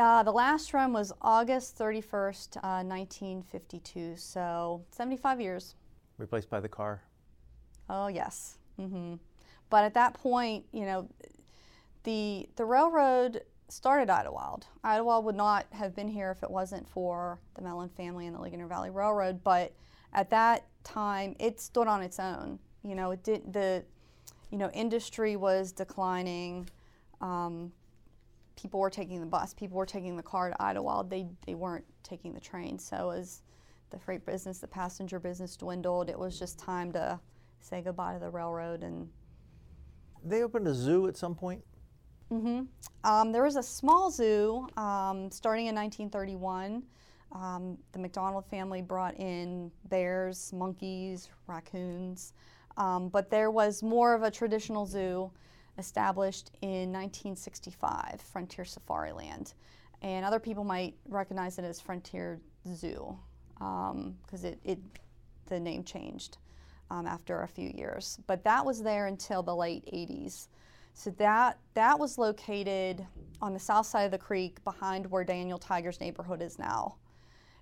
Uh, 0.00 0.22
the 0.22 0.32
last 0.32 0.72
run 0.72 0.94
was 0.94 1.12
August 1.20 1.76
31st, 1.76 2.56
uh, 2.56 2.82
1952, 2.82 4.16
so 4.16 4.82
75 4.92 5.42
years. 5.42 5.74
Replaced 6.16 6.48
by 6.48 6.58
the 6.58 6.70
car? 6.70 7.02
Oh, 7.90 8.06
yes. 8.06 8.56
Mm-hmm. 8.80 9.16
But 9.68 9.84
at 9.84 9.92
that 9.92 10.14
point, 10.14 10.64
you 10.72 10.86
know, 10.86 11.06
the, 12.04 12.48
the 12.56 12.64
railroad 12.64 13.42
started 13.68 14.08
Idlewild. 14.08 14.66
Idlewild 14.82 15.26
would 15.26 15.34
not 15.34 15.66
have 15.72 15.94
been 15.94 16.08
here 16.08 16.30
if 16.30 16.42
it 16.42 16.50
wasn't 16.50 16.88
for 16.88 17.38
the 17.54 17.60
Mellon 17.60 17.90
family 17.90 18.26
and 18.26 18.34
the 18.34 18.40
Ligonier 18.40 18.68
Valley 18.68 18.88
Railroad, 18.88 19.44
but 19.44 19.74
at 20.14 20.30
that 20.30 20.64
time 20.82 21.36
it 21.38 21.60
stood 21.60 21.86
on 21.86 22.00
its 22.00 22.18
own. 22.18 22.58
You 22.82 22.94
know, 22.94 23.10
it 23.10 23.22
did 23.22 23.52
the 23.52 23.84
you 24.50 24.56
know 24.56 24.70
industry 24.70 25.36
was 25.36 25.72
declining. 25.72 26.70
Um, 27.20 27.72
people 28.60 28.80
were 28.80 28.90
taking 28.90 29.20
the 29.20 29.26
bus. 29.26 29.54
People 29.54 29.76
were 29.76 29.86
taking 29.86 30.16
the 30.16 30.22
car 30.22 30.50
to 30.50 30.62
Idlewild. 30.62 31.10
They 31.10 31.26
they 31.46 31.54
weren't 31.54 31.84
taking 32.02 32.34
the 32.34 32.40
train. 32.40 32.78
So 32.78 33.10
as 33.10 33.42
the 33.90 33.98
freight 33.98 34.24
business, 34.24 34.58
the 34.58 34.68
passenger 34.68 35.18
business 35.18 35.56
dwindled, 35.56 36.08
it 36.08 36.18
was 36.18 36.38
just 36.38 36.58
time 36.58 36.92
to 36.92 37.18
say 37.60 37.82
goodbye 37.82 38.14
to 38.14 38.20
the 38.20 38.30
railroad 38.30 38.82
and. 38.82 39.08
They 40.22 40.42
opened 40.42 40.68
a 40.68 40.74
zoo 40.74 41.08
at 41.08 41.16
some 41.16 41.34
point. 41.34 41.62
Mm-hmm. 42.30 42.64
Um, 43.04 43.32
there 43.32 43.42
was 43.42 43.56
a 43.56 43.62
small 43.62 44.10
zoo 44.10 44.68
um, 44.76 45.30
starting 45.30 45.66
in 45.66 45.74
1931. 45.74 46.82
Um, 47.32 47.78
the 47.92 47.98
McDonald 47.98 48.44
family 48.46 48.82
brought 48.82 49.18
in 49.18 49.70
bears, 49.88 50.52
monkeys, 50.52 51.30
raccoons, 51.46 52.34
um, 52.76 53.08
but 53.08 53.30
there 53.30 53.50
was 53.50 53.82
more 53.82 54.14
of 54.14 54.22
a 54.22 54.30
traditional 54.30 54.84
zoo 54.84 55.30
established 55.80 56.52
in 56.62 56.92
1965, 56.92 58.20
Frontier 58.20 58.64
Safari 58.64 59.12
Land. 59.12 59.54
And 60.02 60.24
other 60.24 60.38
people 60.38 60.64
might 60.64 60.94
recognize 61.08 61.58
it 61.58 61.64
as 61.64 61.80
Frontier 61.80 62.40
Zoo 62.72 63.18
because 63.58 64.44
um, 64.44 64.44
it, 64.44 64.58
it, 64.64 64.78
the 65.46 65.58
name 65.58 65.84
changed 65.84 66.38
um, 66.90 67.06
after 67.06 67.42
a 67.42 67.48
few 67.48 67.70
years. 67.74 68.18
But 68.26 68.44
that 68.44 68.64
was 68.64 68.82
there 68.82 69.06
until 69.06 69.42
the 69.42 69.54
late 69.54 69.84
80s. 69.86 70.48
So 70.94 71.10
that, 71.18 71.58
that 71.74 71.98
was 71.98 72.16
located 72.18 73.06
on 73.42 73.52
the 73.52 73.58
south 73.58 73.86
side 73.86 74.04
of 74.04 74.10
the 74.10 74.18
creek 74.18 74.62
behind 74.64 75.10
where 75.10 75.24
Daniel 75.24 75.58
Tiger's 75.58 76.00
neighborhood 76.00 76.42
is 76.42 76.58
now 76.58 76.96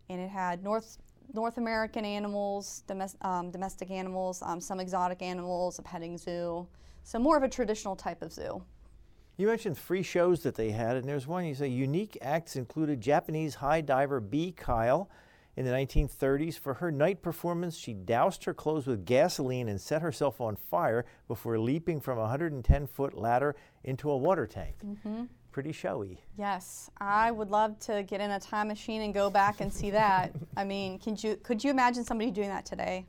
and 0.08 0.20
it 0.20 0.30
had 0.30 0.62
North 0.62 0.98
North 1.34 1.58
American 1.58 2.06
animals, 2.06 2.84
domestic, 2.86 3.22
um, 3.22 3.50
domestic 3.50 3.90
animals, 3.90 4.40
um, 4.42 4.62
some 4.62 4.80
exotic 4.80 5.20
animals, 5.20 5.78
a 5.78 5.82
petting 5.82 6.16
zoo. 6.16 6.66
So 7.08 7.18
more 7.18 7.38
of 7.38 7.42
a 7.42 7.48
traditional 7.48 7.96
type 7.96 8.20
of 8.20 8.34
zoo. 8.34 8.62
You 9.38 9.46
mentioned 9.46 9.78
three 9.78 10.02
shows 10.02 10.42
that 10.42 10.56
they 10.56 10.72
had, 10.72 10.94
and 10.94 11.08
there's 11.08 11.26
one 11.26 11.46
you 11.46 11.54
say 11.54 11.68
unique 11.68 12.18
acts 12.20 12.54
included 12.54 13.00
Japanese 13.00 13.54
high 13.54 13.80
diver 13.80 14.20
Bea 14.20 14.52
Kyle. 14.52 15.08
In 15.56 15.64
the 15.64 15.70
1930s, 15.70 16.58
for 16.58 16.74
her 16.74 16.92
night 16.92 17.22
performance, 17.22 17.78
she 17.78 17.94
doused 17.94 18.44
her 18.44 18.52
clothes 18.52 18.86
with 18.86 19.06
gasoline 19.06 19.70
and 19.70 19.80
set 19.80 20.02
herself 20.02 20.38
on 20.38 20.54
fire 20.54 21.06
before 21.28 21.58
leaping 21.58 21.98
from 21.98 22.18
a 22.18 22.20
110 22.20 22.86
foot 22.86 23.14
ladder 23.16 23.56
into 23.84 24.10
a 24.10 24.16
water 24.16 24.46
tank. 24.46 24.74
Mm-hmm 24.84 25.24
pretty 25.50 25.72
showy. 25.72 26.22
Yes, 26.36 26.88
I 26.98 27.32
would 27.32 27.50
love 27.50 27.80
to 27.80 28.04
get 28.04 28.20
in 28.20 28.30
a 28.30 28.38
time 28.38 28.68
machine 28.68 29.00
and 29.00 29.12
go 29.12 29.28
back 29.28 29.60
and 29.60 29.72
see 29.72 29.90
that. 29.90 30.32
I 30.56 30.62
mean, 30.62 31.00
can 31.00 31.16
you 31.18 31.36
could 31.36 31.64
you 31.64 31.70
imagine 31.70 32.04
somebody 32.04 32.30
doing 32.30 32.50
that 32.50 32.64
today? 32.64 33.06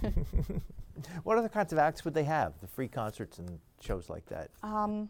what 1.24 1.38
other 1.38 1.48
kinds 1.48 1.72
of 1.72 1.78
acts 1.78 2.04
would 2.04 2.14
they 2.14 2.24
have? 2.24 2.54
The 2.60 2.66
free 2.66 2.88
concerts 2.88 3.38
and 3.38 3.58
shows 3.80 4.08
like 4.08 4.26
that. 4.26 4.50
Um, 4.62 5.08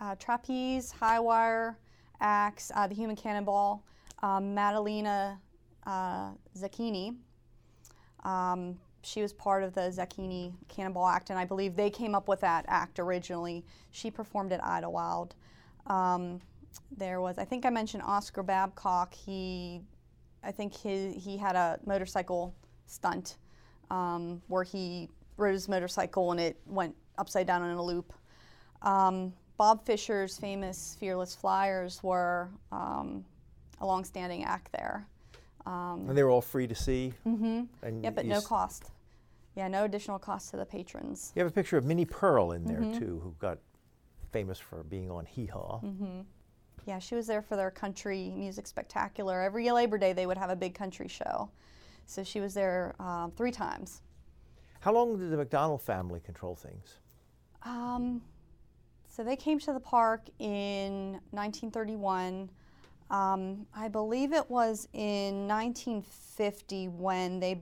uh, 0.00 0.14
trapeze, 0.16 0.90
high 0.90 1.20
wire 1.20 1.78
acts, 2.20 2.70
uh, 2.74 2.86
the 2.86 2.94
Human 2.94 3.16
Cannonball, 3.16 3.84
um, 4.22 4.54
Madalena 4.54 5.38
uh, 5.86 6.30
Zacchini. 6.56 7.16
Um, 8.24 8.78
she 9.02 9.22
was 9.22 9.32
part 9.32 9.62
of 9.62 9.74
the 9.74 9.90
Zacchini 9.90 10.52
Cannonball 10.68 11.06
Act, 11.06 11.30
and 11.30 11.38
I 11.38 11.44
believe 11.44 11.74
they 11.74 11.90
came 11.90 12.14
up 12.14 12.28
with 12.28 12.40
that 12.40 12.66
act 12.68 12.98
originally. 12.98 13.64
She 13.90 14.10
performed 14.10 14.52
at 14.52 14.62
Idlewild. 14.62 15.34
Um, 15.86 16.40
there 16.96 17.20
was, 17.20 17.38
I 17.38 17.44
think 17.44 17.64
I 17.64 17.70
mentioned 17.70 18.02
Oscar 18.04 18.42
Babcock. 18.42 19.14
He, 19.14 19.80
I 20.44 20.52
think 20.52 20.74
he, 20.74 21.12
he 21.12 21.38
had 21.38 21.56
a 21.56 21.78
motorcycle 21.86 22.54
stunt 22.86 23.38
um, 23.90 24.42
where 24.48 24.64
he 24.64 25.08
rode 25.40 25.52
his 25.54 25.68
motorcycle 25.68 26.30
and 26.30 26.40
it 26.40 26.60
went 26.66 26.94
upside 27.18 27.46
down 27.46 27.64
in 27.64 27.76
a 27.76 27.82
loop. 27.82 28.12
Um, 28.82 29.32
Bob 29.56 29.84
Fisher's 29.84 30.38
famous 30.38 30.96
Fearless 31.00 31.34
Flyers 31.34 32.02
were 32.02 32.48
um, 32.72 33.24
a 33.80 33.86
long-standing 33.86 34.44
act 34.44 34.72
there. 34.72 35.06
Um, 35.66 36.06
and 36.08 36.16
they 36.16 36.22
were 36.22 36.30
all 36.30 36.40
free 36.40 36.66
to 36.66 36.74
see. 36.74 37.12
Mm-hmm. 37.26 38.02
Yeah, 38.02 38.10
but 38.10 38.24
no 38.24 38.40
cost. 38.40 38.90
Yeah, 39.56 39.68
no 39.68 39.84
additional 39.84 40.18
cost 40.18 40.50
to 40.52 40.56
the 40.56 40.64
patrons. 40.64 41.32
You 41.34 41.42
have 41.42 41.50
a 41.50 41.54
picture 41.54 41.76
of 41.76 41.84
Minnie 41.84 42.06
Pearl 42.06 42.52
in 42.52 42.64
there 42.64 42.80
mm-hmm. 42.80 42.98
too, 42.98 43.20
who 43.22 43.34
got 43.38 43.58
famous 44.32 44.58
for 44.58 44.84
being 44.84 45.10
on 45.10 45.26
Hee 45.26 45.46
Haw. 45.46 45.80
Mm-hmm. 45.80 46.20
Yeah, 46.86 46.98
she 46.98 47.14
was 47.14 47.26
there 47.26 47.42
for 47.42 47.56
their 47.56 47.70
country 47.70 48.32
music 48.34 48.66
spectacular. 48.66 49.42
Every 49.42 49.70
Labor 49.70 49.98
Day, 49.98 50.14
they 50.14 50.26
would 50.26 50.38
have 50.38 50.50
a 50.50 50.56
big 50.56 50.74
country 50.74 51.08
show. 51.08 51.50
So 52.06 52.24
she 52.24 52.40
was 52.40 52.54
there 52.54 52.94
um, 52.98 53.32
three 53.36 53.52
times. 53.52 54.00
How 54.80 54.92
long 54.92 55.18
did 55.18 55.30
the 55.30 55.36
McDonald 55.36 55.82
family 55.82 56.20
control 56.20 56.56
things? 56.56 56.96
Um, 57.62 58.22
so 59.08 59.22
they 59.22 59.36
came 59.36 59.58
to 59.60 59.72
the 59.72 59.80
park 59.80 60.22
in 60.38 61.20
1931. 61.32 62.48
Um, 63.10 63.66
I 63.74 63.88
believe 63.88 64.32
it 64.32 64.48
was 64.48 64.88
in 64.94 65.46
1950 65.46 66.88
when 66.88 67.40
they 67.40 67.60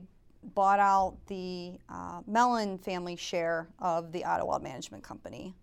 bought 0.55 0.79
out 0.79 1.17
the 1.27 1.73
uh, 1.89 2.21
Mellon 2.25 2.77
family 2.77 3.17
share 3.17 3.67
of 3.79 4.13
the 4.13 4.23
Ottawa 4.23 4.59
Management 4.59 5.03
Company, 5.03 5.53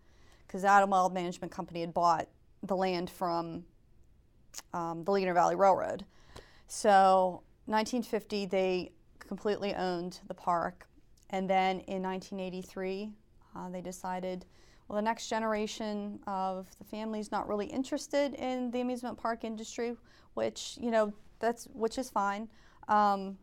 because 0.46 0.62
the 0.62 0.68
Idlewild 0.68 1.14
Management 1.14 1.50
Company 1.50 1.80
had 1.80 1.94
bought 1.94 2.28
the 2.64 2.76
land 2.76 3.08
from 3.08 3.64
um, 4.74 5.04
the 5.04 5.10
Ligonier 5.10 5.34
Valley 5.34 5.54
Railroad. 5.54 6.04
So 6.66 7.42
1950, 7.66 8.46
they 8.46 8.92
completely 9.20 9.74
owned 9.74 10.20
the 10.28 10.34
park, 10.34 10.86
and 11.30 11.48
then 11.48 11.80
in 11.80 12.02
1983, 12.02 13.10
uh, 13.54 13.68
they 13.70 13.80
decided 13.80 14.44
well, 14.88 14.96
the 14.96 15.02
next 15.02 15.28
generation 15.28 16.20
of 16.28 16.68
the 16.78 16.84
family 16.84 17.18
is 17.18 17.32
not 17.32 17.48
really 17.48 17.66
interested 17.66 18.34
in 18.34 18.70
the 18.70 18.80
amusement 18.80 19.18
park 19.18 19.42
industry, 19.42 19.96
which 20.34 20.78
you 20.80 20.90
know 20.90 21.12
that's 21.40 21.64
which 21.72 21.98
is 21.98 22.08
fine. 22.08 22.48
Um, 22.88 23.36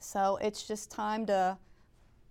so 0.00 0.38
it's 0.42 0.66
just 0.66 0.90
time 0.90 1.24
to 1.26 1.56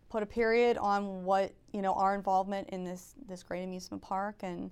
put 0.09 0.21
a 0.21 0.25
period 0.25 0.77
on 0.77 1.23
what 1.23 1.53
you 1.71 1.81
know 1.81 1.93
our 1.93 2.13
involvement 2.13 2.69
in 2.71 2.83
this 2.83 3.15
this 3.27 3.41
great 3.41 3.63
amusement 3.63 4.03
park, 4.03 4.39
and 4.43 4.69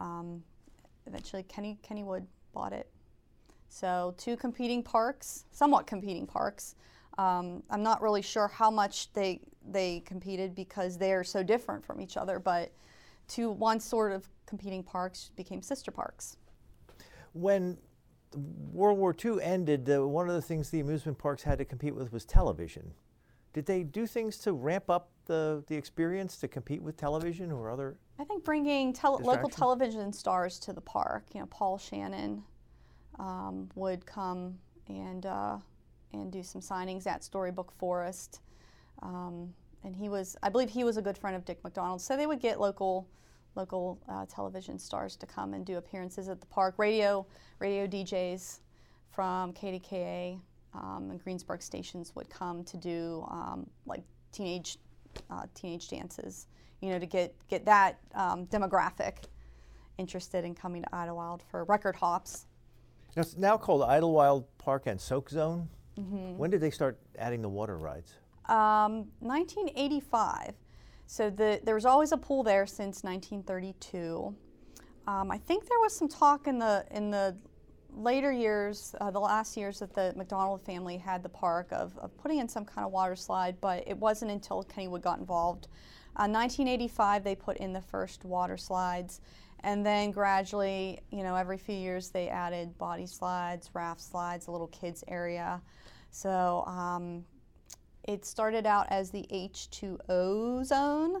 um, 0.00 0.42
eventually 1.06 1.42
Kenny 1.42 1.78
Kennywood 1.86 2.24
bought 2.54 2.72
it. 2.72 2.88
So 3.68 4.14
two 4.16 4.36
competing 4.36 4.82
parks, 4.82 5.44
somewhat 5.50 5.86
competing 5.86 6.26
parks. 6.26 6.76
Um, 7.18 7.62
I'm 7.70 7.82
not 7.82 8.02
really 8.02 8.22
sure 8.22 8.48
how 8.48 8.70
much 8.70 9.12
they 9.12 9.40
they 9.68 10.00
competed 10.00 10.54
because 10.54 10.96
they 10.98 11.12
are 11.12 11.24
so 11.24 11.42
different 11.42 11.84
from 11.84 12.00
each 12.00 12.16
other, 12.16 12.38
but 12.38 12.72
two 13.28 13.50
one 13.50 13.80
sort 13.80 14.12
of 14.12 14.28
competing 14.46 14.82
parks 14.82 15.30
became 15.36 15.62
sister 15.62 15.90
parks. 15.90 16.36
When 17.32 17.78
World 18.72 18.98
War 18.98 19.14
II 19.24 19.42
ended, 19.42 19.88
uh, 19.90 20.06
one 20.06 20.28
of 20.28 20.34
the 20.34 20.42
things 20.42 20.70
the 20.70 20.80
amusement 20.80 21.18
parks 21.18 21.42
had 21.42 21.58
to 21.58 21.64
compete 21.64 21.94
with 21.94 22.12
was 22.12 22.24
television. 22.24 22.92
Did 23.52 23.66
they 23.66 23.82
do 23.82 24.06
things 24.06 24.36
to 24.38 24.52
ramp 24.52 24.90
up 24.90 25.08
the, 25.24 25.64
the 25.66 25.74
experience 25.74 26.36
to 26.38 26.48
compete 26.48 26.82
with 26.82 26.96
television 26.96 27.50
or 27.50 27.70
other? 27.70 27.96
I 28.18 28.24
think 28.24 28.44
bringing 28.44 28.92
tele- 28.92 29.22
local 29.22 29.48
television 29.48 30.12
stars 30.12 30.58
to 30.60 30.72
the 30.72 30.80
park. 30.80 31.24
You 31.32 31.40
know, 31.40 31.46
Paul 31.46 31.78
Shannon 31.78 32.42
um, 33.18 33.70
would 33.74 34.04
come 34.04 34.58
and 34.88 35.24
uh, 35.24 35.58
and 36.12 36.32
do 36.32 36.42
some 36.42 36.60
signings 36.60 37.06
at 37.06 37.22
Storybook 37.22 37.72
Forest. 37.72 38.40
Um, 39.02 39.52
and 39.84 39.94
he 39.94 40.08
was, 40.08 40.36
I 40.42 40.48
believe, 40.48 40.70
he 40.70 40.84
was 40.84 40.96
a 40.96 41.02
good 41.02 41.16
friend 41.16 41.36
of 41.36 41.44
Dick 41.44 41.62
McDonald. 41.62 42.00
So 42.00 42.16
they 42.16 42.26
would 42.26 42.40
get 42.40 42.60
local, 42.60 43.08
local 43.54 44.00
uh, 44.08 44.26
television 44.26 44.78
stars 44.78 45.16
to 45.16 45.26
come 45.26 45.54
and 45.54 45.64
do 45.64 45.76
appearances 45.76 46.28
at 46.28 46.40
the 46.40 46.46
park. 46.46 46.74
Radio, 46.78 47.26
radio 47.58 47.86
DJs 47.86 48.60
from 49.10 49.52
KDKA 49.52 50.40
um, 50.74 51.08
and 51.10 51.22
Greensburg 51.22 51.62
stations 51.62 52.14
would 52.14 52.28
come 52.28 52.64
to 52.64 52.76
do 52.76 53.26
um, 53.30 53.66
like 53.86 54.02
teenage, 54.32 54.78
uh, 55.30 55.44
teenage 55.54 55.88
dances. 55.88 56.46
You 56.80 56.90
know, 56.90 56.98
to 56.98 57.06
get 57.06 57.34
get 57.48 57.64
that 57.64 57.98
um, 58.14 58.46
demographic 58.46 59.14
interested 59.98 60.44
in 60.44 60.54
coming 60.54 60.82
to 60.82 60.94
Idlewild 60.94 61.42
for 61.50 61.64
record 61.64 61.96
hops. 61.96 62.46
It's 63.16 63.36
now 63.36 63.56
called 63.56 63.82
Idlewild 63.82 64.44
Park 64.58 64.86
and 64.86 65.00
Soak 65.00 65.30
Zone. 65.30 65.70
Mm-hmm. 65.98 66.36
When 66.36 66.50
did 66.50 66.60
they 66.60 66.70
start 66.70 66.98
adding 67.18 67.42
the 67.42 67.48
water 67.48 67.78
rides? 67.78 68.14
Um, 68.48 69.06
1985. 69.20 70.54
So 71.06 71.30
the, 71.30 71.60
there 71.64 71.74
was 71.74 71.84
always 71.84 72.12
a 72.12 72.16
pool 72.16 72.42
there 72.42 72.66
since 72.66 73.02
1932. 73.02 74.34
Um, 75.06 75.30
I 75.30 75.38
think 75.38 75.68
there 75.68 75.78
was 75.78 75.94
some 75.94 76.08
talk 76.08 76.48
in 76.48 76.58
the 76.58 76.84
in 76.90 77.10
the 77.10 77.36
later 77.96 78.30
years, 78.30 78.94
uh, 79.00 79.10
the 79.10 79.18
last 79.18 79.56
years 79.56 79.78
that 79.78 79.94
the 79.94 80.12
McDonald 80.16 80.60
family 80.62 80.98
had 80.98 81.22
the 81.22 81.28
park 81.28 81.68
of, 81.72 81.96
of 81.98 82.16
putting 82.18 82.38
in 82.38 82.48
some 82.48 82.64
kind 82.64 82.84
of 82.84 82.92
water 82.92 83.16
slide, 83.16 83.56
but 83.60 83.82
it 83.86 83.96
wasn't 83.96 84.30
until 84.30 84.62
Kennywood 84.64 85.00
got 85.00 85.18
involved. 85.18 85.68
Uh, 86.16 86.28
1985, 86.28 87.24
they 87.24 87.34
put 87.34 87.56
in 87.56 87.72
the 87.72 87.80
first 87.80 88.24
water 88.24 88.56
slides, 88.56 89.20
and 89.60 89.84
then 89.84 90.10
gradually, 90.10 91.00
you 91.10 91.22
know, 91.22 91.34
every 91.34 91.58
few 91.58 91.74
years 91.74 92.10
they 92.10 92.28
added 92.28 92.76
body 92.78 93.06
slides, 93.06 93.70
raft 93.72 94.00
slides, 94.00 94.46
a 94.46 94.50
little 94.50 94.68
kids 94.68 95.02
area. 95.08 95.60
So 96.16 96.64
um, 96.66 97.26
it 98.08 98.24
started 98.24 98.64
out 98.64 98.86
as 98.88 99.10
the 99.10 99.26
H2O 99.30 100.64
zone 100.64 101.20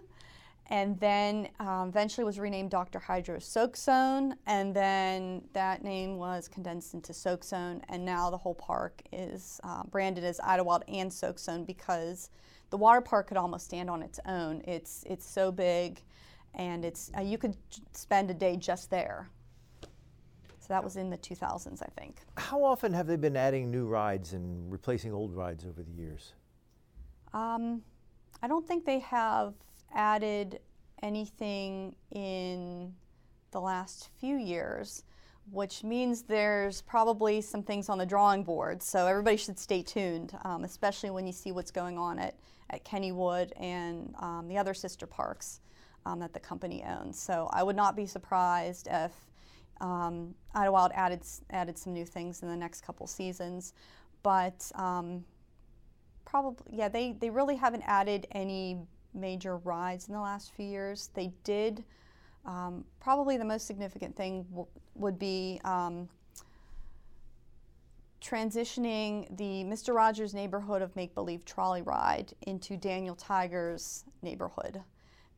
and 0.68 0.98
then 0.98 1.48
um, 1.60 1.88
eventually 1.88 2.24
was 2.24 2.38
renamed 2.38 2.70
Dr. 2.70 2.98
Hydro 2.98 3.38
Soak 3.38 3.76
Zone, 3.76 4.34
and 4.46 4.74
then 4.74 5.42
that 5.52 5.84
name 5.84 6.16
was 6.16 6.48
condensed 6.48 6.94
into 6.94 7.14
Soak 7.14 7.44
Zone, 7.44 7.82
and 7.88 8.04
now 8.04 8.30
the 8.30 8.36
whole 8.36 8.54
park 8.54 9.00
is 9.12 9.60
uh, 9.62 9.84
branded 9.84 10.24
as 10.24 10.40
Idlewild 10.40 10.82
and 10.88 11.12
Soak 11.12 11.38
Zone 11.38 11.64
because 11.64 12.30
the 12.70 12.76
water 12.76 13.00
park 13.00 13.28
could 13.28 13.36
almost 13.36 13.66
stand 13.66 13.88
on 13.88 14.02
its 14.02 14.18
own. 14.26 14.60
It's 14.66 15.04
it's 15.06 15.28
so 15.28 15.52
big, 15.52 16.02
and 16.54 16.84
it's 16.84 17.12
uh, 17.16 17.20
you 17.20 17.38
could 17.38 17.56
spend 17.92 18.30
a 18.30 18.34
day 18.34 18.56
just 18.56 18.90
there. 18.90 19.30
So 20.66 20.74
that 20.74 20.82
was 20.82 20.96
in 20.96 21.10
the 21.10 21.18
2000s, 21.18 21.80
I 21.80 22.00
think. 22.00 22.22
How 22.36 22.64
often 22.64 22.92
have 22.92 23.06
they 23.06 23.14
been 23.14 23.36
adding 23.36 23.70
new 23.70 23.86
rides 23.86 24.32
and 24.32 24.70
replacing 24.70 25.12
old 25.12 25.32
rides 25.32 25.64
over 25.64 25.80
the 25.80 25.92
years? 25.92 26.32
Um, 27.32 27.82
I 28.42 28.48
don't 28.48 28.66
think 28.66 28.84
they 28.84 28.98
have 28.98 29.54
added 29.94 30.58
anything 31.04 31.94
in 32.10 32.92
the 33.52 33.60
last 33.60 34.08
few 34.18 34.38
years, 34.38 35.04
which 35.52 35.84
means 35.84 36.22
there's 36.22 36.82
probably 36.82 37.40
some 37.40 37.62
things 37.62 37.88
on 37.88 37.98
the 37.98 38.06
drawing 38.06 38.42
board. 38.42 38.82
So 38.82 39.06
everybody 39.06 39.36
should 39.36 39.60
stay 39.60 39.82
tuned, 39.82 40.36
um, 40.42 40.64
especially 40.64 41.10
when 41.10 41.28
you 41.28 41.32
see 41.32 41.52
what's 41.52 41.70
going 41.70 41.96
on 41.96 42.18
at, 42.18 42.34
at 42.70 42.84
Kennywood 42.84 43.52
and 43.56 44.12
um, 44.18 44.48
the 44.48 44.58
other 44.58 44.74
sister 44.74 45.06
parks 45.06 45.60
um, 46.04 46.18
that 46.18 46.32
the 46.32 46.40
company 46.40 46.84
owns. 46.84 47.20
So 47.20 47.48
I 47.52 47.62
would 47.62 47.76
not 47.76 47.94
be 47.94 48.06
surprised 48.06 48.88
if 48.90 49.12
um, 49.80 50.34
Idlewild 50.54 50.92
added, 50.94 51.22
added 51.50 51.78
some 51.78 51.92
new 51.92 52.04
things 52.04 52.42
in 52.42 52.48
the 52.48 52.56
next 52.56 52.82
couple 52.82 53.06
seasons. 53.06 53.74
But 54.22 54.70
um, 54.74 55.24
probably, 56.24 56.64
yeah, 56.70 56.88
they, 56.88 57.12
they 57.12 57.30
really 57.30 57.56
haven't 57.56 57.82
added 57.86 58.26
any 58.32 58.78
major 59.14 59.56
rides 59.58 60.08
in 60.08 60.14
the 60.14 60.20
last 60.20 60.52
few 60.52 60.66
years. 60.66 61.10
They 61.14 61.32
did, 61.44 61.84
um, 62.44 62.84
probably 63.00 63.36
the 63.36 63.44
most 63.44 63.66
significant 63.66 64.16
thing 64.16 64.46
would 64.94 65.18
be 65.18 65.60
um, 65.64 66.08
transitioning 68.22 69.36
the 69.36 69.64
Mr. 69.64 69.94
Rogers 69.94 70.34
neighborhood 70.34 70.82
of 70.82 70.94
Make 70.96 71.14
Believe 71.14 71.44
Trolley 71.44 71.82
Ride 71.82 72.32
into 72.42 72.76
Daniel 72.76 73.14
Tiger's 73.14 74.04
neighborhood 74.22 74.82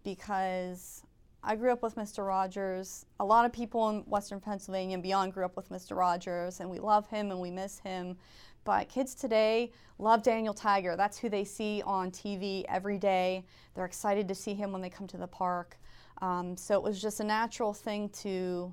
because 0.04 1.02
I 1.48 1.56
grew 1.56 1.72
up 1.72 1.82
with 1.82 1.96
Mr. 1.96 2.26
Rogers. 2.26 3.06
A 3.20 3.24
lot 3.24 3.46
of 3.46 3.54
people 3.54 3.88
in 3.88 4.00
Western 4.00 4.38
Pennsylvania 4.38 4.92
and 4.92 5.02
beyond 5.02 5.32
grew 5.32 5.46
up 5.46 5.56
with 5.56 5.70
Mr. 5.70 5.96
Rogers, 5.96 6.60
and 6.60 6.68
we 6.68 6.78
love 6.78 7.06
him 7.08 7.30
and 7.30 7.40
we 7.40 7.50
miss 7.50 7.78
him. 7.78 8.18
but 8.64 8.86
kids 8.90 9.14
today 9.14 9.72
love 9.98 10.22
Daniel 10.22 10.52
Tiger. 10.52 10.94
That's 10.94 11.16
who 11.18 11.30
they 11.30 11.44
see 11.44 11.82
on 11.86 12.10
TV 12.10 12.66
every 12.68 12.98
day. 12.98 13.46
They're 13.74 13.86
excited 13.86 14.28
to 14.28 14.34
see 14.34 14.52
him 14.52 14.72
when 14.72 14.82
they 14.82 14.90
come 14.90 15.06
to 15.06 15.16
the 15.16 15.26
park. 15.26 15.78
Um, 16.20 16.54
so 16.54 16.74
it 16.74 16.82
was 16.82 17.00
just 17.00 17.20
a 17.20 17.24
natural 17.24 17.72
thing 17.72 18.10
to. 18.20 18.70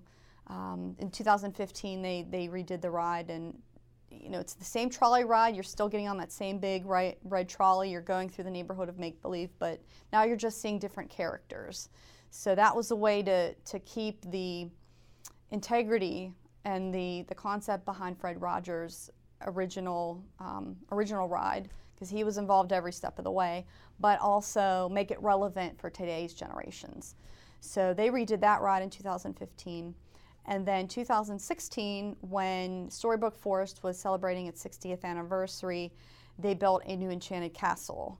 Um, 0.47 0.97
in 0.99 1.09
2015, 1.09 2.01
they 2.01 2.27
they 2.29 2.47
redid 2.49 2.81
the 2.81 2.91
ride, 2.91 3.29
and 3.29 3.57
you 4.11 4.29
know 4.29 4.39
it's 4.39 4.53
the 4.53 4.65
same 4.65 4.89
trolley 4.89 5.23
ride. 5.23 5.55
You're 5.55 5.63
still 5.63 5.87
getting 5.87 6.09
on 6.09 6.17
that 6.17 6.31
same 6.31 6.59
big 6.59 6.85
right, 6.85 7.17
red 7.23 7.47
trolley. 7.47 7.89
You're 7.89 8.01
going 8.01 8.27
through 8.29 8.43
the 8.43 8.51
neighborhood 8.51 8.89
of 8.89 8.99
make 8.99 9.21
believe, 9.21 9.49
but 9.59 9.79
now 10.11 10.23
you're 10.23 10.35
just 10.35 10.61
seeing 10.61 10.77
different 10.77 11.09
characters. 11.09 11.89
So 12.37 12.53
that 12.53 12.75
was 12.75 12.91
a 12.91 12.95
way 12.97 13.23
to 13.23 13.53
to 13.53 13.79
keep 13.79 14.29
the 14.29 14.67
integrity 15.51 16.33
and 16.65 16.93
the 16.93 17.23
the 17.29 17.33
concept 17.33 17.85
behind 17.85 18.19
Fred 18.19 18.41
Rogers' 18.41 19.09
original 19.45 20.21
um, 20.41 20.75
original 20.91 21.29
ride 21.29 21.69
because 21.93 22.09
he 22.09 22.25
was 22.25 22.37
involved 22.37 22.73
every 22.73 22.91
step 22.91 23.17
of 23.17 23.23
the 23.23 23.31
way, 23.31 23.65
but 24.01 24.19
also 24.19 24.89
make 24.91 25.11
it 25.11 25.21
relevant 25.21 25.79
for 25.79 25.89
today's 25.89 26.33
generations. 26.33 27.15
So 27.61 27.93
they 27.93 28.09
redid 28.09 28.41
that 28.41 28.59
ride 28.61 28.83
in 28.83 28.89
2015. 28.89 29.95
And 30.47 30.65
then 30.67 30.89
2016, 30.89 32.17
when 32.19 32.91
Storybook 32.91 33.37
Forest 33.37 33.81
was 33.81 33.97
celebrating 33.97 34.47
its 34.47 34.61
60th 34.61 35.05
anniversary, 35.05 35.93
they 36.37 36.53
built 36.53 36.83
a 36.85 36.97
new 36.97 37.09
Enchanted 37.09 37.53
Castle. 37.53 38.19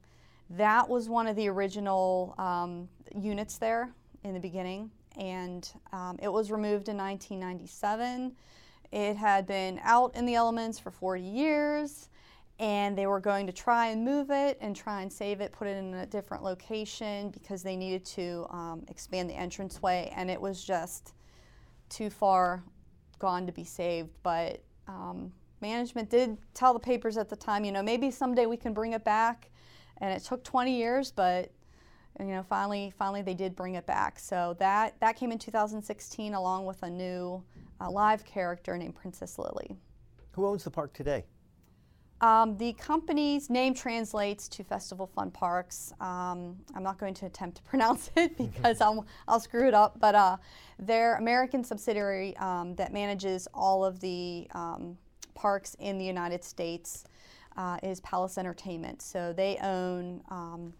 That 0.49 0.87
was 0.87 1.09
one 1.09 1.27
of 1.27 1.35
the 1.35 1.49
original 1.49 2.33
um, 2.37 2.87
units 3.13 3.57
there 3.57 3.93
in 4.25 4.33
the 4.33 4.39
beginning, 4.39 4.89
and 5.17 5.71
um, 5.93 6.17
it 6.21 6.27
was 6.27 6.51
removed 6.51 6.89
in 6.89 6.97
1997. 6.97 8.35
It 8.91 9.15
had 9.15 9.45
been 9.45 9.79
out 9.83 10.15
in 10.15 10.25
the 10.25 10.35
elements 10.35 10.79
for 10.79 10.89
40 10.89 11.21
years, 11.21 12.09
and 12.59 12.97
they 12.97 13.05
were 13.05 13.19
going 13.19 13.45
to 13.45 13.53
try 13.53 13.87
and 13.87 14.03
move 14.03 14.31
it 14.31 14.57
and 14.61 14.75
try 14.75 15.01
and 15.03 15.13
save 15.13 15.41
it, 15.41 15.51
put 15.51 15.67
it 15.67 15.77
in 15.77 15.93
a 15.93 16.05
different 16.05 16.43
location 16.43 17.29
because 17.29 17.61
they 17.61 17.75
needed 17.75 18.03
to 18.05 18.47
um, 18.49 18.83
expand 18.87 19.29
the 19.29 19.41
entranceway, 19.41 20.11
and 20.15 20.31
it 20.31 20.41
was 20.41 20.63
just 20.63 21.13
too 21.89 22.09
far 22.09 22.63
gone 23.19 23.45
to 23.45 23.51
be 23.51 23.63
saved. 23.63 24.09
But 24.23 24.63
um, 24.87 25.31
management 25.61 26.09
did 26.09 26.37
tell 26.53 26.73
the 26.73 26.79
papers 26.79 27.17
at 27.17 27.29
the 27.29 27.35
time, 27.35 27.63
you 27.63 27.71
know, 27.71 27.83
maybe 27.83 28.09
someday 28.09 28.47
we 28.47 28.57
can 28.57 28.73
bring 28.73 28.93
it 28.93 29.03
back. 29.03 29.51
And 29.99 30.13
it 30.13 30.23
took 30.23 30.43
20 30.43 30.75
years, 30.75 31.11
but 31.11 31.51
you 32.19 32.27
know, 32.27 32.43
finally, 32.43 32.93
finally 32.97 33.21
they 33.21 33.33
did 33.33 33.55
bring 33.55 33.75
it 33.75 33.85
back. 33.85 34.19
So 34.19 34.55
that 34.59 34.99
that 34.99 35.15
came 35.15 35.31
in 35.31 35.39
2016, 35.39 36.33
along 36.33 36.65
with 36.65 36.81
a 36.83 36.89
new 36.89 37.43
uh, 37.81 37.89
live 37.89 38.25
character 38.25 38.77
named 38.77 38.95
Princess 38.95 39.37
Lily. 39.37 39.75
Who 40.31 40.45
owns 40.45 40.63
the 40.63 40.71
park 40.71 40.93
today? 40.93 41.25
Um, 42.21 42.57
the 42.57 42.73
company's 42.73 43.49
name 43.49 43.73
translates 43.73 44.47
to 44.49 44.63
Festival 44.63 45.05
Fun 45.05 45.31
Parks. 45.31 45.91
Um, 45.99 46.57
I'm 46.73 46.81
not 46.81 46.97
going 46.97 47.13
to 47.15 47.25
attempt 47.25 47.57
to 47.57 47.63
pronounce 47.69 48.09
it 48.15 48.37
because 48.37 48.81
I'll, 48.81 49.05
I'll 49.27 49.39
screw 49.39 49.67
it 49.67 49.73
up, 49.73 49.99
but 49.99 50.15
uh, 50.15 50.37
their 50.79 51.15
American 51.17 51.63
subsidiary 51.63 52.35
um, 52.37 52.75
that 52.75 52.93
manages 52.93 53.47
all 53.53 53.83
of 53.83 53.99
the 53.99 54.47
um, 54.53 54.97
parks 55.33 55.75
in 55.79 55.97
the 55.97 56.05
United 56.05 56.43
States 56.43 57.03
uh, 57.57 57.77
is 57.83 57.99
Palace 58.01 58.37
Entertainment. 58.37 59.01
So 59.01 59.33
they 59.33 59.57
own 59.61 60.21
um, 60.29 60.73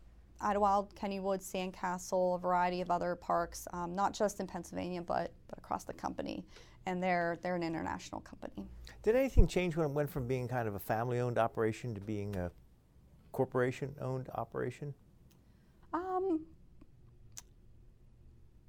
Idlewild, 0.46 0.96
Kennywood, 0.96 1.42
Sandcastle, 1.42 2.36
a 2.36 2.38
variety 2.38 2.82
of 2.82 2.92
other 2.92 3.16
parks, 3.16 3.68
um, 3.74 3.96
not 3.96 4.14
just 4.14 4.40
in 4.40 4.46
Pennsylvania, 4.46 5.02
but, 5.02 5.32
but 5.48 5.58
across 5.58 5.84
the 5.84 5.94
company. 5.94 6.46
And 6.86 7.02
they're, 7.02 7.40
they're 7.42 7.56
an 7.56 7.64
international 7.64 8.22
company. 8.22 8.68
Did 9.02 9.16
anything 9.16 9.48
change 9.48 9.76
when 9.76 9.88
it 9.88 9.92
went 9.92 10.08
from 10.10 10.28
being 10.28 10.48
kind 10.48 10.68
of 10.68 10.76
a 10.76 10.80
family 10.80 11.20
owned 11.20 11.40
operation 11.40 11.96
to 11.96 12.02
being 12.02 12.36
a 12.36 12.52
corporation 13.32 13.96
owned 14.00 14.30
operation? 14.36 14.94
Um, 15.94 16.42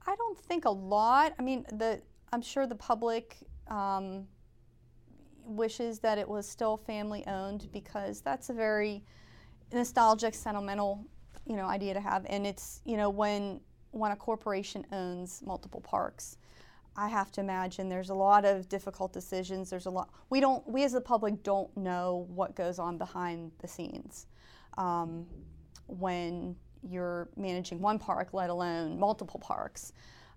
I 0.06 0.16
don't 0.16 0.38
think 0.38 0.64
a 0.64 0.70
lot. 0.70 1.34
I 1.38 1.42
mean, 1.42 1.66
the 1.72 2.00
I'm 2.32 2.40
sure 2.42 2.66
the 2.66 2.74
public 2.74 3.36
um, 3.68 4.26
wishes 5.44 5.98
that 6.00 6.18
it 6.18 6.28
was 6.28 6.48
still 6.48 6.76
family 6.76 7.24
owned 7.26 7.68
because 7.72 8.20
that's 8.20 8.48
a 8.48 8.52
very 8.52 9.04
nostalgic, 9.72 10.34
sentimental, 10.34 11.04
you 11.46 11.56
know, 11.56 11.66
idea 11.66 11.94
to 11.94 12.00
have. 12.00 12.26
And 12.28 12.46
it's 12.46 12.80
you 12.84 12.96
know 12.96 13.10
when 13.10 13.60
when 13.92 14.12
a 14.12 14.16
corporation 14.16 14.84
owns 14.92 15.42
multiple 15.46 15.80
parks, 15.80 16.38
I 16.96 17.08
have 17.08 17.30
to 17.32 17.40
imagine 17.40 17.88
there's 17.88 18.10
a 18.10 18.14
lot 18.14 18.44
of 18.44 18.68
difficult 18.68 19.12
decisions. 19.12 19.70
There's 19.70 19.86
a 19.86 19.90
lot 19.90 20.10
we 20.30 20.40
don't 20.40 20.66
we 20.68 20.84
as 20.84 20.92
the 20.92 21.00
public 21.00 21.42
don't 21.42 21.74
know 21.76 22.26
what 22.28 22.54
goes 22.56 22.78
on 22.78 22.98
behind 22.98 23.52
the 23.60 23.68
scenes 23.68 24.26
um, 24.78 25.26
when 25.86 26.56
you're 26.82 27.28
managing 27.36 27.80
one 27.80 27.98
park, 27.98 28.32
let 28.32 28.50
alone 28.50 28.98
multiple 28.98 29.40
parks. 29.40 29.92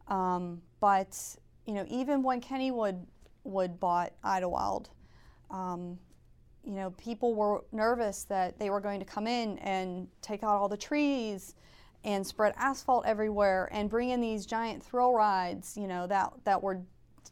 Um, 0.07 0.62
but 0.80 1.18
you 1.66 1.74
know, 1.74 1.86
even 1.88 2.24
when 2.24 2.41
Kennywood 2.41 3.05
would 3.43 3.80
bought 3.80 4.14
Idlewild, 4.24 4.89
um, 5.51 5.97
you 6.70 6.76
know, 6.76 6.91
people 6.91 7.34
were 7.34 7.63
nervous 7.72 8.26
that 8.26 8.59
they 8.59 8.70
were 8.70 8.80
going 8.80 8.99
to 8.99 9.05
come 9.05 9.26
in 9.26 9.57
and 9.57 10.07
take 10.22 10.43
out 10.43 10.51
all 10.51 10.70
the 10.70 10.78
trees 10.78 11.55
and 12.03 12.26
spread 12.26 12.53
asphalt 12.57 13.07
everywhere 13.07 13.67
and 13.72 13.89
bring 13.89 14.11
in 14.11 14.22
these 14.22 14.45
giant 14.45 14.84
thrill 14.84 15.11
rides, 15.13 15.76
you 15.76 15.88
know, 15.88 16.05
that, 16.05 16.32
that 16.43 16.61
were 16.61 16.80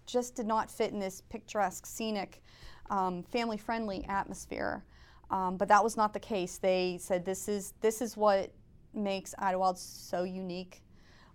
just 0.07 0.35
did 0.35 0.47
not 0.47 0.71
fit 0.71 0.91
in 0.91 0.97
this 0.97 1.21
picturesque, 1.29 1.85
scenic, 1.85 2.41
um, 2.89 3.21
family-friendly 3.21 4.03
atmosphere. 4.09 4.83
Um, 5.29 5.55
but 5.55 5.67
that 5.67 5.83
was 5.83 5.95
not 5.95 6.13
the 6.13 6.19
case. 6.19 6.57
They 6.57 6.97
said 6.99 7.23
this 7.23 7.47
is 7.47 7.73
this 7.79 8.01
is 8.01 8.17
what 8.17 8.51
makes 8.95 9.35
Idlewild 9.38 9.77
so 9.77 10.23
unique. 10.23 10.81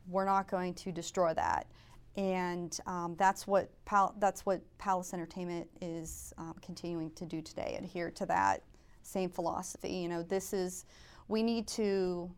We're 0.08 0.24
not 0.24 0.50
going 0.50 0.74
to 0.74 0.90
destroy 0.90 1.34
that, 1.34 1.68
and 2.16 2.78
um, 2.86 3.14
that's 3.18 3.46
what 3.46 3.70
Pal- 3.84 4.14
that's 4.18 4.44
what 4.44 4.60
Palace 4.78 5.14
Entertainment 5.14 5.68
is 5.80 6.32
um, 6.38 6.54
continuing 6.60 7.10
to 7.12 7.24
do 7.24 7.40
today. 7.40 7.76
Adhere 7.78 8.10
to 8.12 8.26
that 8.26 8.62
same 9.02 9.30
philosophy. 9.30 9.92
You 9.92 10.08
know, 10.08 10.22
this 10.22 10.52
is 10.52 10.84
we 11.28 11.42
need 11.42 11.66
to 11.68 12.30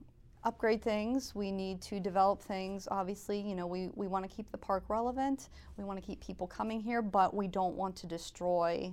upgrade 0.45 0.83
things. 0.83 1.35
We 1.35 1.51
need 1.51 1.81
to 1.83 1.99
develop 1.99 2.41
things. 2.43 2.87
Obviously, 2.91 3.41
you 3.41 3.55
know, 3.55 3.67
we, 3.67 3.89
we 3.95 4.07
want 4.07 4.29
to 4.29 4.35
keep 4.35 4.51
the 4.53 4.59
park 4.59 4.85
relevant. 4.89 5.49
We 5.77 5.85
want 5.85 5.99
to 5.99 6.07
keep 6.07 6.25
people 6.25 6.47
coming 6.47 6.81
here, 6.81 7.03
but 7.03 7.35
we 7.35 7.49
don't 7.49 7.75
want 7.75 7.97
to 7.97 8.07
destroy 8.07 8.93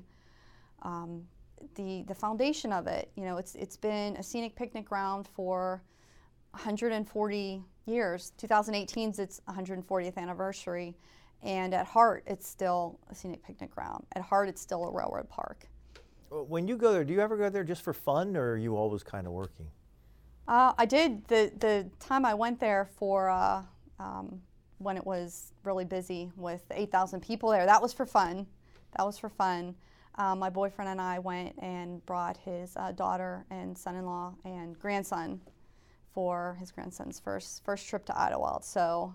um, 0.82 1.24
the 1.76 2.04
the 2.08 2.16
foundation 2.16 2.74
of 2.74 2.88
it. 2.88 3.12
You 3.16 3.26
know, 3.26 3.38
it's 3.38 3.54
it's 3.56 3.78
been 3.78 4.16
a 4.16 4.24
scenic 4.24 4.56
picnic 4.56 4.86
ground 4.86 5.28
for 5.28 5.84
140 6.52 7.64
years. 7.86 8.34
2018 8.38 9.12
is 9.12 9.20
its 9.20 9.42
140th 9.50 10.18
anniversary, 10.18 10.96
and 11.44 11.74
at 11.74 11.86
heart, 11.88 12.24
it's 12.28 12.48
still 12.48 13.00
a 13.10 13.16
scenic 13.16 13.44
picnic 13.44 13.72
ground. 13.72 14.06
At 14.14 14.22
heart, 14.22 14.50
it's 14.50 14.62
still 14.62 14.84
a 14.84 14.92
railroad 14.92 15.30
park. 15.30 15.68
When 16.30 16.68
you 16.68 16.78
go 16.78 16.94
there, 16.94 17.04
do 17.04 17.14
you 17.14 17.20
ever 17.20 17.36
go 17.36 17.50
there 17.50 17.64
just 17.64 17.82
for 17.82 17.94
fun, 17.94 18.38
or 18.38 18.52
are 18.52 18.58
you 18.58 18.78
always 18.78 19.04
kind 19.04 19.28
of 19.28 19.34
working? 19.34 19.68
Uh, 20.48 20.74
I 20.78 20.86
did 20.86 21.28
the 21.28 21.52
the 21.60 21.90
time 22.00 22.26
I 22.26 22.34
went 22.34 22.60
there 22.60 22.90
for 22.98 23.30
uh, 23.30 23.64
um, 24.00 24.42
when 24.78 24.98
it 24.98 25.06
was 25.06 25.54
really 25.64 25.86
busy 25.86 26.32
with 26.36 26.64
8,000 26.72 27.22
people 27.22 27.50
there. 27.50 27.66
That 27.66 27.82
was 27.82 27.94
for 27.94 28.06
fun. 28.06 28.48
That 28.98 29.06
was 29.06 29.18
for 29.18 29.30
fun. 29.30 29.76
Um, 30.16 30.40
my 30.40 30.50
boyfriend 30.50 30.90
and 30.90 31.00
I 31.00 31.20
went 31.20 31.56
and 31.62 32.06
brought 32.06 32.38
his 32.38 32.76
uh, 32.76 32.92
daughter 32.92 33.46
and 33.50 33.78
son-in-law 33.78 34.34
and 34.44 34.78
grandson 34.78 35.40
for 36.14 36.58
his 36.60 36.72
grandson's 36.72 37.20
first 37.20 37.64
first 37.64 37.88
trip 37.88 38.06
to 38.06 38.20
Idlewild. 38.20 38.64
So, 38.64 39.14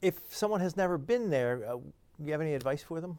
if 0.00 0.20
someone 0.30 0.60
has 0.60 0.76
never 0.76 0.98
been 0.98 1.30
there, 1.30 1.64
uh, 1.68 1.76
do 1.76 1.92
you 2.24 2.32
have 2.32 2.40
any 2.40 2.54
advice 2.54 2.82
for 2.82 3.00
them? 3.00 3.18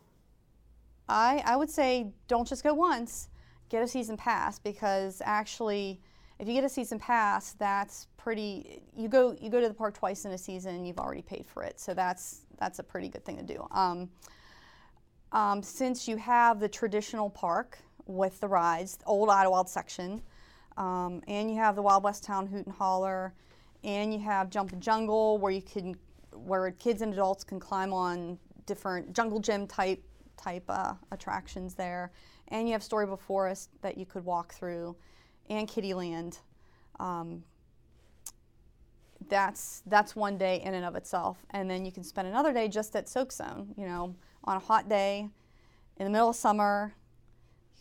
I 1.10 1.44
I 1.46 1.56
would 1.56 1.70
say 1.70 2.12
don't 2.28 2.48
just 2.48 2.64
go 2.64 2.74
once. 2.74 3.30
Get 3.70 3.84
a 3.84 3.88
season 3.88 4.18
pass 4.18 4.60
because 4.60 5.22
actually 5.26 6.00
if 6.40 6.48
you 6.48 6.54
get 6.54 6.64
a 6.64 6.70
season 6.70 7.00
pass, 7.00 7.54
that's 7.54 8.08
pretty. 8.18 8.82
You 8.96 9.08
go 9.08 9.36
you 9.40 9.50
go 9.50 9.62
to 9.62 9.68
the 9.68 9.74
park 9.74 9.94
twice 9.94 10.26
in 10.26 10.32
a 10.32 10.38
season, 10.38 10.86
you've 10.86 11.00
already 11.00 11.22
paid 11.22 11.46
for 11.48 11.64
it, 11.64 11.80
so 11.80 11.94
that's 11.94 12.46
that's 12.58 12.80
a 12.80 12.84
pretty 12.84 13.10
good 13.10 13.24
thing 13.24 13.38
to 13.38 13.44
do. 13.44 13.66
Um, 13.72 14.10
um, 15.32 15.64
since 15.64 16.08
you 16.08 16.18
have 16.18 16.60
the 16.60 16.68
traditional 16.68 17.30
park 17.30 17.80
with 18.06 18.40
the 18.40 18.48
rides, 18.48 18.98
the 18.98 19.06
old 19.06 19.30
Idlewild 19.30 19.70
section, 19.70 20.22
um, 20.78 21.22
and 21.28 21.50
you 21.50 21.58
have 21.58 21.76
the 21.76 21.82
Wild 21.82 22.04
West 22.04 22.24
Town 22.24 22.48
Hootin' 22.48 22.74
Holler, 22.74 23.34
and 23.84 24.14
you 24.14 24.20
have 24.20 24.50
Jumpin' 24.50 24.80
Jungle 24.80 25.38
where 25.38 25.52
you 25.52 25.62
can 25.62 25.96
where 26.36 26.72
kids 26.72 27.02
and 27.02 27.14
adults 27.14 27.44
can 27.44 27.60
climb 27.60 27.94
on 27.94 28.40
different 28.66 29.14
jungle 29.14 29.40
gym 29.40 29.68
type 29.68 30.04
type 30.38 30.64
uh, 30.68 30.94
attractions 31.12 31.76
there, 31.76 32.12
and 32.50 32.68
you 32.68 32.74
have 32.74 32.84
Storybook 32.84 33.22
Forest 33.22 33.70
that 33.82 33.98
you 33.98 34.06
could 34.06 34.26
walk 34.26 34.54
through 34.54 34.96
and 35.50 35.68
Kiddie 35.68 35.94
Land. 35.94 36.40
Um, 37.00 37.44
that's 39.30 39.84
that's 39.86 40.16
one 40.16 40.38
day 40.38 40.62
in 40.64 40.74
and 40.74 40.86
of 40.86 40.96
itself, 40.96 41.46
and 41.52 41.70
then 41.70 41.86
you 41.86 41.92
can 41.92 42.04
spend 42.04 42.28
another 42.28 42.54
day 42.54 42.68
just 42.68 42.96
at 42.96 43.08
Soak 43.08 43.32
Zone. 43.32 43.74
You 43.78 43.88
know, 43.88 44.16
on 44.44 44.58
a 44.58 44.60
hot 44.60 44.90
day, 44.90 45.30
in 45.98 46.06
the 46.06 46.10
middle 46.10 46.30
of 46.30 46.36
summer, 46.36 46.94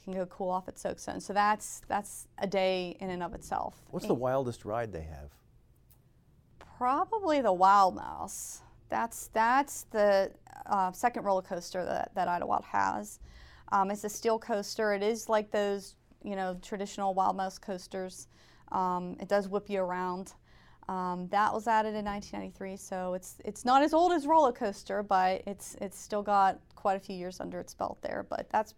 can 0.04 0.12
go 0.12 0.26
cool 0.26 0.50
off 0.50 0.68
at 0.68 0.78
Soak 0.78 0.98
Zone. 0.98 1.20
So 1.20 1.32
that's 1.32 1.82
that's 1.88 2.28
a 2.38 2.46
day 2.46 2.96
in 3.00 3.10
and 3.10 3.22
of 3.22 3.34
itself. 3.34 3.82
What's 3.90 4.06
the 4.06 4.14
wildest 4.14 4.64
ride 4.64 4.92
they 4.92 5.02
have? 5.02 5.30
Probably 6.58 7.40
the 7.40 7.52
Wild 7.52 7.94
Mouse. 7.94 8.62
That's 8.88 9.28
that's 9.28 9.84
the 9.90 10.30
uh, 10.66 10.92
second 10.92 11.24
roller 11.24 11.42
coaster 11.42 11.84
that, 11.84 12.12
that 12.14 12.28
Idlewild 12.28 12.64
has. 12.64 13.20
Um, 13.70 13.90
it's 13.90 14.04
a 14.04 14.08
steel 14.08 14.38
coaster. 14.38 14.92
It 14.92 15.02
is 15.02 15.28
like 15.28 15.50
those 15.50 15.94
you 16.22 16.36
know 16.36 16.56
traditional 16.62 17.14
Wild 17.14 17.36
Mouse 17.36 17.58
coasters. 17.58 18.28
Um, 18.70 19.16
it 19.20 19.28
does 19.28 19.48
whip 19.48 19.68
you 19.68 19.80
around. 19.80 20.34
Um, 20.88 21.28
that 21.30 21.54
was 21.54 21.68
added 21.68 21.94
in 21.94 22.04
1993, 22.04 22.76
so 22.76 23.14
it's 23.14 23.36
it's 23.44 23.64
not 23.64 23.82
as 23.82 23.94
old 23.94 24.12
as 24.12 24.26
roller 24.26 24.52
coaster, 24.52 25.02
but 25.02 25.42
it's 25.46 25.76
it's 25.80 25.98
still 25.98 26.22
got 26.22 26.58
quite 26.74 26.96
a 26.96 27.00
few 27.00 27.14
years 27.14 27.40
under 27.40 27.60
its 27.60 27.72
belt 27.72 27.98
there. 28.02 28.26
But 28.28 28.48
that's 28.50 28.74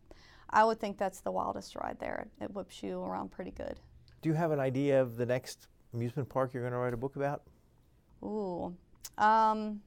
I 0.54 0.64
would 0.64 0.78
think 0.78 0.96
that's 0.96 1.20
the 1.20 1.32
wildest 1.32 1.74
ride 1.74 1.98
there. 1.98 2.28
It 2.40 2.54
whips 2.54 2.80
you 2.82 3.02
around 3.02 3.32
pretty 3.32 3.50
good. 3.50 3.80
Do 4.22 4.28
you 4.28 4.34
have 4.34 4.52
an 4.52 4.60
idea 4.60 5.02
of 5.02 5.16
the 5.16 5.26
next 5.26 5.66
amusement 5.92 6.28
park 6.28 6.54
you're 6.54 6.62
going 6.62 6.72
to 6.72 6.78
write 6.78 6.94
a 6.94 6.96
book 6.96 7.16
about? 7.16 7.42
Ooh, 8.22 8.74
um, 9.18 9.82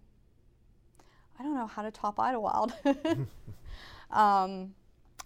I 1.40 1.44
don't 1.44 1.56
know 1.56 1.68
how 1.68 1.82
to 1.84 1.90
top 1.90 2.20
Idlewild. 2.20 2.74
um, 4.12 4.74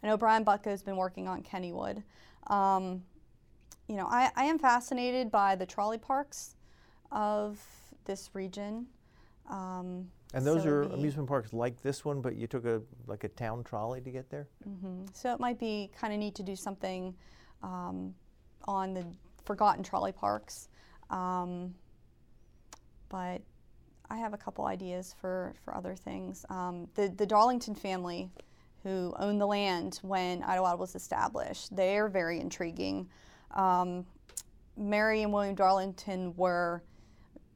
I 0.03 0.07
know 0.07 0.15
Brian 0.15 0.45
Butko 0.45 0.65
has 0.65 0.83
been 0.83 0.95
working 0.95 1.27
on 1.27 1.41
Kennywood. 1.41 2.03
Um, 2.47 3.03
you 3.87 3.95
know, 3.95 4.05
I, 4.05 4.29
I 4.35 4.45
am 4.45 4.59
fascinated 4.59 5.31
by 5.31 5.55
the 5.55 5.65
trolley 5.65 5.97
parks 5.97 6.55
of 7.11 7.59
this 8.05 8.29
region. 8.33 8.85
Um, 9.52 10.10
and 10.34 10.45
those 10.47 10.64
so 10.64 10.70
are 10.70 10.82
amusement 10.84 11.28
parks 11.28 11.54
like 11.54 11.82
this 11.84 12.04
one, 12.06 12.22
but 12.22 12.36
you 12.36 12.47
took 12.47 12.66
a 12.66 12.82
like 13.06 13.24
a 13.26 13.30
town 13.30 13.64
trolley 13.64 14.02
to 14.02 14.12
get 14.12 14.30
there. 14.30 14.47
Mhm. 14.68 15.14
So 15.14 15.34
it 15.34 15.39
might 15.39 15.60
be 15.60 15.91
kind 15.99 16.14
of 16.14 16.20
neat 16.20 16.36
to 16.36 16.43
do 16.43 16.56
something 16.56 17.14
um, 17.62 18.16
on 18.66 18.93
the 18.93 19.06
forgotten 19.43 19.84
trolley 19.84 20.14
parks. 20.14 20.70
Um, 21.10 21.76
but 23.10 23.41
I 24.10 24.18
have 24.18 24.34
a 24.34 24.38
couple 24.38 24.66
ideas 24.66 25.14
for, 25.20 25.54
for 25.64 25.76
other 25.76 25.95
things. 25.95 26.45
Um, 26.49 26.88
the, 26.95 27.10
the 27.10 27.26
Darlington 27.26 27.76
family, 27.76 28.30
who 28.84 29.14
owned 29.20 29.39
the 29.39 29.45
land 29.45 29.99
when 30.02 30.43
Idlewild 30.43 30.80
was 30.80 30.95
established, 30.95 31.76
they're 31.76 32.08
very 32.08 32.39
intriguing. 32.39 33.10
Um, 33.52 34.06
Mary 34.78 35.24
and 35.24 35.34
William 35.34 35.56
Darlington 35.56 36.34
were 36.36 36.84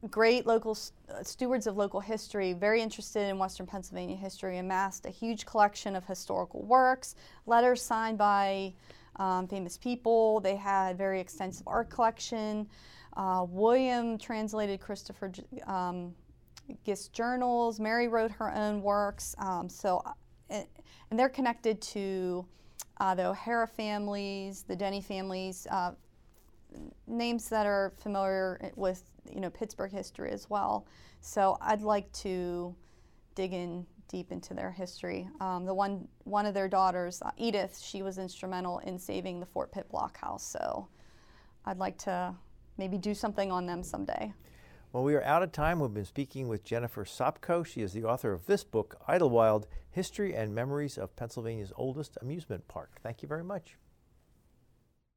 great 0.09 0.45
local 0.45 0.77
uh, 1.09 1.23
stewards 1.23 1.67
of 1.67 1.77
local 1.77 1.99
history, 1.99 2.53
very 2.53 2.81
interested 2.81 3.29
in 3.29 3.37
Western 3.37 3.65
Pennsylvania 3.65 4.15
history, 4.15 4.57
amassed 4.57 5.05
a 5.05 5.09
huge 5.09 5.45
collection 5.45 5.95
of 5.95 6.05
historical 6.05 6.61
works, 6.63 7.15
letters 7.45 7.81
signed 7.81 8.17
by 8.17 8.73
um, 9.17 9.47
famous 9.47 9.77
people. 9.77 10.39
They 10.39 10.55
had 10.55 10.97
very 10.97 11.19
extensive 11.19 11.67
art 11.67 11.89
collection. 11.89 12.67
Uh, 13.15 13.45
William 13.47 14.17
translated 14.17 14.79
Christopher 14.79 15.31
um, 15.67 16.13
Gist's 16.83 17.07
journals. 17.09 17.79
Mary 17.79 18.07
wrote 18.07 18.31
her 18.31 18.53
own 18.53 18.81
works. 18.81 19.35
Um, 19.37 19.69
so, 19.69 20.01
uh, 20.05 20.11
and, 20.49 20.65
and 21.09 21.19
they're 21.19 21.29
connected 21.29 21.81
to 21.81 22.45
uh, 22.99 23.15
the 23.15 23.27
O'Hara 23.27 23.67
families, 23.67 24.63
the 24.63 24.75
Denny 24.75 25.01
families, 25.01 25.67
uh, 25.71 25.91
names 27.07 27.49
that 27.49 27.65
are 27.65 27.93
familiar 27.97 28.71
with 28.75 29.03
you 29.31 29.39
know 29.39 29.49
Pittsburgh 29.49 29.91
history 29.91 30.31
as 30.31 30.49
well. 30.49 30.85
So 31.21 31.57
I'd 31.61 31.81
like 31.81 32.11
to 32.13 32.75
dig 33.35 33.53
in 33.53 33.85
deep 34.07 34.31
into 34.31 34.53
their 34.53 34.71
history. 34.71 35.27
Um, 35.39 35.65
the 35.65 35.73
one 35.73 36.07
one 36.23 36.45
of 36.45 36.53
their 36.53 36.67
daughters, 36.67 37.21
uh, 37.21 37.31
Edith, 37.37 37.79
she 37.79 38.01
was 38.01 38.17
instrumental 38.17 38.79
in 38.79 38.97
saving 38.99 39.39
the 39.39 39.45
Fort 39.45 39.71
Pitt 39.71 39.87
blockhouse. 39.89 40.41
So 40.41 40.87
I'd 41.65 41.79
like 41.79 41.97
to 41.99 42.33
maybe 42.77 42.97
do 42.97 43.13
something 43.13 43.51
on 43.51 43.65
them 43.65 43.83
someday. 43.83 44.33
Well, 44.95 45.03
we 45.03 45.15
are 45.15 45.23
out 45.23 45.43
of 45.43 45.51
time. 45.51 45.79
We've 45.79 45.93
been 45.93 46.05
speaking 46.05 46.47
with 46.47 46.63
Jennifer 46.63 47.03
Sopko. 47.03 47.65
She 47.65 47.81
is 47.81 47.91
the 47.91 48.05
author 48.05 48.31
of 48.31 48.45
this 48.45 48.63
book, 48.63 48.95
Idlewild 49.07 49.67
History 49.91 50.33
and 50.33 50.55
Memories 50.55 50.97
of 50.97 51.15
Pennsylvania's 51.17 51.73
Oldest 51.75 52.17
Amusement 52.21 52.69
Park. 52.69 52.91
Thank 53.03 53.21
you 53.21 53.27
very 53.27 53.43
much. 53.43 53.75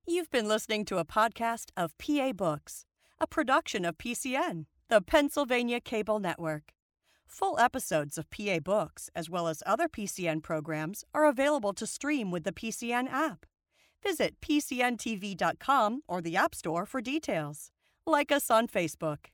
You've 0.04 0.30
been 0.30 0.48
listening 0.48 0.84
to 0.86 0.98
a 0.98 1.04
podcast 1.04 1.66
of 1.76 1.96
PA 1.98 2.32
Books, 2.32 2.86
a 3.20 3.26
production 3.26 3.84
of 3.84 3.98
PCN, 3.98 4.66
the 4.88 5.00
Pennsylvania 5.00 5.80
Cable 5.80 6.20
Network. 6.20 6.72
Full 7.26 7.58
episodes 7.58 8.16
of 8.16 8.30
PA 8.30 8.60
Books, 8.60 9.10
as 9.14 9.28
well 9.28 9.48
as 9.48 9.62
other 9.66 9.88
PCN 9.88 10.42
programs, 10.42 11.04
are 11.12 11.26
available 11.26 11.72
to 11.74 11.86
stream 11.86 12.30
with 12.30 12.44
the 12.44 12.52
PCN 12.52 13.10
app. 13.10 13.44
Visit 14.02 14.40
PCNTV.com 14.40 16.02
or 16.06 16.22
the 16.22 16.36
App 16.36 16.54
Store 16.54 16.86
for 16.86 17.00
details. 17.00 17.70
Like 18.06 18.30
us 18.30 18.50
on 18.50 18.68
Facebook. 18.68 19.26